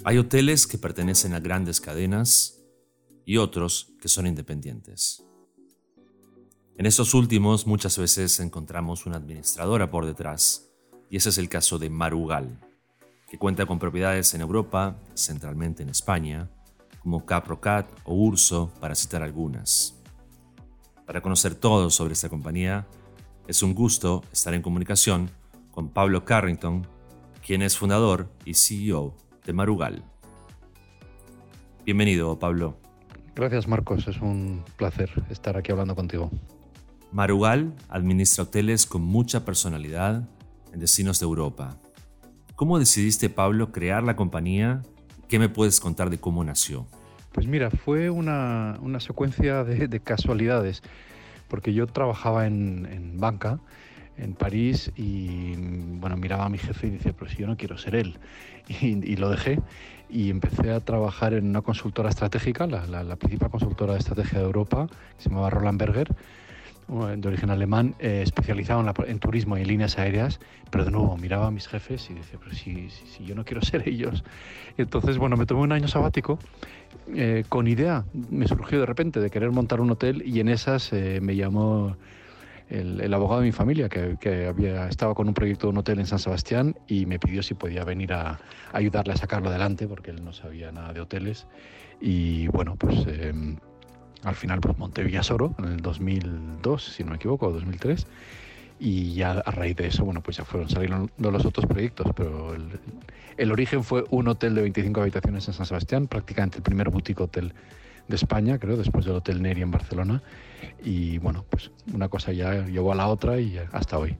Hay 0.05 0.17
hoteles 0.17 0.67
que 0.67 0.77
pertenecen 0.77 1.33
a 1.33 1.39
grandes 1.39 1.79
cadenas 1.79 2.59
y 3.25 3.37
otros 3.37 3.93
que 4.01 4.09
son 4.09 4.27
independientes. 4.27 5.25
En 6.77 6.85
estos 6.85 7.13
últimos 7.13 7.65
muchas 7.67 7.97
veces 7.97 8.39
encontramos 8.39 9.05
una 9.05 9.17
administradora 9.17 9.89
por 9.89 10.05
detrás, 10.05 10.69
y 11.09 11.17
ese 11.17 11.29
es 11.29 11.37
el 11.37 11.47
caso 11.47 11.79
de 11.79 11.89
Marugal, 11.89 12.59
que 13.29 13.37
cuenta 13.37 13.65
con 13.65 13.79
propiedades 13.79 14.33
en 14.33 14.41
Europa, 14.41 14.99
centralmente 15.15 15.83
en 15.83 15.89
España, 15.89 16.49
como 17.01 17.25
Caprocat 17.25 17.87
o 18.03 18.13
Urso, 18.15 18.73
para 18.81 18.95
citar 18.95 19.23
algunas. 19.23 20.01
Para 21.05 21.21
conocer 21.21 21.55
todo 21.55 21.89
sobre 21.89 22.13
esta 22.13 22.29
compañía, 22.29 22.87
es 23.47 23.63
un 23.63 23.73
gusto 23.73 24.23
estar 24.31 24.53
en 24.53 24.61
comunicación 24.61 25.29
con 25.71 25.89
Pablo 25.89 26.25
Carrington, 26.25 26.87
quien 27.45 27.61
es 27.61 27.77
fundador 27.77 28.29
y 28.45 28.53
CEO 28.53 29.15
de 29.45 29.53
Marugal. 29.53 30.03
Bienvenido, 31.85 32.39
Pablo. 32.39 32.77
Gracias, 33.35 33.67
Marcos. 33.67 34.07
Es 34.07 34.21
un 34.21 34.63
placer 34.77 35.09
estar 35.29 35.57
aquí 35.57 35.71
hablando 35.71 35.95
contigo. 35.95 36.31
Marugal 37.11 37.73
administra 37.89 38.43
hoteles 38.43 38.85
con 38.85 39.01
mucha 39.01 39.43
personalidad 39.45 40.27
en 40.71 40.79
destinos 40.79 41.19
de 41.19 41.25
Europa. 41.25 41.77
¿Cómo 42.55 42.79
decidiste, 42.79 43.29
Pablo, 43.29 43.71
crear 43.71 44.03
la 44.03 44.15
compañía? 44.15 44.81
¿Qué 45.27 45.39
me 45.39 45.49
puedes 45.49 45.79
contar 45.79 46.09
de 46.09 46.19
cómo 46.19 46.43
nació? 46.43 46.87
Pues 47.31 47.47
mira, 47.47 47.71
fue 47.71 48.09
una, 48.11 48.77
secuencia 48.99 49.63
de, 49.63 49.99
casualidades, 49.99 50.83
porque 51.47 51.73
yo 51.73 51.87
trabajaba 51.87 52.47
en, 52.47 52.87
en 52.91 53.19
banca 53.19 53.59
en 54.17 54.33
París 54.33 54.91
y 54.95 55.55
bueno, 55.55 56.17
miraba 56.17 56.45
a 56.45 56.49
mi 56.49 56.57
jefe 56.57 56.87
y 56.87 56.91
decía, 56.91 57.13
pero 57.17 57.29
si 57.31 57.37
yo 57.37 57.47
no 57.47 57.57
quiero 57.57 57.77
ser 57.77 57.95
él. 57.95 58.17
Y, 58.81 59.17
lo 59.17 59.29
dejé 59.29 59.59
y 60.09 60.29
empecé 60.29 60.71
a 60.71 60.79
trabajar 60.79 61.33
en 61.33 61.49
una 61.49 61.61
consultora 61.61 62.09
estratégica, 62.09 62.65
la, 62.65 63.15
principal 63.17 63.49
consultora 63.49 63.93
de 63.93 63.99
estrategia 63.99 64.39
de 64.39 64.45
Europa, 64.45 64.87
que 65.17 65.23
se 65.23 65.29
llamaba 65.29 65.49
Roland 65.49 65.77
Berger, 65.77 66.15
de 66.87 67.27
origen 67.27 67.49
alemán, 67.49 67.95
eh, 67.99 68.21
especializado 68.23 68.85
en, 69.05 69.19
turismo 69.19 69.57
y 69.57 69.61
en 69.63 69.67
líneas 69.67 69.97
aéreas, 69.97 70.39
pero 70.69 70.85
de 70.85 70.91
nuevo 70.91 71.17
miraba 71.17 71.47
a 71.47 71.51
mis 71.51 71.67
jefes 71.67 72.09
y 72.09 72.13
decía, 72.13 72.39
pero 72.41 72.55
si, 72.55 72.89
si, 72.89 73.25
yo 73.25 73.35
no 73.35 73.43
quiero 73.43 73.61
ser 73.61 73.85
ellos. 73.89 74.23
Entonces, 74.77 75.17
bueno, 75.17 75.35
me 75.35 75.45
tomé 75.45 75.61
un 75.61 75.73
año 75.73 75.89
sabático 75.89 76.39
eh, 77.15 77.43
con 77.49 77.67
idea, 77.67 78.05
me 78.29 78.47
surgió 78.47 78.79
de 78.79 78.85
repente 78.85 79.19
de 79.19 79.29
querer 79.29 79.51
montar 79.51 79.81
un 79.81 79.91
hotel 79.91 80.23
y 80.25 80.39
en 80.39 80.49
esas 80.49 80.91
eh, 80.93 81.19
me 81.21 81.35
llamó 81.35 81.97
el, 82.69 83.13
abogado 83.13 83.41
de 83.41 83.47
mi 83.47 83.51
familia, 83.51 83.89
que, 83.89 84.47
había, 84.47 84.87
estaba 84.87 85.13
con 85.13 85.27
un 85.27 85.33
proyecto 85.33 85.67
de 85.67 85.71
un 85.71 85.77
hotel 85.77 85.99
en 85.99 86.07
San 86.07 86.19
Sebastián 86.19 86.75
y 86.87 87.05
me 87.05 87.19
pidió 87.19 87.43
si 87.43 87.53
podía 87.53 87.83
venir 87.83 88.13
a, 88.13 88.39
ayudarle 88.71 89.13
a 89.13 89.17
sacarlo 89.17 89.49
adelante, 89.49 89.87
porque 89.87 90.11
él 90.11 90.23
no 90.23 90.33
sabía 90.33 90.71
nada 90.71 90.93
de 90.93 91.01
hoteles. 91.01 91.47
Y 92.01 92.47
bueno, 92.47 92.75
pues 92.75 93.05
em, 93.07 93.57
al 94.23 94.35
final 94.35 94.59
pues, 94.59 94.77
monté 94.77 95.03
Villasoro 95.03 95.53
en 95.59 95.65
el 95.65 95.77
2002, 95.81 96.83
si 96.83 97.03
no 97.03 97.11
me 97.11 97.17
equivoco, 97.17 97.51
2003. 97.51 98.07
Y 98.79 99.13
ya 99.13 99.31
a 99.31 99.51
raíz 99.51 99.75
de 99.75 99.87
eso, 99.87 100.03
bueno, 100.03 100.21
pues 100.21 100.37
ya 100.37 100.45
fueron 100.45 100.69
saliendo 100.69 101.31
los 101.31 101.45
otros 101.45 101.65
proyectos, 101.65 102.07
pero 102.15 102.53
el, 102.53 102.79
el 103.37 103.51
origen 103.51 103.83
fue 103.83 104.03
un 104.09 104.27
hotel 104.27 104.55
de 104.55 104.61
25 104.61 105.01
habitaciones 105.01 105.47
en 105.47 105.53
San 105.53 105.65
Sebastián, 105.65 106.07
prácticamente 106.07 106.57
el 106.57 106.63
primer 106.63 106.89
boutique 106.89 107.21
hotel 107.21 107.53
de 108.07 108.15
España, 108.15 108.59
creo, 108.59 108.77
después 108.77 109.05
del 109.05 109.15
Hotel 109.15 109.41
Neri 109.41 109.61
en 109.61 109.71
Barcelona. 109.71 110.21
Y 110.83 111.17
bueno, 111.19 111.45
pues 111.49 111.71
una 111.93 112.09
cosa 112.09 112.31
ya 112.31 112.65
llevó 112.65 112.91
a 112.91 112.95
la 112.95 113.07
otra 113.07 113.39
y 113.39 113.57
hasta 113.71 113.97
hoy. 113.97 114.17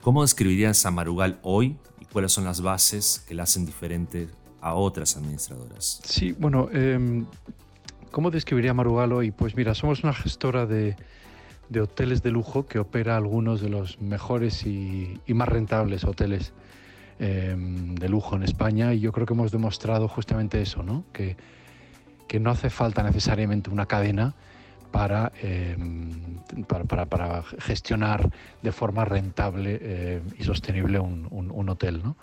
¿Cómo 0.00 0.22
describirías 0.22 0.84
a 0.86 0.90
Marugal 0.90 1.38
hoy 1.42 1.76
y 2.00 2.04
cuáles 2.06 2.32
son 2.32 2.44
las 2.44 2.60
bases 2.60 3.24
que 3.26 3.34
la 3.34 3.44
hacen 3.44 3.66
diferente 3.66 4.28
a 4.60 4.74
otras 4.74 5.16
administradoras? 5.16 6.00
Sí, 6.04 6.32
bueno, 6.32 6.68
eh, 6.72 7.24
¿cómo 8.10 8.30
describiría 8.30 8.72
a 8.72 8.74
Marugal 8.74 9.12
hoy? 9.12 9.30
Pues 9.30 9.56
mira, 9.56 9.74
somos 9.74 10.02
una 10.02 10.12
gestora 10.12 10.66
de, 10.66 10.96
de 11.74 11.82
hoteles 11.82 12.22
de 12.22 12.30
lujo 12.30 12.66
que 12.66 12.78
opera 12.78 13.16
algunos 13.16 13.60
de 13.60 13.68
los 13.68 14.00
mejores 14.00 14.64
y, 14.64 15.20
más 15.28 15.48
rentables 15.48 16.04
hoteles 16.04 16.54
em, 17.18 17.94
de 17.96 18.08
lujo 18.08 18.36
en 18.36 18.44
España 18.44 18.94
y 18.94 19.00
yo 19.00 19.12
creo 19.12 19.26
que 19.26 19.34
hemos 19.34 19.52
demostrado 19.52 20.08
justamente 20.08 20.62
eso, 20.62 20.82
¿no? 20.82 21.04
Que, 21.12 21.36
que 22.28 22.40
no 22.40 22.50
hace 22.50 22.70
falta 22.70 23.02
necesariamente 23.02 23.70
una 23.70 23.86
cadena 23.86 24.34
para, 24.92 25.32
eh, 25.42 25.76
para, 26.68 27.06
para, 27.06 27.42
gestionar 27.42 28.30
de 28.62 28.70
forma 28.70 29.04
rentable 29.04 29.78
eh, 29.82 30.22
y 30.38 30.44
sostenible 30.44 31.00
un, 31.00 31.26
un, 31.30 31.68
hotel. 31.68 32.00
¿no? 32.04 32.16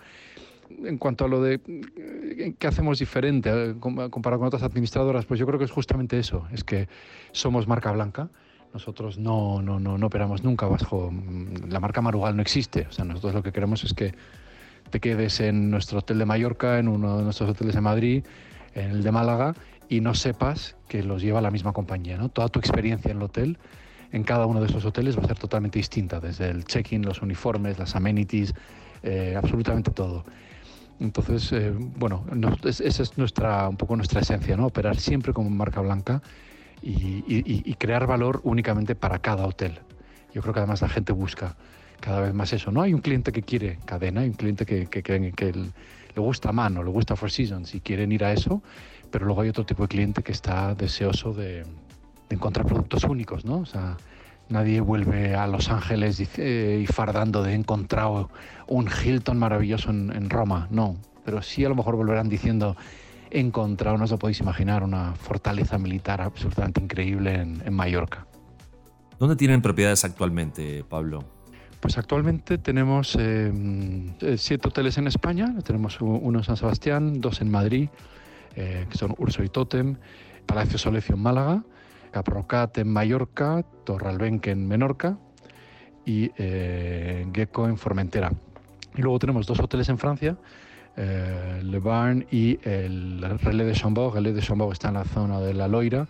En 0.85 0.97
cuanto 0.97 1.25
a 1.25 1.27
lo 1.27 1.41
de 1.41 1.59
eh, 1.65 2.53
qué 2.57 2.67
hacemos 2.67 2.99
diferente 2.99 3.75
comparado 3.81 4.39
con 4.39 4.47
otras 4.47 4.63
administradoras, 4.63 5.25
pues 5.25 5.37
yo 5.37 5.45
creo 5.45 5.59
que 5.59 5.65
es 5.65 5.71
justamente 5.71 6.17
eso, 6.17 6.47
es 6.53 6.63
que 6.63 6.87
somos 7.33 7.67
marca 7.67 7.91
blanca, 7.91 8.29
nosotros 8.73 9.17
no, 9.17 9.61
no, 9.61 9.79
no, 9.79 9.97
no 9.97 10.07
operamos 10.07 10.43
nunca 10.43 10.65
bajo... 10.67 11.11
La 11.67 11.79
marca 11.79 12.01
Marugal 12.01 12.35
no 12.35 12.41
existe, 12.41 12.87
o 12.89 12.91
sea, 12.91 13.05
nosotros 13.05 13.33
lo 13.33 13.43
que 13.43 13.51
queremos 13.51 13.83
es 13.83 13.93
que 13.93 14.13
te 14.89 14.99
quedes 14.99 15.39
en 15.39 15.69
nuestro 15.69 15.99
hotel 15.99 16.19
de 16.19 16.25
Mallorca, 16.25 16.79
en 16.79 16.87
uno 16.87 17.17
de 17.17 17.23
nuestros 17.23 17.49
hoteles 17.49 17.75
de 17.75 17.81
Madrid, 17.81 18.25
en 18.73 18.91
el 18.91 19.03
de 19.03 19.11
Málaga 19.11 19.55
y 19.89 19.99
no 19.99 20.13
sepas 20.13 20.77
que 20.87 21.03
los 21.03 21.21
lleva 21.21 21.41
la 21.41 21.51
misma 21.51 21.73
compañía. 21.73 22.17
¿no? 22.17 22.29
Toda 22.29 22.47
tu 22.47 22.59
experiencia 22.59 23.11
en 23.11 23.17
el 23.17 23.23
hotel, 23.23 23.57
en 24.11 24.23
cada 24.23 24.45
uno 24.45 24.61
de 24.61 24.67
esos 24.67 24.85
hoteles, 24.85 25.17
va 25.17 25.23
a 25.23 25.27
ser 25.27 25.37
totalmente 25.37 25.79
distinta, 25.79 26.19
desde 26.19 26.49
el 26.49 26.63
check-in, 26.63 27.03
los 27.03 27.21
uniformes, 27.21 27.77
las 27.77 27.95
amenities, 27.95 28.53
eh, 29.03 29.35
absolutamente 29.37 29.91
todo. 29.91 30.23
Entonces, 30.99 31.51
eh, 31.51 31.73
bueno, 31.97 32.23
esa 32.63 33.03
es 33.03 33.17
nuestra, 33.17 33.67
un 33.67 33.75
poco 33.75 33.95
nuestra 33.95 34.21
esencia, 34.21 34.55
¿no? 34.55 34.67
Operar 34.67 34.97
siempre 34.97 35.33
como 35.33 35.49
marca 35.49 35.81
blanca 35.81 36.21
y, 36.81 37.75
crear 37.75 38.05
valor 38.07 38.41
únicamente 38.43 38.95
para 38.95 39.19
cada 39.19 39.45
hotel. 39.45 39.79
Yo 40.33 40.41
creo 40.41 40.53
que 40.53 40.59
además 40.59 40.81
la 40.81 40.89
gente 40.89 41.13
busca 41.13 41.55
cada 41.99 42.21
vez 42.21 42.33
más 42.33 42.53
eso, 42.53 42.71
¿no? 42.71 42.81
Hay 42.81 42.93
un 42.93 43.01
cliente 43.01 43.31
que 43.31 43.43
quiere 43.43 43.77
cadena, 43.85 44.21
hay 44.21 44.29
un 44.29 44.35
cliente 44.35 44.65
que, 44.65 44.87
que, 44.87 45.03
que, 45.03 45.53
le 45.53 46.21
gusta 46.21 46.51
mano, 46.51 46.83
le 46.83 46.89
gusta 46.89 47.15
Four 47.15 47.31
Seasons 47.31 47.75
y 47.75 47.79
quieren 47.79 48.11
ir 48.11 48.23
a 48.25 48.33
eso, 48.33 48.61
pero 49.11 49.25
luego 49.25 49.41
hay 49.41 49.49
otro 49.49 49.65
tipo 49.65 49.83
de 49.83 49.87
cliente 49.87 50.23
que 50.23 50.31
está 50.31 50.75
deseoso 50.75 51.33
de, 51.33 51.63
encontrar 52.29 52.65
productos 52.65 53.03
únicos, 53.03 53.45
¿no? 53.45 53.59
O 53.59 53.65
sea, 53.65 53.97
nadie 54.49 54.81
vuelve 54.81 55.35
a 55.35 55.47
Los 55.47 55.69
Ángeles 55.69 56.19
y, 56.19 56.85
fardando 56.87 57.43
de 57.43 57.53
encontrar 57.53 58.07
un 58.67 58.89
Hilton 58.89 59.37
maravilloso 59.37 59.89
en, 59.91 60.29
Roma, 60.29 60.67
no, 60.71 60.97
pero 61.25 61.41
sí 61.41 61.63
a 61.65 61.69
lo 61.69 61.75
mejor 61.75 61.95
volverán 61.95 62.29
diciendo 62.29 62.75
he 63.31 63.39
encontrado, 63.39 63.97
no 63.97 64.03
os 64.03 64.11
lo 64.11 64.19
podéis 64.19 64.39
imaginar, 64.41 64.83
una 64.83 65.15
fortaleza 65.15 65.77
militar 65.77 66.21
absolutamente 66.21 66.81
increíble 66.81 67.35
en, 67.35 67.73
Mallorca. 67.73 68.27
¿Dónde 69.19 69.35
tienen 69.35 69.61
propiedades 69.61 70.03
actualmente, 70.03 70.83
Pablo? 70.87 71.23
Pues 71.79 71.97
actualmente 71.97 72.57
tenemos 72.57 73.17
eh, 73.19 73.51
siete 74.37 74.67
hoteles 74.67 74.97
en 74.97 75.07
España, 75.07 75.55
tenemos 75.63 75.99
uno 76.01 76.39
en 76.39 76.43
San 76.43 76.57
Sebastián, 76.57 77.21
dos 77.21 77.41
en 77.41 77.49
Madrid, 77.49 77.89
eh, 78.55 78.85
que 78.89 78.97
son 78.97 79.15
Urso 79.17 79.43
y 79.43 79.49
Totem, 79.49 79.95
Palacio 80.45 80.77
Solecio 80.77 81.15
en 81.15 81.21
Málaga, 81.21 81.63
Caprocat 82.11 82.77
en 82.77 82.91
Mallorca, 82.91 83.63
Torralbenque 83.85 84.51
en 84.51 84.67
Menorca 84.67 85.17
y 86.05 86.31
eh, 86.37 87.25
Gecko 87.33 87.67
en 87.67 87.77
Formentera. 87.77 88.31
Y 88.95 89.01
luego 89.01 89.19
tenemos 89.19 89.47
dos 89.47 89.59
hoteles 89.59 89.87
en 89.89 89.97
Francia, 89.97 90.37
eh, 90.97 91.61
Le 91.63 91.79
Barn 91.79 92.25
y 92.31 92.59
el 92.63 93.21
Relais 93.41 93.67
de 93.67 93.73
Chambord. 93.73 94.17
El 94.17 94.25
Relais 94.25 94.35
de 94.35 94.41
Chambord 94.41 94.73
está 94.73 94.89
en 94.89 94.95
la 94.95 95.05
zona 95.05 95.39
de 95.39 95.53
la 95.53 95.67
Loira 95.67 96.07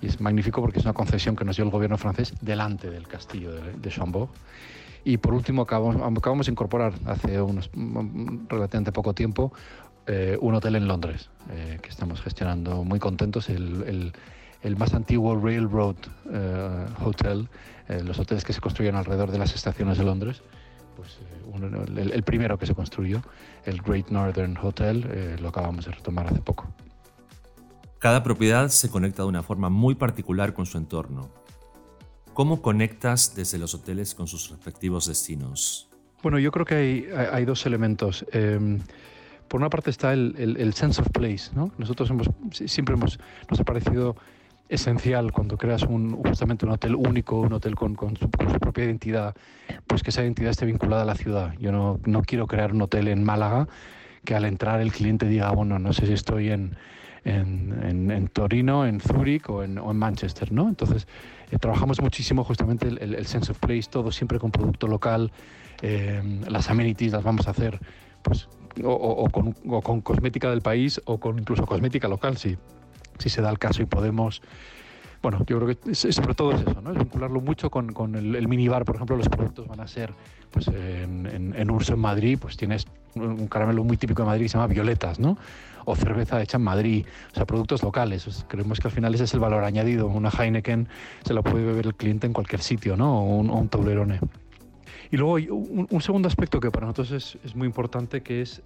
y 0.00 0.06
es 0.06 0.20
magnífico 0.20 0.60
porque 0.60 0.78
es 0.78 0.84
una 0.84 0.94
concesión 0.94 1.36
que 1.36 1.44
nos 1.44 1.56
dio 1.56 1.64
el 1.64 1.70
gobierno 1.70 1.98
francés 1.98 2.34
delante 2.40 2.90
del 2.90 3.06
castillo 3.06 3.52
de, 3.52 3.90
Chambord. 3.90 4.30
Y 5.04 5.18
por 5.18 5.34
último 5.34 5.62
acabamos, 5.62 6.46
de 6.46 6.52
incorporar 6.52 6.94
hace 7.06 7.40
unos 7.40 7.70
relativamente 8.48 8.92
poco 8.92 9.14
tiempo 9.14 9.52
eh, 10.06 10.36
un 10.40 10.54
hotel 10.54 10.76
en 10.76 10.88
Londres 10.88 11.30
eh, 11.50 11.78
que 11.80 11.88
estamos 11.88 12.20
gestionando 12.22 12.84
muy 12.84 12.98
contentos, 12.98 13.48
el, 13.48 14.12
más 14.76 14.94
antiguo 14.94 15.38
Railroad 15.38 15.96
Hotel, 17.04 17.48
los 18.04 18.18
hoteles 18.18 18.44
que 18.44 18.52
se 18.52 18.60
construyen 18.60 18.94
alrededor 18.94 19.32
de 19.32 19.38
las 19.38 19.54
estaciones 19.54 19.98
de 19.98 20.04
Londres. 20.04 20.42
Pues, 20.96 21.18
el, 21.96 22.22
primero 22.22 22.58
que 22.58 22.66
se 22.66 22.74
construyó, 22.74 23.22
el 23.64 23.80
Great 23.82 24.08
Northern 24.10 24.56
Hotel, 24.60 25.38
lo 25.40 25.48
acabamos 25.48 25.86
de 25.86 25.92
retomar 25.92 26.26
hace 26.26 26.40
poco. 26.40 26.72
Cada 27.98 28.22
propiedad 28.22 28.68
se 28.68 28.90
conecta 28.90 29.22
de 29.22 29.28
una 29.28 29.42
forma 29.42 29.70
muy 29.70 29.94
particular 29.94 30.54
con 30.54 30.66
su 30.66 30.76
entorno. 30.76 31.30
¿Cómo 32.34 32.62
conectas 32.62 33.34
desde 33.36 33.58
los 33.58 33.74
hoteles 33.74 34.14
con 34.14 34.26
sus 34.26 34.50
respectivos 34.50 35.06
destinos? 35.06 35.88
Bueno, 36.22 36.38
yo 36.38 36.50
creo 36.50 36.64
que 36.64 36.74
hay, 36.74 37.08
hay 37.32 37.44
dos 37.44 37.66
elementos. 37.66 38.24
Em, 38.32 38.80
por 39.48 39.60
una 39.60 39.68
parte 39.68 39.90
está 39.90 40.14
el, 40.14 40.72
sense 40.74 41.00
of 41.00 41.10
place, 41.10 41.50
¿no? 41.54 41.72
Nosotros 41.76 42.08
hemos, 42.10 42.28
siempre 42.52 42.94
hemos, 42.94 43.20
nos 43.50 43.60
ha 43.60 43.64
parecido 43.64 44.16
esencial 44.72 45.32
cuando 45.32 45.56
creas 45.56 45.82
un, 45.82 46.16
justamente 46.22 46.64
un 46.64 46.72
hotel 46.72 46.94
único, 46.94 47.40
un 47.40 47.52
hotel 47.52 47.74
con, 47.74 47.96
su, 48.16 48.30
propia 48.30 48.84
identidad, 48.84 49.34
pues 49.86 50.02
que 50.02 50.10
esa 50.10 50.22
identidad 50.22 50.50
esté 50.50 50.66
vinculada 50.66 51.02
a 51.02 51.04
la 51.04 51.14
ciudad. 51.14 51.54
Yo 51.58 51.72
no, 51.72 52.00
no, 52.04 52.22
quiero 52.22 52.46
crear 52.46 52.72
un 52.72 52.82
hotel 52.82 53.08
en 53.08 53.22
Málaga 53.22 53.68
que 54.24 54.34
al 54.34 54.44
entrar 54.44 54.80
el 54.80 54.92
cliente 54.92 55.26
diga, 55.26 55.50
bueno, 55.50 55.78
no 55.78 55.92
sé 55.92 56.06
si 56.06 56.12
estoy 56.12 56.50
en, 56.50 56.76
en, 57.24 58.10
en, 58.10 58.28
Torino, 58.28 58.86
en 58.86 59.00
Zúrich 59.00 59.48
o 59.48 59.62
en, 59.62 59.78
o 59.78 59.90
en, 59.90 59.96
Manchester, 59.96 60.52
¿no? 60.52 60.68
Entonces, 60.68 61.06
eh, 61.50 61.58
trabajamos 61.58 62.00
muchísimo 62.00 62.44
justamente 62.44 62.88
el, 62.88 63.14
el, 63.14 63.26
sense 63.26 63.52
of 63.52 63.58
place, 63.58 63.88
todo 63.90 64.10
siempre 64.12 64.38
con 64.38 64.50
producto 64.50 64.86
local, 64.86 65.32
eh, 65.82 66.22
las 66.48 66.70
amenities 66.70 67.12
las 67.12 67.24
vamos 67.24 67.48
a 67.48 67.50
hacer 67.50 67.80
pues 68.22 68.48
o, 68.84 69.28
con, 69.30 70.00
cosmética 70.00 70.48
del 70.50 70.62
país 70.62 71.00
o 71.04 71.18
con 71.18 71.38
incluso 71.38 71.66
cosmética 71.66 72.08
local, 72.08 72.36
si, 72.36 72.56
si 73.22 73.28
se 73.28 73.40
da 73.42 73.50
el 73.50 73.58
caso 73.58 73.82
y 73.82 73.86
podemos 73.86 74.42
bueno, 75.22 75.38
yo 75.46 75.60
creo 75.60 75.76
que 75.76 75.94
sobre 75.94 76.34
todo 76.34 76.52
es 76.52 76.62
eso, 76.62 76.80
¿no? 76.82 76.90
Es 76.90 76.98
vincularlo 76.98 77.40
mucho 77.40 77.70
con, 77.70 77.92
con 77.92 78.16
el, 78.16 78.48
minibar, 78.48 78.84
por 78.84 78.96
ejemplo, 78.96 79.16
los 79.16 79.28
productos 79.28 79.68
van 79.68 79.78
a 79.78 79.86
ser, 79.86 80.12
pues 80.50 80.66
en, 80.66 81.54
en, 81.56 81.70
Urso 81.70 81.94
en 81.94 82.00
Madrid, 82.00 82.38
pues 82.40 82.56
tienes 82.56 82.86
un 83.14 83.46
caramelo 83.46 83.84
muy 83.84 83.96
típico 83.96 84.22
de 84.22 84.26
Madrid 84.26 84.44
que 84.46 84.48
se 84.48 84.58
llama 84.58 84.66
Violetas, 84.66 85.20
¿no? 85.20 85.38
O 85.84 85.94
cerveza 85.94 86.42
hecha 86.42 86.56
en 86.56 86.64
Madrid, 86.64 87.06
o 87.30 87.34
sea, 87.36 87.46
productos 87.46 87.84
locales. 87.84 88.44
creemos 88.48 88.80
que 88.80 88.88
al 88.88 88.92
final 88.92 89.14
ese 89.14 89.24
es 89.24 89.34
el 89.34 89.40
valor 89.40 89.62
añadido. 89.62 90.08
Una 90.08 90.30
Heineken 90.30 90.88
se 91.24 91.34
la 91.34 91.42
puede 91.42 91.64
beber 91.64 91.86
el 91.86 91.94
cliente 91.94 92.26
en 92.26 92.32
cualquier 92.32 92.60
sitio, 92.60 92.96
¿no? 92.96 93.20
O 93.20 93.36
un, 93.36 93.50
o 93.50 93.54
un. 93.54 93.68
Y 95.12 95.18
luego 95.18 95.36
hay 95.36 95.48
un, 95.48 96.00
segundo 96.00 96.26
aspecto 96.26 96.58
que 96.58 96.70
para 96.70 96.86
nosotros 96.86 97.36
es, 97.44 97.54
muy 97.54 97.66
importante, 97.66 98.22
que 98.22 98.42
es 98.42 98.62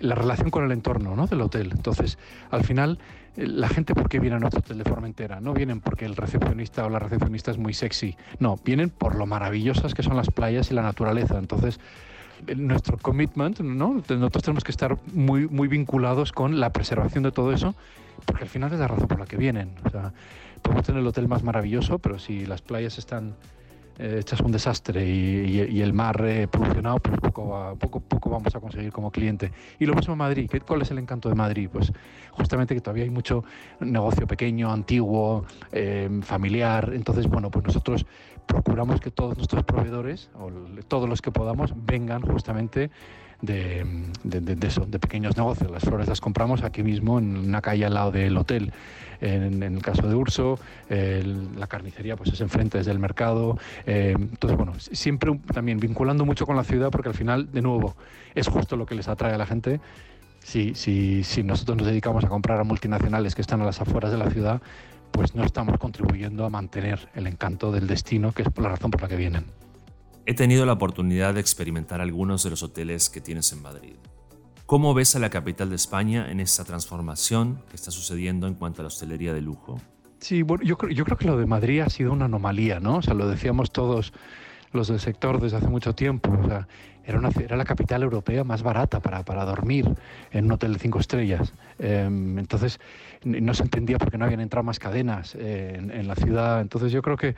la 0.00 0.14
relación 0.14 0.50
con 0.50 0.64
el 0.64 0.72
entorno 0.72 1.14
¿no? 1.14 1.26
del 1.26 1.40
hotel. 1.42 1.70
Entonces, 1.72 2.18
al 2.50 2.64
final, 2.64 2.98
eh, 3.36 3.46
la 3.46 3.68
gente, 3.68 3.94
¿por 3.94 4.08
qué 4.08 4.18
viene 4.18 4.36
a 4.36 4.38
nuestro 4.38 4.60
hotel 4.60 4.78
de 4.78 4.84
Formentera? 4.84 5.40
No 5.40 5.54
vienen 5.54 5.80
porque 5.80 6.04
el 6.04 6.16
recepcionista 6.16 6.84
o 6.86 6.90
la 6.90 6.98
recepcionista 6.98 7.50
es 7.50 7.58
muy 7.58 7.74
sexy. 7.74 8.16
No, 8.38 8.56
vienen 8.64 8.90
por 8.90 9.14
lo 9.14 9.26
maravillosas 9.26 9.94
que 9.94 10.02
son 10.02 10.16
las 10.16 10.30
playas 10.30 10.70
y 10.70 10.74
la 10.74 10.82
naturaleza. 10.82 11.38
Entonces, 11.38 11.78
nuestro 12.56 12.98
commitment, 12.98 13.60
¿no? 13.60 14.02
Nosotros 14.08 14.42
tenemos 14.42 14.64
que 14.64 14.72
estar 14.72 14.98
muy, 15.12 15.48
muy 15.48 15.68
vinculados 15.68 16.32
con 16.32 16.58
la 16.58 16.72
preservación 16.72 17.22
de 17.22 17.30
todo 17.30 17.52
eso, 17.52 17.74
porque 18.26 18.44
al 18.44 18.50
final 18.50 18.72
es 18.72 18.80
la 18.80 18.88
razón 18.88 19.06
por 19.06 19.18
la 19.20 19.26
que 19.26 19.36
vienen. 19.36 19.70
Podemos 20.62 20.84
tener 20.84 21.00
el 21.00 21.06
hotel 21.06 21.28
más 21.28 21.42
maravilloso, 21.42 21.98
pero 21.98 22.18
si 22.18 22.46
las 22.46 22.62
playas 22.62 22.98
están 22.98 23.28
eh, 23.30 23.34
echas 24.02 24.40
un 24.40 24.50
desastre 24.52 25.06
y, 25.06 25.80
el 25.80 25.92
mar 25.92 26.22
eh, 26.26 26.48
pues 26.48 26.70
poco, 27.20 27.76
poco, 27.78 28.00
poco 28.00 28.30
vamos 28.30 28.54
a 28.54 28.60
conseguir 28.60 28.92
como 28.92 29.10
cliente. 29.10 29.52
Y 29.78 29.86
lo 29.86 29.94
mismo 29.94 30.14
en 30.14 30.18
Madrid. 30.18 30.50
¿Cuál 30.66 30.82
es 30.82 30.90
el 30.90 30.98
encanto 30.98 31.28
de 31.28 31.34
Madrid? 31.34 31.68
Pues 31.72 31.92
justamente 32.32 32.74
que 32.74 32.80
todavía 32.80 33.04
hay 33.04 33.10
mucho 33.10 33.44
negocio 33.80 34.26
pequeño, 34.26 34.72
antiguo, 34.72 35.44
eh, 35.70 36.08
familiar. 36.22 36.92
Entonces, 36.94 37.26
bueno, 37.26 37.50
pues 37.50 37.64
nosotros 37.64 38.06
procuramos 38.46 39.00
que 39.00 39.10
todos 39.10 39.36
nuestros 39.36 39.64
proveedores, 39.64 40.30
o 40.34 40.50
todos 40.88 41.08
los 41.08 41.22
que 41.22 41.30
podamos, 41.30 41.72
vengan 41.76 42.22
justamente 42.22 42.90
de, 43.40 43.84
de 44.24 44.98
pequeños 44.98 45.36
negocios. 45.36 45.70
Las 45.70 45.82
flores 45.82 46.08
las 46.08 46.20
compramos 46.20 46.62
aquí 46.62 46.82
mismo 46.82 47.18
en 47.18 47.36
una 47.36 47.60
calle 47.60 47.84
al 47.84 47.94
lado 47.94 48.12
del 48.12 48.36
hotel. 48.36 48.72
En, 49.22 49.62
el 49.62 49.80
caso 49.80 50.08
de 50.08 50.14
Urso, 50.14 50.58
la 50.88 51.66
carnicería 51.68 52.16
pues 52.16 52.32
es 52.32 52.40
enfrente 52.40 52.78
desde 52.78 52.90
el 52.90 52.98
mercado. 52.98 53.56
Eh, 53.86 54.14
entonces, 54.18 54.56
bueno, 54.56 54.74
siempre 54.78 55.38
también 55.52 55.78
vinculando 55.78 56.24
mucho 56.24 56.44
con 56.44 56.56
la 56.56 56.64
ciudad 56.64 56.90
porque 56.90 57.08
al 57.08 57.14
final, 57.14 57.50
de 57.52 57.62
nuevo, 57.62 57.94
es 58.34 58.48
justo 58.48 58.76
lo 58.76 58.84
que 58.84 58.94
les 58.94 59.08
atrae 59.08 59.34
a 59.34 59.38
la 59.38 59.46
gente. 59.46 59.80
Si, 60.40 60.74
si, 60.74 61.22
si 61.22 61.44
nosotros 61.44 61.78
nos 61.78 61.86
dedicamos 61.86 62.24
a 62.24 62.28
comprar 62.28 62.58
a 62.58 62.64
multinacionales 62.64 63.36
que 63.36 63.42
están 63.42 63.62
a 63.62 63.64
las 63.64 63.80
afueras 63.80 64.10
de 64.10 64.18
la 64.18 64.28
ciudad, 64.28 64.60
pues 65.12 65.36
no 65.36 65.44
estamos 65.44 65.78
contribuyendo 65.78 66.44
a 66.44 66.50
mantener 66.50 67.08
el 67.14 67.28
encanto 67.28 67.70
del 67.70 67.86
destino, 67.86 68.32
que 68.32 68.42
es 68.42 68.48
la 68.56 68.70
razón 68.70 68.90
por 68.90 69.02
la 69.02 69.08
que 69.08 69.16
vienen. 69.16 69.44
He 70.26 70.34
tenido 70.34 70.66
la 70.66 70.72
oportunidad 70.72 71.34
de 71.34 71.40
experimentar 71.40 72.00
algunos 72.00 72.42
de 72.42 72.50
los 72.50 72.62
hoteles 72.62 73.10
que 73.10 73.20
tienes 73.20 73.52
en 73.52 73.62
Madrid. 73.62 73.94
¿Cómo 74.66 74.94
ves 74.94 75.16
a 75.16 75.18
la 75.18 75.30
capital 75.30 75.68
de 75.68 75.76
España 75.76 76.30
en 76.30 76.40
esta 76.40 76.64
transformación 76.64 77.62
que 77.68 77.76
está 77.76 77.90
sucediendo 77.90 78.46
en 78.46 78.54
cuanto 78.54 78.80
a 78.80 78.84
la 78.84 78.88
hostelería 78.88 79.34
de 79.34 79.40
lujo? 79.40 79.80
Sí, 80.20 80.42
bueno, 80.42 80.62
yo, 80.64 80.76
yo 80.88 81.04
creo 81.04 81.18
que 81.18 81.26
lo 81.26 81.36
de 81.36 81.46
Madrid 81.46 81.80
ha 81.80 81.90
sido 81.90 82.12
una 82.12 82.26
anomalía, 82.26 82.80
¿no? 82.80 82.98
O 82.98 83.02
sea, 83.02 83.14
lo 83.14 83.28
decíamos 83.28 83.72
todos 83.72 84.12
los 84.72 84.88
del 84.88 85.00
sector 85.00 85.40
desde 85.40 85.58
hace 85.58 85.68
mucho 85.68 85.94
tiempo. 85.94 86.30
O 86.30 86.46
sea, 86.46 86.68
era, 87.04 87.18
una, 87.18 87.30
era 87.40 87.56
la 87.56 87.64
capital 87.64 88.02
europea 88.02 88.44
más 88.44 88.62
barata 88.62 89.00
para, 89.00 89.22
para 89.24 89.44
dormir 89.44 89.86
en 90.30 90.46
un 90.46 90.52
hotel 90.52 90.74
de 90.74 90.78
cinco 90.78 90.98
estrellas. 90.98 91.52
Em, 91.78 92.38
entonces, 92.38 92.80
no 93.24 93.54
se 93.54 93.62
entendía 93.62 93.98
por 93.98 94.10
qué 94.10 94.18
no 94.18 94.24
habían 94.24 94.40
entrado 94.40 94.64
más 94.64 94.78
cadenas 94.78 95.34
en, 95.34 95.90
en 95.90 96.08
la 96.08 96.14
ciudad. 96.14 96.60
Entonces, 96.60 96.92
yo 96.92 97.02
creo 97.02 97.16
que 97.16 97.34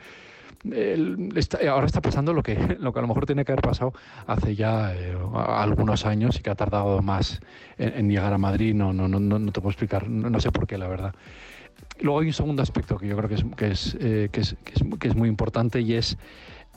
ahora 1.69 1.85
está 1.85 2.01
pasando 2.01 2.33
lo 2.33 2.43
que, 2.43 2.55
lo 2.79 2.93
que 2.93 2.99
a 2.99 3.01
lo 3.01 3.07
mejor 3.07 3.25
tiene 3.25 3.45
que 3.45 3.51
haber 3.51 3.63
pasado 3.63 3.93
hace 4.27 4.55
ya 4.55 4.93
eh, 4.93 5.15
algunos 5.47 6.05
años 6.05 6.39
y 6.39 6.41
que 6.41 6.49
ha 6.49 6.55
tardado 6.55 7.01
más 7.01 7.39
en, 7.77 8.09
llegar 8.09 8.33
a 8.33 8.37
Madrid. 8.37 8.73
No, 8.73 8.93
no, 8.93 9.07
no, 9.07 9.19
no 9.19 9.51
te 9.51 9.61
puedo 9.61 9.71
explicar, 9.71 10.07
no, 10.09 10.39
sé 10.39 10.51
por 10.51 10.67
qué, 10.67 10.77
la 10.77 10.87
verdad. 10.87 11.13
Luego 11.99 12.19
hay 12.19 12.27
un 12.27 12.33
segundo 12.33 12.61
aspecto 12.61 12.97
que 12.97 13.07
yo 13.07 13.17
creo 13.17 13.29
que 13.29 13.35
es, 13.35 13.45
que 13.55 13.71
es, 13.71 13.97
eh, 13.99 14.29
que 14.31 14.41
es, 14.41 14.55
que 14.99 15.07
es 15.07 15.15
muy 15.15 15.29
importante 15.29 15.81
y 15.81 15.93
es 15.93 16.17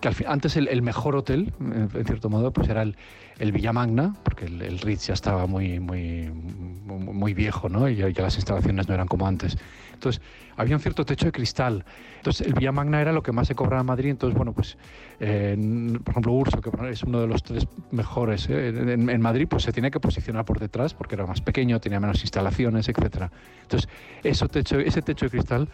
que 0.01 0.25
antes 0.27 0.57
el, 0.57 0.83
mejor 0.83 1.17
hotel, 1.17 1.53
en 1.61 2.05
cierto 2.05 2.29
modo, 2.29 2.53
pues 2.53 2.69
era 2.69 2.83
el, 2.83 2.97
el 3.39 3.53
Villa 3.53 3.73
Magna, 3.73 4.15
porque 4.23 4.47
el, 4.47 4.79
Ritz 4.79 5.07
ya 5.09 5.15
estaba 5.15 5.47
muy, 5.47 5.81
muy, 5.81 6.31
muy 6.31 7.35
viejo, 7.35 7.69
¿no? 7.69 7.89
Y 7.89 7.97
ya, 7.97 8.09
las 8.17 8.37
instalaciones 8.37 8.89
no 8.89 8.95
eran 8.95 9.07
como 9.07 9.27
antes. 9.27 9.57
Entonces, 9.95 10.23
había 10.57 10.77
un 10.77 10.83
cierto 10.83 11.05
techo 11.05 11.27
de 11.27 11.33
cristal. 11.33 11.85
Entonces, 12.17 12.47
el 12.47 12.55
Villa 12.55 12.73
Magna 12.73 13.01
era 13.01 13.13
lo 13.13 13.23
que 13.23 13.33
más 13.33 13.49
se 13.49 13.55
cobraba 13.55 13.81
en 13.81 13.87
Madrid. 13.87 14.11
Entonces, 14.11 14.37
bueno, 14.37 14.53
pues, 14.53 14.77
eh, 15.21 15.57
por 16.05 16.13
ejemplo, 16.13 16.33
Urso, 16.33 16.61
que 16.61 16.71
es 16.91 17.03
uno 17.03 17.21
de 17.21 17.27
los 17.27 17.43
tres 17.43 17.67
mejores 17.91 18.49
¿eh? 18.49 18.69
en, 18.69 19.21
Madrid, 19.21 19.47
pues 19.49 19.65
se 19.65 19.73
tiene 19.73 19.91
que 19.91 20.01
posicionar 20.01 20.45
por 20.45 20.61
detrás 20.61 20.95
porque 20.95 21.17
era 21.17 21.27
más 21.27 21.41
pequeño, 21.41 21.81
tenía 21.81 21.99
menos 21.99 22.21
instalaciones, 22.23 22.89
etcétera. 22.89 23.31
Entonces, 23.63 23.89
eso 24.23 24.49
techo, 24.49 24.79
ese 24.79 25.03
techo 25.03 25.27
de 25.27 25.31
cristal 25.31 25.69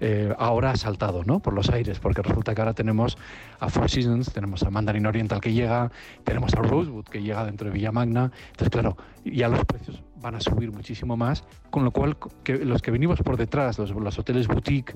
eh, 0.00 0.34
ahora 0.38 0.70
ha 0.70 0.76
saltado 0.76 1.24
¿no? 1.24 1.40
por 1.40 1.52
los 1.52 1.68
aires, 1.70 1.98
porque 2.00 2.22
resulta 2.22 2.54
que 2.54 2.60
ahora 2.60 2.74
tenemos 2.74 3.18
a 3.58 3.68
Four 3.68 3.90
Seasons, 3.90 4.32
tenemos 4.32 4.62
a 4.62 4.70
Mandarin 4.70 5.06
Oriental 5.06 5.40
que 5.40 5.52
llega, 5.52 5.90
tenemos 6.24 6.54
a 6.54 6.62
Rosewood 6.62 7.04
que 7.04 7.22
llega 7.22 7.44
dentro 7.44 7.68
de 7.68 7.74
Villa 7.74 7.92
Magna. 7.92 8.32
Entonces, 8.50 8.70
claro, 8.70 8.96
ya 9.24 9.48
los 9.48 9.64
precios 9.64 10.02
van 10.16 10.34
a 10.34 10.40
subir 10.40 10.72
muchísimo 10.72 11.16
más, 11.16 11.44
con 11.70 11.84
lo 11.84 11.90
cual 11.90 12.16
que 12.42 12.64
los 12.64 12.82
que 12.82 12.90
venimos 12.90 13.20
por 13.20 13.36
detrás, 13.36 13.78
los, 13.78 13.90
los 13.90 14.18
hoteles 14.18 14.48
boutique, 14.48 14.94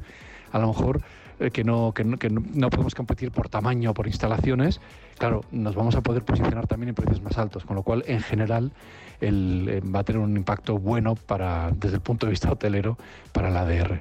a 0.52 0.58
lo 0.58 0.68
mejor 0.68 1.02
eh, 1.40 1.50
que, 1.50 1.64
no, 1.64 1.92
que, 1.92 2.04
no, 2.04 2.16
que 2.16 2.30
no 2.30 2.70
podemos 2.70 2.94
competir 2.94 3.32
por 3.32 3.48
tamaño 3.48 3.90
o 3.90 3.94
por 3.94 4.06
instalaciones, 4.06 4.80
claro, 5.18 5.42
nos 5.50 5.74
vamos 5.74 5.96
a 5.96 6.00
poder 6.00 6.22
posicionar 6.24 6.66
también 6.66 6.90
en 6.90 6.94
precios 6.94 7.20
más 7.22 7.36
altos, 7.38 7.64
con 7.64 7.76
lo 7.76 7.82
cual 7.82 8.04
en 8.06 8.20
general 8.20 8.72
el, 9.20 9.68
eh, 9.68 9.80
va 9.80 10.00
a 10.00 10.04
tener 10.04 10.22
un 10.22 10.36
impacto 10.36 10.78
bueno 10.78 11.14
para, 11.14 11.72
desde 11.72 11.96
el 11.96 12.02
punto 12.02 12.26
de 12.26 12.30
vista 12.30 12.52
hotelero 12.52 12.96
para 13.32 13.50
la 13.50 13.62
ADR. 13.62 14.00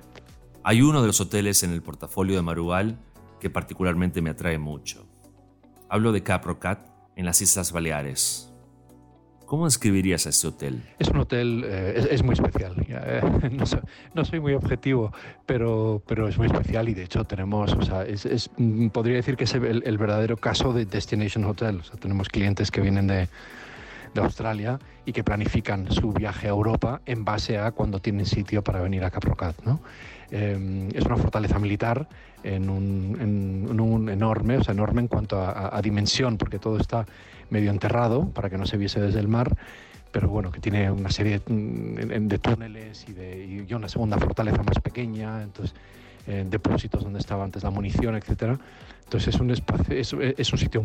Hay 0.66 0.82
uno 0.82 1.02
de 1.02 1.08
los 1.08 1.20
hoteles 1.20 1.62
en 1.64 1.72
el 1.72 1.82
portafolio 1.82 2.38
de 2.38 2.42
Marugal 2.42 2.98
que 3.42 3.50
particularmente 3.50 4.22
me 4.22 4.30
atrae 4.30 4.58
mucho. 4.58 5.06
Hablo 5.90 6.14
de 6.14 6.24
Caprocat 6.24 6.88
en 7.18 7.26
las 7.26 7.42
Islas 7.42 7.74
Baleares. 7.74 8.50
¿Cómo 9.46 9.66
describirías 9.66 10.26
a 10.26 10.30
este 10.30 10.48
hotel? 10.48 10.82
Es 11.00 11.10
un 11.10 11.18
hotel, 11.18 11.64
eh, 11.66 12.08
es, 12.10 12.24
muy 12.24 12.34
especial. 12.34 12.76
Eh, 12.88 13.52
no, 14.16 14.24
soy, 14.24 14.40
muy 14.40 14.54
objetivo, 14.54 15.12
pero, 15.46 16.02
pero 16.08 16.30
es 16.30 16.38
muy 16.38 16.48
especial 16.48 16.88
y 16.88 16.94
de 16.94 17.04
hecho 17.04 17.26
tenemos, 17.26 17.74
o 17.74 17.82
sea, 17.82 18.04
es, 18.04 18.50
mm, 18.56 18.88
podría 18.88 19.18
decir 19.18 19.36
que 19.36 19.44
es 19.44 19.54
el, 19.54 19.98
verdadero 19.98 20.38
caso 20.38 20.72
de 20.72 20.86
Destination 20.86 21.44
Hotel. 21.44 21.82
Tenemos 22.00 22.30
clientes 22.30 22.72
que 22.72 22.80
vienen 22.80 23.08
de, 23.08 23.28
de 24.14 24.22
Australia 24.22 24.80
y 25.06 25.14
que 25.14 25.24
planifican 25.24 25.92
su 25.92 26.14
viaje 26.14 26.48
a 26.48 26.52
Europa 26.52 27.02
en 27.06 27.26
base 27.26 27.58
a 27.58 27.72
cuando 27.72 28.00
tienen 28.00 28.26
sitio 28.26 28.64
para 28.64 28.82
venir 28.82 29.04
a 29.04 29.12
Caprocat. 29.12 29.56
¿no? 29.64 29.80
Em, 30.32 30.90
es 30.96 31.06
una 31.06 31.18
fortaleza 31.18 31.60
militar 31.60 32.08
en 32.44 32.70
un, 32.70 34.10
enorme, 34.10 34.58
o 34.58 34.64
sea, 34.64 34.74
enorme 34.74 35.02
en 35.02 35.08
cuanto 35.08 35.40
a, 35.40 35.80
dimensión, 35.82 36.38
porque 36.38 36.60
todo 36.60 36.78
está 36.78 37.06
medio 37.50 37.72
enterrado 37.72 38.30
para 38.30 38.50
que 38.50 38.58
no 38.58 38.66
se 38.66 38.78
viese 38.78 39.00
desde 39.00 39.20
el 39.20 39.28
mar, 39.28 39.56
pero 40.12 40.28
bueno, 40.28 40.52
que 40.52 40.60
tiene 40.60 40.92
una 40.92 41.10
serie 41.10 41.40
de, 41.46 42.40
túneles 42.40 43.06
y, 43.08 43.14
de, 43.14 43.76
una 43.76 43.88
segunda 43.88 44.18
fortaleza 44.18 44.62
más 44.64 44.80
pequeña, 44.80 45.44
entonces 45.44 45.76
eh, 46.28 46.46
depósitos 46.50 47.04
donde 47.04 47.20
estaba 47.20 47.44
antes 47.44 47.64
la 47.64 47.70
munición, 47.70 48.16
etcétera. 48.16 48.58
Entonces 49.04 49.36
es 49.36 49.42
un 49.42 49.52
espacio, 49.52 49.96
es, 49.96 50.16
es 50.38 50.52
un 50.52 50.60
sitio 50.60 50.84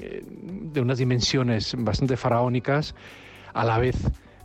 eh, 0.00 0.22
de 0.26 0.80
unas 0.80 0.98
dimensiones 0.98 1.74
bastante 1.78 2.16
faraónicas, 2.16 2.94
a 3.52 3.64
la 3.64 3.78
vez 3.78 3.96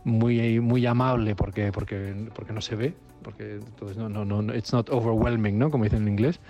muy, 0.04 0.60
muy 0.60 0.86
amable 0.86 1.34
porque, 1.34 1.72
porque, 1.72 2.28
porque 2.34 2.52
no 2.52 2.60
se 2.60 2.76
ve, 2.76 2.94
porque 3.22 3.54
entonces 3.54 3.96
no, 3.96 4.08
no, 4.08 4.24
no, 4.24 4.54
it's 4.54 4.72
not 4.72 4.90
overwhelming, 4.90 5.58
¿no? 5.58 5.70
Como 5.70 5.84
dicen 5.84 6.02
en 6.02 6.08
inglés. 6.08 6.40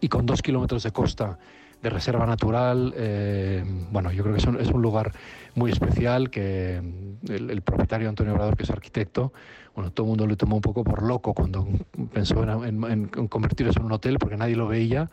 Y 0.00 0.08
con 0.08 0.26
dos 0.26 0.42
kilómetros 0.42 0.82
de 0.82 0.92
costa 0.92 1.38
de 1.82 1.90
reserva 1.90 2.24
natural, 2.24 2.94
eh, 2.96 3.62
bueno, 3.90 4.10
yo 4.10 4.22
creo 4.22 4.34
que 4.34 4.40
es 4.40 4.46
un, 4.46 4.58
es 4.58 4.68
un, 4.68 4.80
lugar 4.80 5.12
muy 5.54 5.70
especial 5.70 6.30
que 6.30 6.80
el, 7.28 7.62
propietario 7.62 8.08
Antonio 8.08 8.32
Obrador, 8.32 8.56
que 8.56 8.62
es 8.62 8.70
arquitecto, 8.70 9.34
bueno, 9.74 9.90
todo 9.90 10.06
el 10.06 10.08
mundo 10.08 10.26
lo 10.26 10.36
tomó 10.36 10.56
un 10.56 10.62
poco 10.62 10.82
por 10.82 11.02
loco 11.02 11.34
cuando 11.34 11.68
pensó 12.12 12.42
en, 12.64 12.84
en, 12.84 13.06
convertir 13.28 13.66
eso 13.66 13.80
en 13.80 13.86
un 13.86 13.92
hotel 13.92 14.18
porque 14.18 14.36
nadie 14.36 14.56
lo 14.56 14.66
veía 14.66 15.10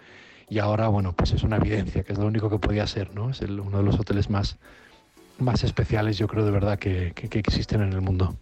y 0.52 0.60
ahora, 0.60 0.90
bueno, 0.90 1.14
pues 1.14 1.32
es 1.32 1.44
una 1.44 1.56
evidencia, 1.56 2.04
que 2.04 2.12
es 2.12 2.20
lo 2.20 2.26
único 2.26 2.50
que 2.50 2.60
podía 2.60 2.86
ser, 2.86 3.16
¿no? 3.16 3.30
Es 3.30 3.40
uno 3.40 3.78
de 3.78 3.84
los 3.84 3.98
hoteles 3.98 4.30
más, 4.30 4.58
más 5.40 5.64
especiales, 5.64 6.18
yo 6.18 6.28
creo, 6.28 6.44
de 6.44 6.52
verdad, 6.52 6.78
que, 6.78 7.14
que, 7.16 7.30
que 7.30 7.40
existen 7.40 7.82
en 7.82 7.94
el 7.94 8.02
mundo. 8.02 8.36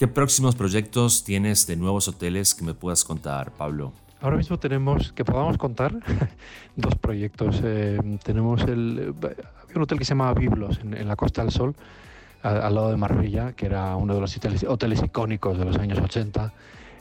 ¿Qué 0.00 0.08
próximos 0.08 0.56
proyectos 0.56 1.22
tienes 1.22 1.68
de 1.68 1.76
nuevos 1.76 2.08
hoteles 2.08 2.56
que 2.56 2.64
me 2.64 2.74
puedas 2.74 3.04
contar, 3.04 3.52
Pablo? 3.52 3.92
Ahora 4.20 4.36
mismo 4.36 4.58
tenemos, 4.58 5.12
que 5.12 5.24
podamos 5.24 5.58
contar, 5.58 5.94
dos 6.76 6.96
proyectos. 6.96 7.60
Eh, 7.62 8.00
tenemos 8.24 8.62
el, 8.62 9.14
había 9.22 9.76
un 9.76 9.82
hotel 9.82 9.98
que 10.00 10.04
se 10.04 10.10
llamaba 10.10 10.34
Biblos 10.34 10.80
en, 10.82 11.06
la 11.06 11.14
Costa 11.14 11.42
del 11.42 11.52
Sol, 11.52 11.76
al, 12.42 12.74
lado 12.74 12.90
de 12.90 12.96
Marbella, 12.96 13.52
que 13.52 13.66
era 13.66 13.94
uno 13.94 14.12
de 14.12 14.20
los 14.20 14.36
hoteles, 14.66 15.04
icónicos 15.04 15.56
de 15.56 15.66
los 15.66 15.76
años 15.78 16.00
80. 16.00 16.52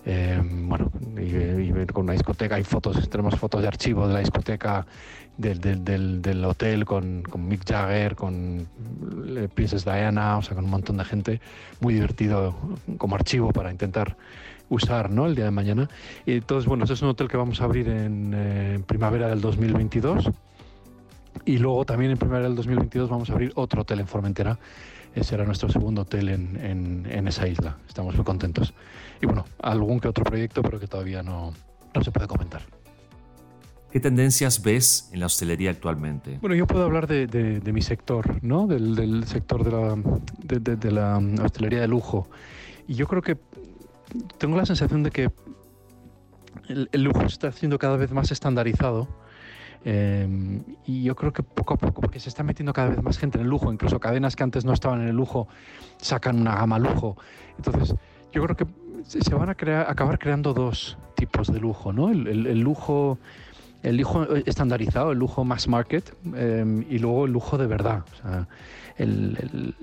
Eh, 0.05 0.41
bueno, 0.43 0.91
y, 1.19 1.85
con 1.91 2.05
una 2.05 2.13
discoteca, 2.13 2.55
hay 2.55 2.63
fotos, 2.63 3.07
tenemos 3.09 3.35
fotos 3.35 3.61
de 3.61 3.67
archivo 3.67 4.07
de 4.07 4.13
la 4.15 4.19
discoteca 4.19 4.85
del, 5.37 5.59
del, 6.21 6.45
hotel 6.45 6.85
con, 6.85 7.23
con, 7.23 7.47
Mick 7.47 7.67
Jagger, 7.67 8.15
con 8.15 8.67
eh, 9.27 9.47
Princess 9.53 9.85
Diana, 9.85 10.37
o 10.37 10.41
sea, 10.41 10.55
con 10.55 10.65
un 10.65 10.71
montón 10.71 10.97
de 10.97 11.05
gente, 11.05 11.41
muy 11.79 11.93
divertido 11.93 12.55
como 12.97 13.15
archivo 13.15 13.51
para 13.51 13.71
intentar 13.71 14.17
usar 14.69 15.09
¿no? 15.11 15.27
el 15.27 15.35
día 15.35 15.45
de 15.45 15.51
mañana. 15.51 15.89
Y 16.25 16.33
entonces, 16.33 16.67
bueno, 16.67 16.85
este 16.85 16.93
es 16.93 17.01
un 17.01 17.09
hotel 17.09 17.27
que 17.27 17.37
vamos 17.37 17.61
a 17.61 17.65
abrir 17.65 17.87
en, 17.89 18.31
eh, 18.33 18.79
primavera 18.85 19.27
del 19.27 19.41
2022. 19.41 20.29
Y 21.45 21.57
luego 21.57 21.85
también 21.85 22.11
en 22.11 22.17
primavera 22.17 22.47
del 22.47 22.55
2022 22.55 23.09
vamos 23.09 23.29
a 23.29 23.33
abrir 23.33 23.51
otro 23.55 23.81
hotel 23.81 23.99
en 23.99 24.07
Formentera. 24.07 24.57
Ese 25.13 25.31
será 25.31 25.45
nuestro 25.45 25.69
segundo 25.69 26.03
hotel 26.03 26.29
en, 26.29 26.57
en, 26.57 27.07
en, 27.09 27.27
esa 27.27 27.47
isla. 27.47 27.77
Estamos 27.87 28.15
muy 28.15 28.23
contentos. 28.23 28.73
Y 29.21 29.25
bueno, 29.25 29.45
algún 29.61 29.99
que 29.99 30.07
otro 30.07 30.23
proyecto, 30.23 30.61
pero 30.61 30.79
que 30.79 30.87
todavía 30.87 31.21
no, 31.21 31.53
no 31.93 32.03
se 32.03 32.11
puede 32.11 32.27
comentar. 32.27 32.61
¿Qué 33.91 33.99
tendencias 33.99 34.61
ves 34.61 35.09
en 35.11 35.19
la 35.19 35.25
hostelería 35.25 35.69
actualmente? 35.69 36.37
Bueno, 36.39 36.55
yo 36.55 36.65
puedo 36.65 36.85
hablar 36.85 37.07
de, 37.07 37.27
de, 37.27 37.73
mi 37.73 37.81
sector, 37.81 38.41
¿no? 38.41 38.65
Del, 38.65 38.95
del 38.95 39.25
sector 39.25 39.65
de 39.65 39.71
la, 39.71 39.97
de, 40.43 40.75
de, 40.77 40.91
la 40.91 41.17
hostelería 41.43 41.81
de 41.81 41.89
lujo. 41.89 42.29
Y 42.87 42.95
yo 42.95 43.05
creo 43.05 43.21
que 43.21 43.37
tengo 44.37 44.55
la 44.55 44.65
sensación 44.65 45.03
de 45.03 45.11
que 45.11 45.29
el, 46.67 47.03
lujo 47.03 47.19
se 47.21 47.27
está 47.27 47.47
haciendo 47.49 47.77
cada 47.79 47.97
vez 47.97 48.11
más 48.11 48.31
estandarizado. 48.31 49.07
Eh, 49.83 50.61
y 50.85 51.03
yo 51.03 51.15
creo 51.15 51.33
que 51.33 51.43
poco 51.43 51.73
a 51.73 51.77
poco, 51.77 52.01
porque 52.01 52.19
se 52.19 52.29
está 52.29 52.43
metiendo 52.43 52.73
cada 52.73 52.89
vez 52.89 53.01
más 53.01 53.17
gente 53.17 53.37
en 53.37 53.45
el 53.45 53.49
lujo, 53.49 53.71
incluso 53.71 53.99
cadenas 53.99 54.35
que 54.35 54.43
antes 54.43 54.65
no 54.65 54.73
estaban 54.73 55.01
en 55.01 55.07
el 55.07 55.15
lujo 55.15 55.47
sacan 55.97 56.39
una 56.39 56.55
gama 56.55 56.79
lujo. 56.79 57.17
Entonces, 57.57 57.95
yo 58.31 58.43
creo 58.43 58.55
que 58.55 58.65
se 59.05 59.33
van 59.33 59.49
a 59.49 59.53
acabar 59.53 60.19
creando 60.19 60.53
dos 60.53 60.97
tipos 61.15 61.51
de 61.51 61.59
lujo, 61.59 61.91
¿no? 61.91 62.09
el, 62.09 62.27
el 62.27 62.59
lujo 62.59 63.17
el 63.83 63.97
lujo 63.97 64.35
estandarizado, 64.35 65.11
el 65.11 65.17
lujo 65.17 65.43
mass 65.43 65.67
market 65.67 66.13
em, 66.35 66.85
y 66.89 66.99
luego 66.99 67.25
el 67.25 67.31
lujo 67.31 67.57
de 67.57 67.67
verdad. 67.67 68.03
O 68.13 68.15
sea, 68.21 68.47
el, 68.97 69.73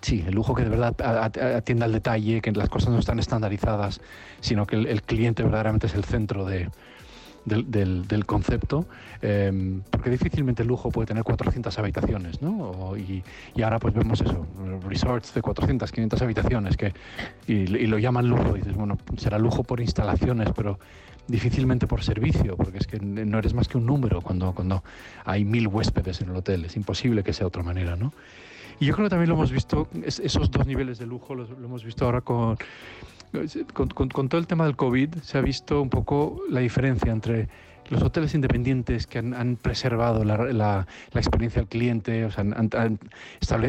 sí, 0.00 0.24
el 0.26 0.34
lujo 0.34 0.54
que 0.54 0.62
de 0.62 0.70
verdad 0.70 0.94
atienda 1.56 1.86
al 1.86 1.92
detalle, 1.92 2.40
que 2.40 2.52
las 2.52 2.68
cosas 2.68 2.90
no 2.90 2.98
están 2.98 3.18
estandarizadas, 3.18 4.00
sino 4.40 4.66
que 4.66 4.76
el, 4.76 5.02
cliente 5.02 5.42
verdaderamente 5.42 5.88
es 5.88 5.94
el 5.94 6.04
centro 6.04 6.44
de, 6.44 6.70
del, 7.44 8.06
del, 8.06 8.26
concepto, 8.26 8.86
em, 9.20 9.82
porque 9.90 10.10
difícilmente 10.10 10.62
el 10.62 10.68
lujo 10.68 10.90
puede 10.90 11.06
tener 11.06 11.22
400 11.22 11.78
habitaciones, 11.78 12.40
¿no? 12.40 12.96
y, 12.96 13.22
y, 13.54 13.62
ahora 13.62 13.78
pues 13.78 13.94
vemos 13.94 14.20
eso, 14.20 14.46
resorts 14.88 15.34
de 15.34 15.42
400, 15.42 15.90
500 15.90 16.22
habitaciones, 16.22 16.76
que, 16.76 16.92
y, 17.46 17.66
lo 17.66 17.98
llaman 17.98 18.28
lujo, 18.28 18.56
y 18.56 18.60
dices, 18.60 18.74
bueno, 18.74 18.98
será 19.16 19.38
lujo 19.38 19.62
por 19.62 19.80
instalaciones, 19.80 20.50
pero 20.56 20.78
difícilmente 21.26 21.86
por 21.86 22.02
servicio, 22.02 22.56
porque 22.56 22.78
es 22.78 22.86
que 22.86 22.98
no 23.00 23.38
eres 23.38 23.54
más 23.54 23.68
que 23.68 23.78
un 23.78 23.86
número 23.86 24.20
cuando, 24.20 24.52
cuando 24.52 24.82
hay 25.24 25.44
mil 25.44 25.68
huéspedes 25.68 26.20
en 26.20 26.30
el 26.30 26.36
hotel, 26.36 26.64
es 26.64 26.76
imposible 26.76 27.22
que 27.22 27.32
sea 27.32 27.46
otra 27.46 27.62
manera, 27.62 27.96
¿no? 27.96 28.12
Y 28.80 28.86
yo 28.86 28.94
creo 28.94 29.06
que 29.06 29.10
también 29.10 29.28
lo 29.28 29.36
hemos 29.36 29.52
visto, 29.52 29.88
esos 30.04 30.50
dos 30.50 30.66
niveles 30.66 30.98
de 30.98 31.06
lujo 31.06 31.34
lo 31.34 31.46
hemos 31.64 31.84
visto 31.84 32.04
ahora 32.04 32.22
con, 32.22 32.58
con, 33.72 34.28
todo 34.28 34.40
el 34.40 34.46
tema 34.46 34.64
del 34.64 34.76
COVID, 34.76 35.16
se 35.22 35.38
ha 35.38 35.40
visto 35.40 35.80
un 35.80 35.90
poco 35.90 36.42
la 36.50 36.60
diferencia 36.60 37.12
entre 37.12 37.48
los 37.90 38.02
hoteles 38.02 38.34
independientes 38.34 39.06
que 39.06 39.18
han, 39.18 39.56
preservado 39.60 40.24
la, 40.24 40.86
experiencia 41.14 41.60
del 41.62 41.68
cliente, 41.68 42.24
o 42.24 42.30
sea, 42.30 42.44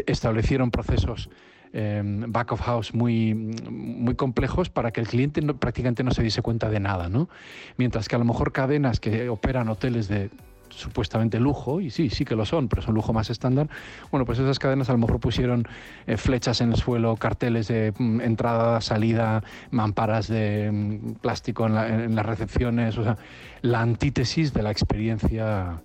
establecieron 0.08 0.72
procesos 0.72 1.30
Em, 1.78 2.32
back 2.32 2.54
of 2.54 2.62
house 2.62 2.94
muy, 2.94 3.34
muy 3.34 4.16
complejos 4.16 4.70
para 4.70 4.92
que 4.92 5.02
el 5.02 5.08
cliente 5.08 5.42
prácticamente 5.42 6.06
no 6.06 6.12
se 6.12 6.24
diese 6.24 6.42
cuenta 6.42 6.70
de 6.70 6.80
nada, 6.80 7.10
¿no? 7.10 7.28
Mientras 7.76 8.08
que 8.08 8.16
a 8.16 8.18
lo 8.18 8.24
mejor 8.24 8.54
cadenas 8.54 9.02
que 9.02 9.28
operan 9.28 9.68
hoteles 9.68 10.08
de 10.08 10.30
supuestamente 10.70 11.40
lujo, 11.40 11.82
y 11.82 11.90
sí, 11.90 12.10
sí 12.10 12.26
que 12.26 12.36
lo 12.36 12.46
son, 12.46 12.68
pero 12.68 12.82
son 12.82 12.96
lujo 12.96 13.14
más 13.14 13.30
estándar, 13.30 13.68
bueno, 14.12 14.26
pues 14.26 14.40
esas 14.40 14.60
cadenas 14.60 14.90
a 14.90 14.94
lo 14.94 15.00
mejor 15.00 15.20
pusieron 15.20 15.68
eh, 16.08 16.18
flechas 16.18 16.62
en 16.62 16.72
el 16.72 16.78
suelo, 16.78 17.16
carteles 17.16 17.68
de 17.68 17.94
mm, 17.98 18.22
entrada, 18.22 18.82
salida, 18.82 19.44
mamparas 19.72 20.28
de 20.28 20.72
mm, 20.72 21.14
plástico 21.16 21.68
en, 21.68 21.76
en, 21.78 22.16
las 22.16 22.26
recepciones, 22.26 22.98
o 22.98 23.04
sea, 23.04 23.18
la 23.62 23.82
antítesis 23.82 24.54
de 24.54 24.64
la 24.64 24.72
experiencia 24.72 25.82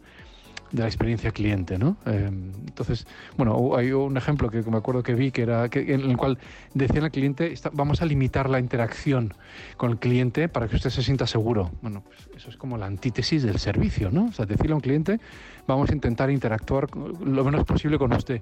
de 0.72 0.82
la 0.82 0.86
experiencia 0.86 1.30
cliente, 1.32 1.78
¿no? 1.78 1.96
Eh, 2.06 2.28
entonces, 2.28 3.06
bueno, 3.36 3.76
hay 3.76 3.92
un 3.92 4.16
ejemplo 4.16 4.50
que 4.50 4.62
me 4.62 4.76
acuerdo 4.76 5.02
que 5.02 5.14
vi 5.14 5.30
que 5.30 5.42
era 5.42 5.68
que, 5.68 5.94
en 5.94 6.02
el 6.02 6.16
cual 6.16 6.38
decían 6.74 7.04
al 7.04 7.10
cliente 7.10 7.54
vamos 7.72 8.02
a 8.02 8.06
limitar 8.06 8.48
la 8.48 8.60
interacción 8.60 9.34
con 9.76 9.90
el 9.92 9.98
cliente 9.98 10.48
para 10.48 10.68
que 10.68 10.76
usted 10.76 10.90
se 10.90 11.02
sienta 11.02 11.26
seguro. 11.26 11.70
Bueno, 11.82 12.02
pues 12.02 12.28
eso 12.36 12.50
es 12.50 12.56
como 12.56 12.76
la 12.78 12.86
antítesis 12.86 13.42
del 13.42 13.58
servicio, 13.58 14.10
¿no? 14.10 14.26
O 14.26 14.32
sea, 14.32 14.46
decirle 14.46 14.72
a 14.72 14.76
un 14.76 14.82
cliente 14.82 15.20
vamos 15.66 15.90
a 15.90 15.94
intentar 15.94 16.30
interactuar 16.30 16.88
lo 16.96 17.44
menos 17.44 17.64
posible 17.64 17.98
con 17.98 18.12
usted. 18.12 18.40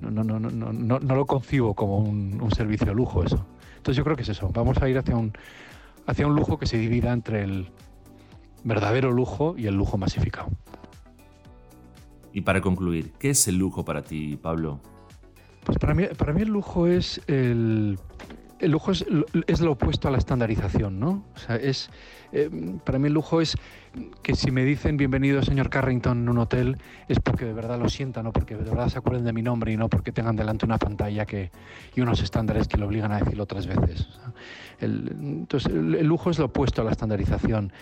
No, 0.00 0.10
no, 0.10 0.24
no, 0.24 0.38
no, 0.38 0.72
no, 0.72 0.98
no 0.98 1.14
lo 1.14 1.26
concibo 1.26 1.74
como 1.74 1.98
un, 1.98 2.40
un 2.40 2.50
servicio 2.52 2.86
de 2.86 2.94
lujo 2.94 3.22
eso. 3.22 3.44
Entonces 3.76 3.96
yo 3.96 4.04
creo 4.04 4.16
que 4.16 4.22
es 4.22 4.28
eso. 4.30 4.50
Vamos 4.52 4.80
a 4.82 4.88
ir 4.88 4.96
hacia 4.98 5.16
un 5.16 5.32
hacia 6.06 6.26
un 6.26 6.34
lujo 6.34 6.58
que 6.58 6.66
se 6.66 6.76
divida 6.76 7.12
entre 7.12 7.44
el 7.44 7.70
verdadero 8.64 9.10
lujo 9.12 9.54
y 9.56 9.66
el 9.66 9.74
lujo 9.74 9.96
masificado. 9.96 10.48
Y 12.32 12.42
para 12.42 12.60
concluir, 12.60 13.12
¿qué 13.18 13.30
es 13.30 13.48
el 13.48 13.56
lujo 13.56 13.84
para 13.84 14.02
ti, 14.02 14.36
Pablo? 14.36 14.80
Pues 15.64 15.78
para 15.78 15.94
mí, 15.94 16.04
para 16.16 16.32
mí 16.32 16.42
el 16.42 16.48
lujo 16.48 16.86
es 16.86 17.20
el, 17.26 17.98
el 18.60 18.70
lujo 18.70 18.92
es, 18.92 19.04
es, 19.46 19.60
lo 19.60 19.72
opuesto 19.72 20.08
a 20.08 20.10
la 20.10 20.18
estandarización, 20.18 21.00
¿no? 21.00 21.24
O 21.34 21.38
sea, 21.38 21.56
es, 21.56 21.90
eh, 22.32 22.50
para 22.84 22.98
mí 22.98 23.08
el 23.08 23.14
lujo 23.14 23.40
es 23.40 23.56
que 24.22 24.34
si 24.34 24.50
me 24.50 24.64
dicen 24.64 24.96
bienvenido 24.96 25.42
señor 25.42 25.68
Carrington 25.68 26.18
en 26.18 26.28
un 26.28 26.38
hotel 26.38 26.76
es 27.08 27.18
porque 27.18 27.44
de 27.44 27.52
verdad 27.52 27.78
lo 27.78 27.88
sientan, 27.88 28.24
no 28.24 28.32
porque 28.32 28.56
de 28.56 28.64
verdad 28.64 28.88
se 28.88 28.98
acuerden 28.98 29.24
de 29.24 29.32
mi 29.32 29.42
nombre 29.42 29.72
y 29.72 29.76
no 29.76 29.88
porque 29.88 30.12
tengan 30.12 30.36
delante 30.36 30.64
una 30.64 30.78
pantalla 30.78 31.26
que, 31.26 31.50
y 31.94 32.00
unos 32.00 32.22
estándares 32.22 32.68
que 32.68 32.76
lo 32.76 32.86
obligan 32.86 33.12
a 33.12 33.18
decirlo 33.18 33.44
otras 33.44 33.66
veces. 33.66 34.08
el, 34.78 35.08
entonces 35.20 35.72
el 35.72 36.06
lujo 36.06 36.30
es 36.30 36.38
lo 36.38 36.46
opuesto 36.46 36.82
a 36.82 36.84
la 36.84 36.92
estandarización. 36.92 37.72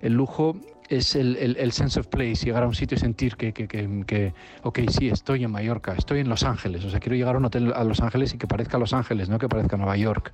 El 0.00 0.14
lujo 0.14 0.56
es 0.88 1.14
el, 1.14 1.36
el, 1.36 1.72
sense 1.72 2.00
of 2.00 2.06
place, 2.06 2.46
llegar 2.46 2.62
a 2.62 2.66
un 2.66 2.74
sitio 2.74 2.96
y 2.96 2.98
sentir 2.98 3.36
que, 3.36 3.52
que, 3.52 3.68
que, 3.68 4.34
ok, 4.62 4.80
sí, 4.88 5.08
estoy 5.08 5.44
en 5.44 5.50
Mallorca, 5.50 5.94
estoy 5.94 6.20
en 6.20 6.28
Los 6.28 6.44
Ángeles, 6.44 6.84
o 6.84 6.90
sea, 6.90 6.98
quiero 6.98 7.16
llegar 7.16 7.34
a 7.34 7.38
un 7.38 7.44
hotel 7.44 7.72
a 7.74 7.84
Los 7.84 8.00
Ángeles 8.00 8.34
y 8.34 8.38
que 8.38 8.46
parezca 8.46 8.78
Los 8.78 8.92
Ángeles, 8.92 9.28
no 9.28 9.38
que 9.38 9.48
parezca 9.48 9.76
Nueva 9.76 9.96
York. 9.96 10.32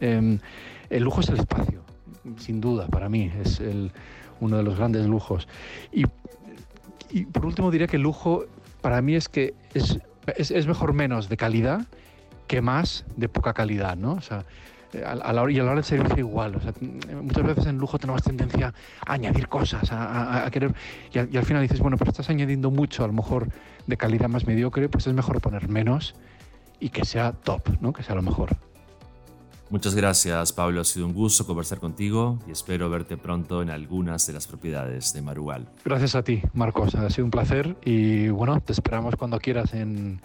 Eh, 0.00 0.38
el 0.90 1.02
lujo 1.02 1.20
es 1.20 1.28
el 1.30 1.38
espacio, 1.38 1.82
sin 2.36 2.60
duda, 2.60 2.86
para 2.88 3.08
mí, 3.08 3.32
es 3.42 3.60
el, 3.60 3.92
uno 4.40 4.56
de 4.58 4.62
los 4.62 4.76
grandes 4.76 5.06
lujos. 5.06 5.48
Y, 5.92 6.04
por 7.32 7.46
último 7.46 7.70
diría 7.70 7.86
que 7.86 7.96
el 7.96 8.02
lujo 8.02 8.44
para 8.82 9.00
mí 9.00 9.14
es 9.14 9.30
que 9.30 9.54
es, 9.72 9.98
es, 10.36 10.50
es 10.50 10.66
mejor 10.66 10.92
menos 10.92 11.30
de 11.30 11.38
calidad 11.38 11.86
que 12.46 12.60
más 12.60 13.06
de 13.16 13.28
poca 13.28 13.54
calidad, 13.54 13.96
¿no? 13.96 14.18
A, 15.04 15.32
la 15.32 15.42
hora, 15.42 15.52
y 15.52 15.58
a 15.58 15.62
la 15.62 15.70
hora 15.70 15.74
del 15.76 15.84
servicio 15.84 16.18
igual. 16.18 16.56
O 16.56 16.60
sea, 16.60 16.72
muchas 17.22 17.44
veces 17.44 17.66
en 17.66 17.78
lujo 17.78 17.98
tenemos 17.98 18.22
tendencia 18.22 18.72
a 19.06 19.12
añadir 19.12 19.48
cosas, 19.48 19.92
a, 19.92 20.46
a 20.46 20.50
querer. 20.50 20.74
Y, 21.12 21.34
y, 21.34 21.36
al 21.36 21.44
final 21.44 21.62
dices, 21.62 21.80
bueno, 21.80 21.96
pero 21.96 22.10
estás 22.10 22.30
añadiendo 22.30 22.70
mucho, 22.70 23.04
a 23.04 23.06
lo 23.06 23.12
mejor 23.12 23.48
de 23.86 23.96
calidad 23.96 24.28
más 24.28 24.46
mediocre, 24.46 24.88
pues 24.88 25.06
es 25.06 25.14
mejor 25.14 25.40
poner 25.40 25.68
menos 25.68 26.14
y 26.80 26.90
que 26.90 27.04
sea 27.04 27.32
top, 27.32 27.80
¿no? 27.80 27.92
Que 27.92 28.02
sea 28.02 28.14
lo 28.14 28.22
mejor. 28.22 28.56
Muchas 29.70 29.94
gracias, 29.94 30.52
Pablo. 30.52 30.80
Ha 30.80 30.84
sido 30.84 31.06
un 31.06 31.12
gusto 31.12 31.46
conversar 31.46 31.78
contigo 31.78 32.38
y 32.46 32.52
espero 32.52 32.88
verte 32.88 33.18
pronto 33.18 33.60
en 33.60 33.68
algunas 33.68 34.26
de 34.26 34.32
las 34.32 34.46
propiedades 34.46 35.12
de 35.12 35.20
Marugal. 35.20 35.68
Gracias 35.84 36.14
a 36.14 36.22
ti, 36.22 36.40
Marcos. 36.54 36.94
Ha 36.94 37.10
sido 37.10 37.26
un 37.26 37.30
placer 37.30 37.76
y 37.84 38.28
bueno, 38.28 38.60
te 38.60 38.72
esperamos 38.72 39.16
cuando 39.16 39.38
quieras 39.38 39.74
en, 39.74 40.22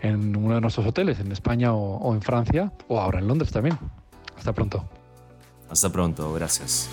en 0.00 0.34
uno 0.36 0.54
de 0.54 0.62
nuestros 0.62 0.86
hoteles, 0.86 1.20
en 1.20 1.32
España 1.32 1.74
o, 1.74 1.98
o 1.98 2.14
en 2.14 2.22
Francia, 2.22 2.72
o 2.88 2.98
ahora 2.98 3.18
en 3.18 3.28
Londres 3.28 3.52
también. 3.52 3.78
Hasta 4.38 4.52
pronto. 4.52 4.88
Hasta 5.68 5.90
pronto, 5.90 6.32
gracias. 6.32 6.88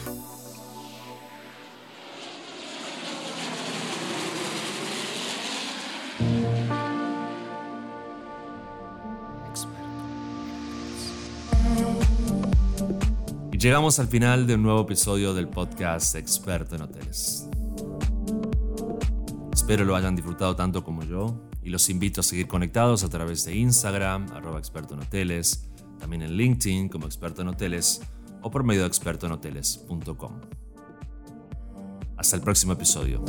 Y 13.51 13.57
llegamos 13.57 13.99
al 13.99 14.07
final 14.07 14.47
de 14.47 14.55
un 14.55 14.63
nuevo 14.63 14.81
episodio 14.81 15.33
del 15.33 15.47
podcast 15.47 16.15
Experto 16.15 16.75
en 16.75 16.81
Hoteles. 16.81 17.47
Espero 19.53 19.85
lo 19.85 19.95
hayan 19.95 20.15
disfrutado 20.15 20.55
tanto 20.55 20.83
como 20.83 21.03
yo 21.03 21.39
y 21.63 21.69
los 21.69 21.89
invito 21.89 22.21
a 22.21 22.23
seguir 22.23 22.47
conectados 22.47 23.03
a 23.03 23.09
través 23.09 23.45
de 23.45 23.55
Instagram, 23.55 24.31
arroba 24.33 24.59
experto 24.59 24.95
en 24.95 25.01
hoteles, 25.01 25.69
también 25.99 26.21
en 26.21 26.33
LinkedIn 26.33 26.89
como 26.89 27.05
experto 27.05 27.41
en 27.41 27.49
hoteles 27.49 28.01
o 28.41 28.51
por 28.51 28.63
medio 28.63 28.81
de 28.81 28.87
expertoenhoteles.com. 28.87 30.41
Hasta 32.17 32.35
el 32.35 32.41
próximo 32.41 32.73
episodio. 32.73 33.23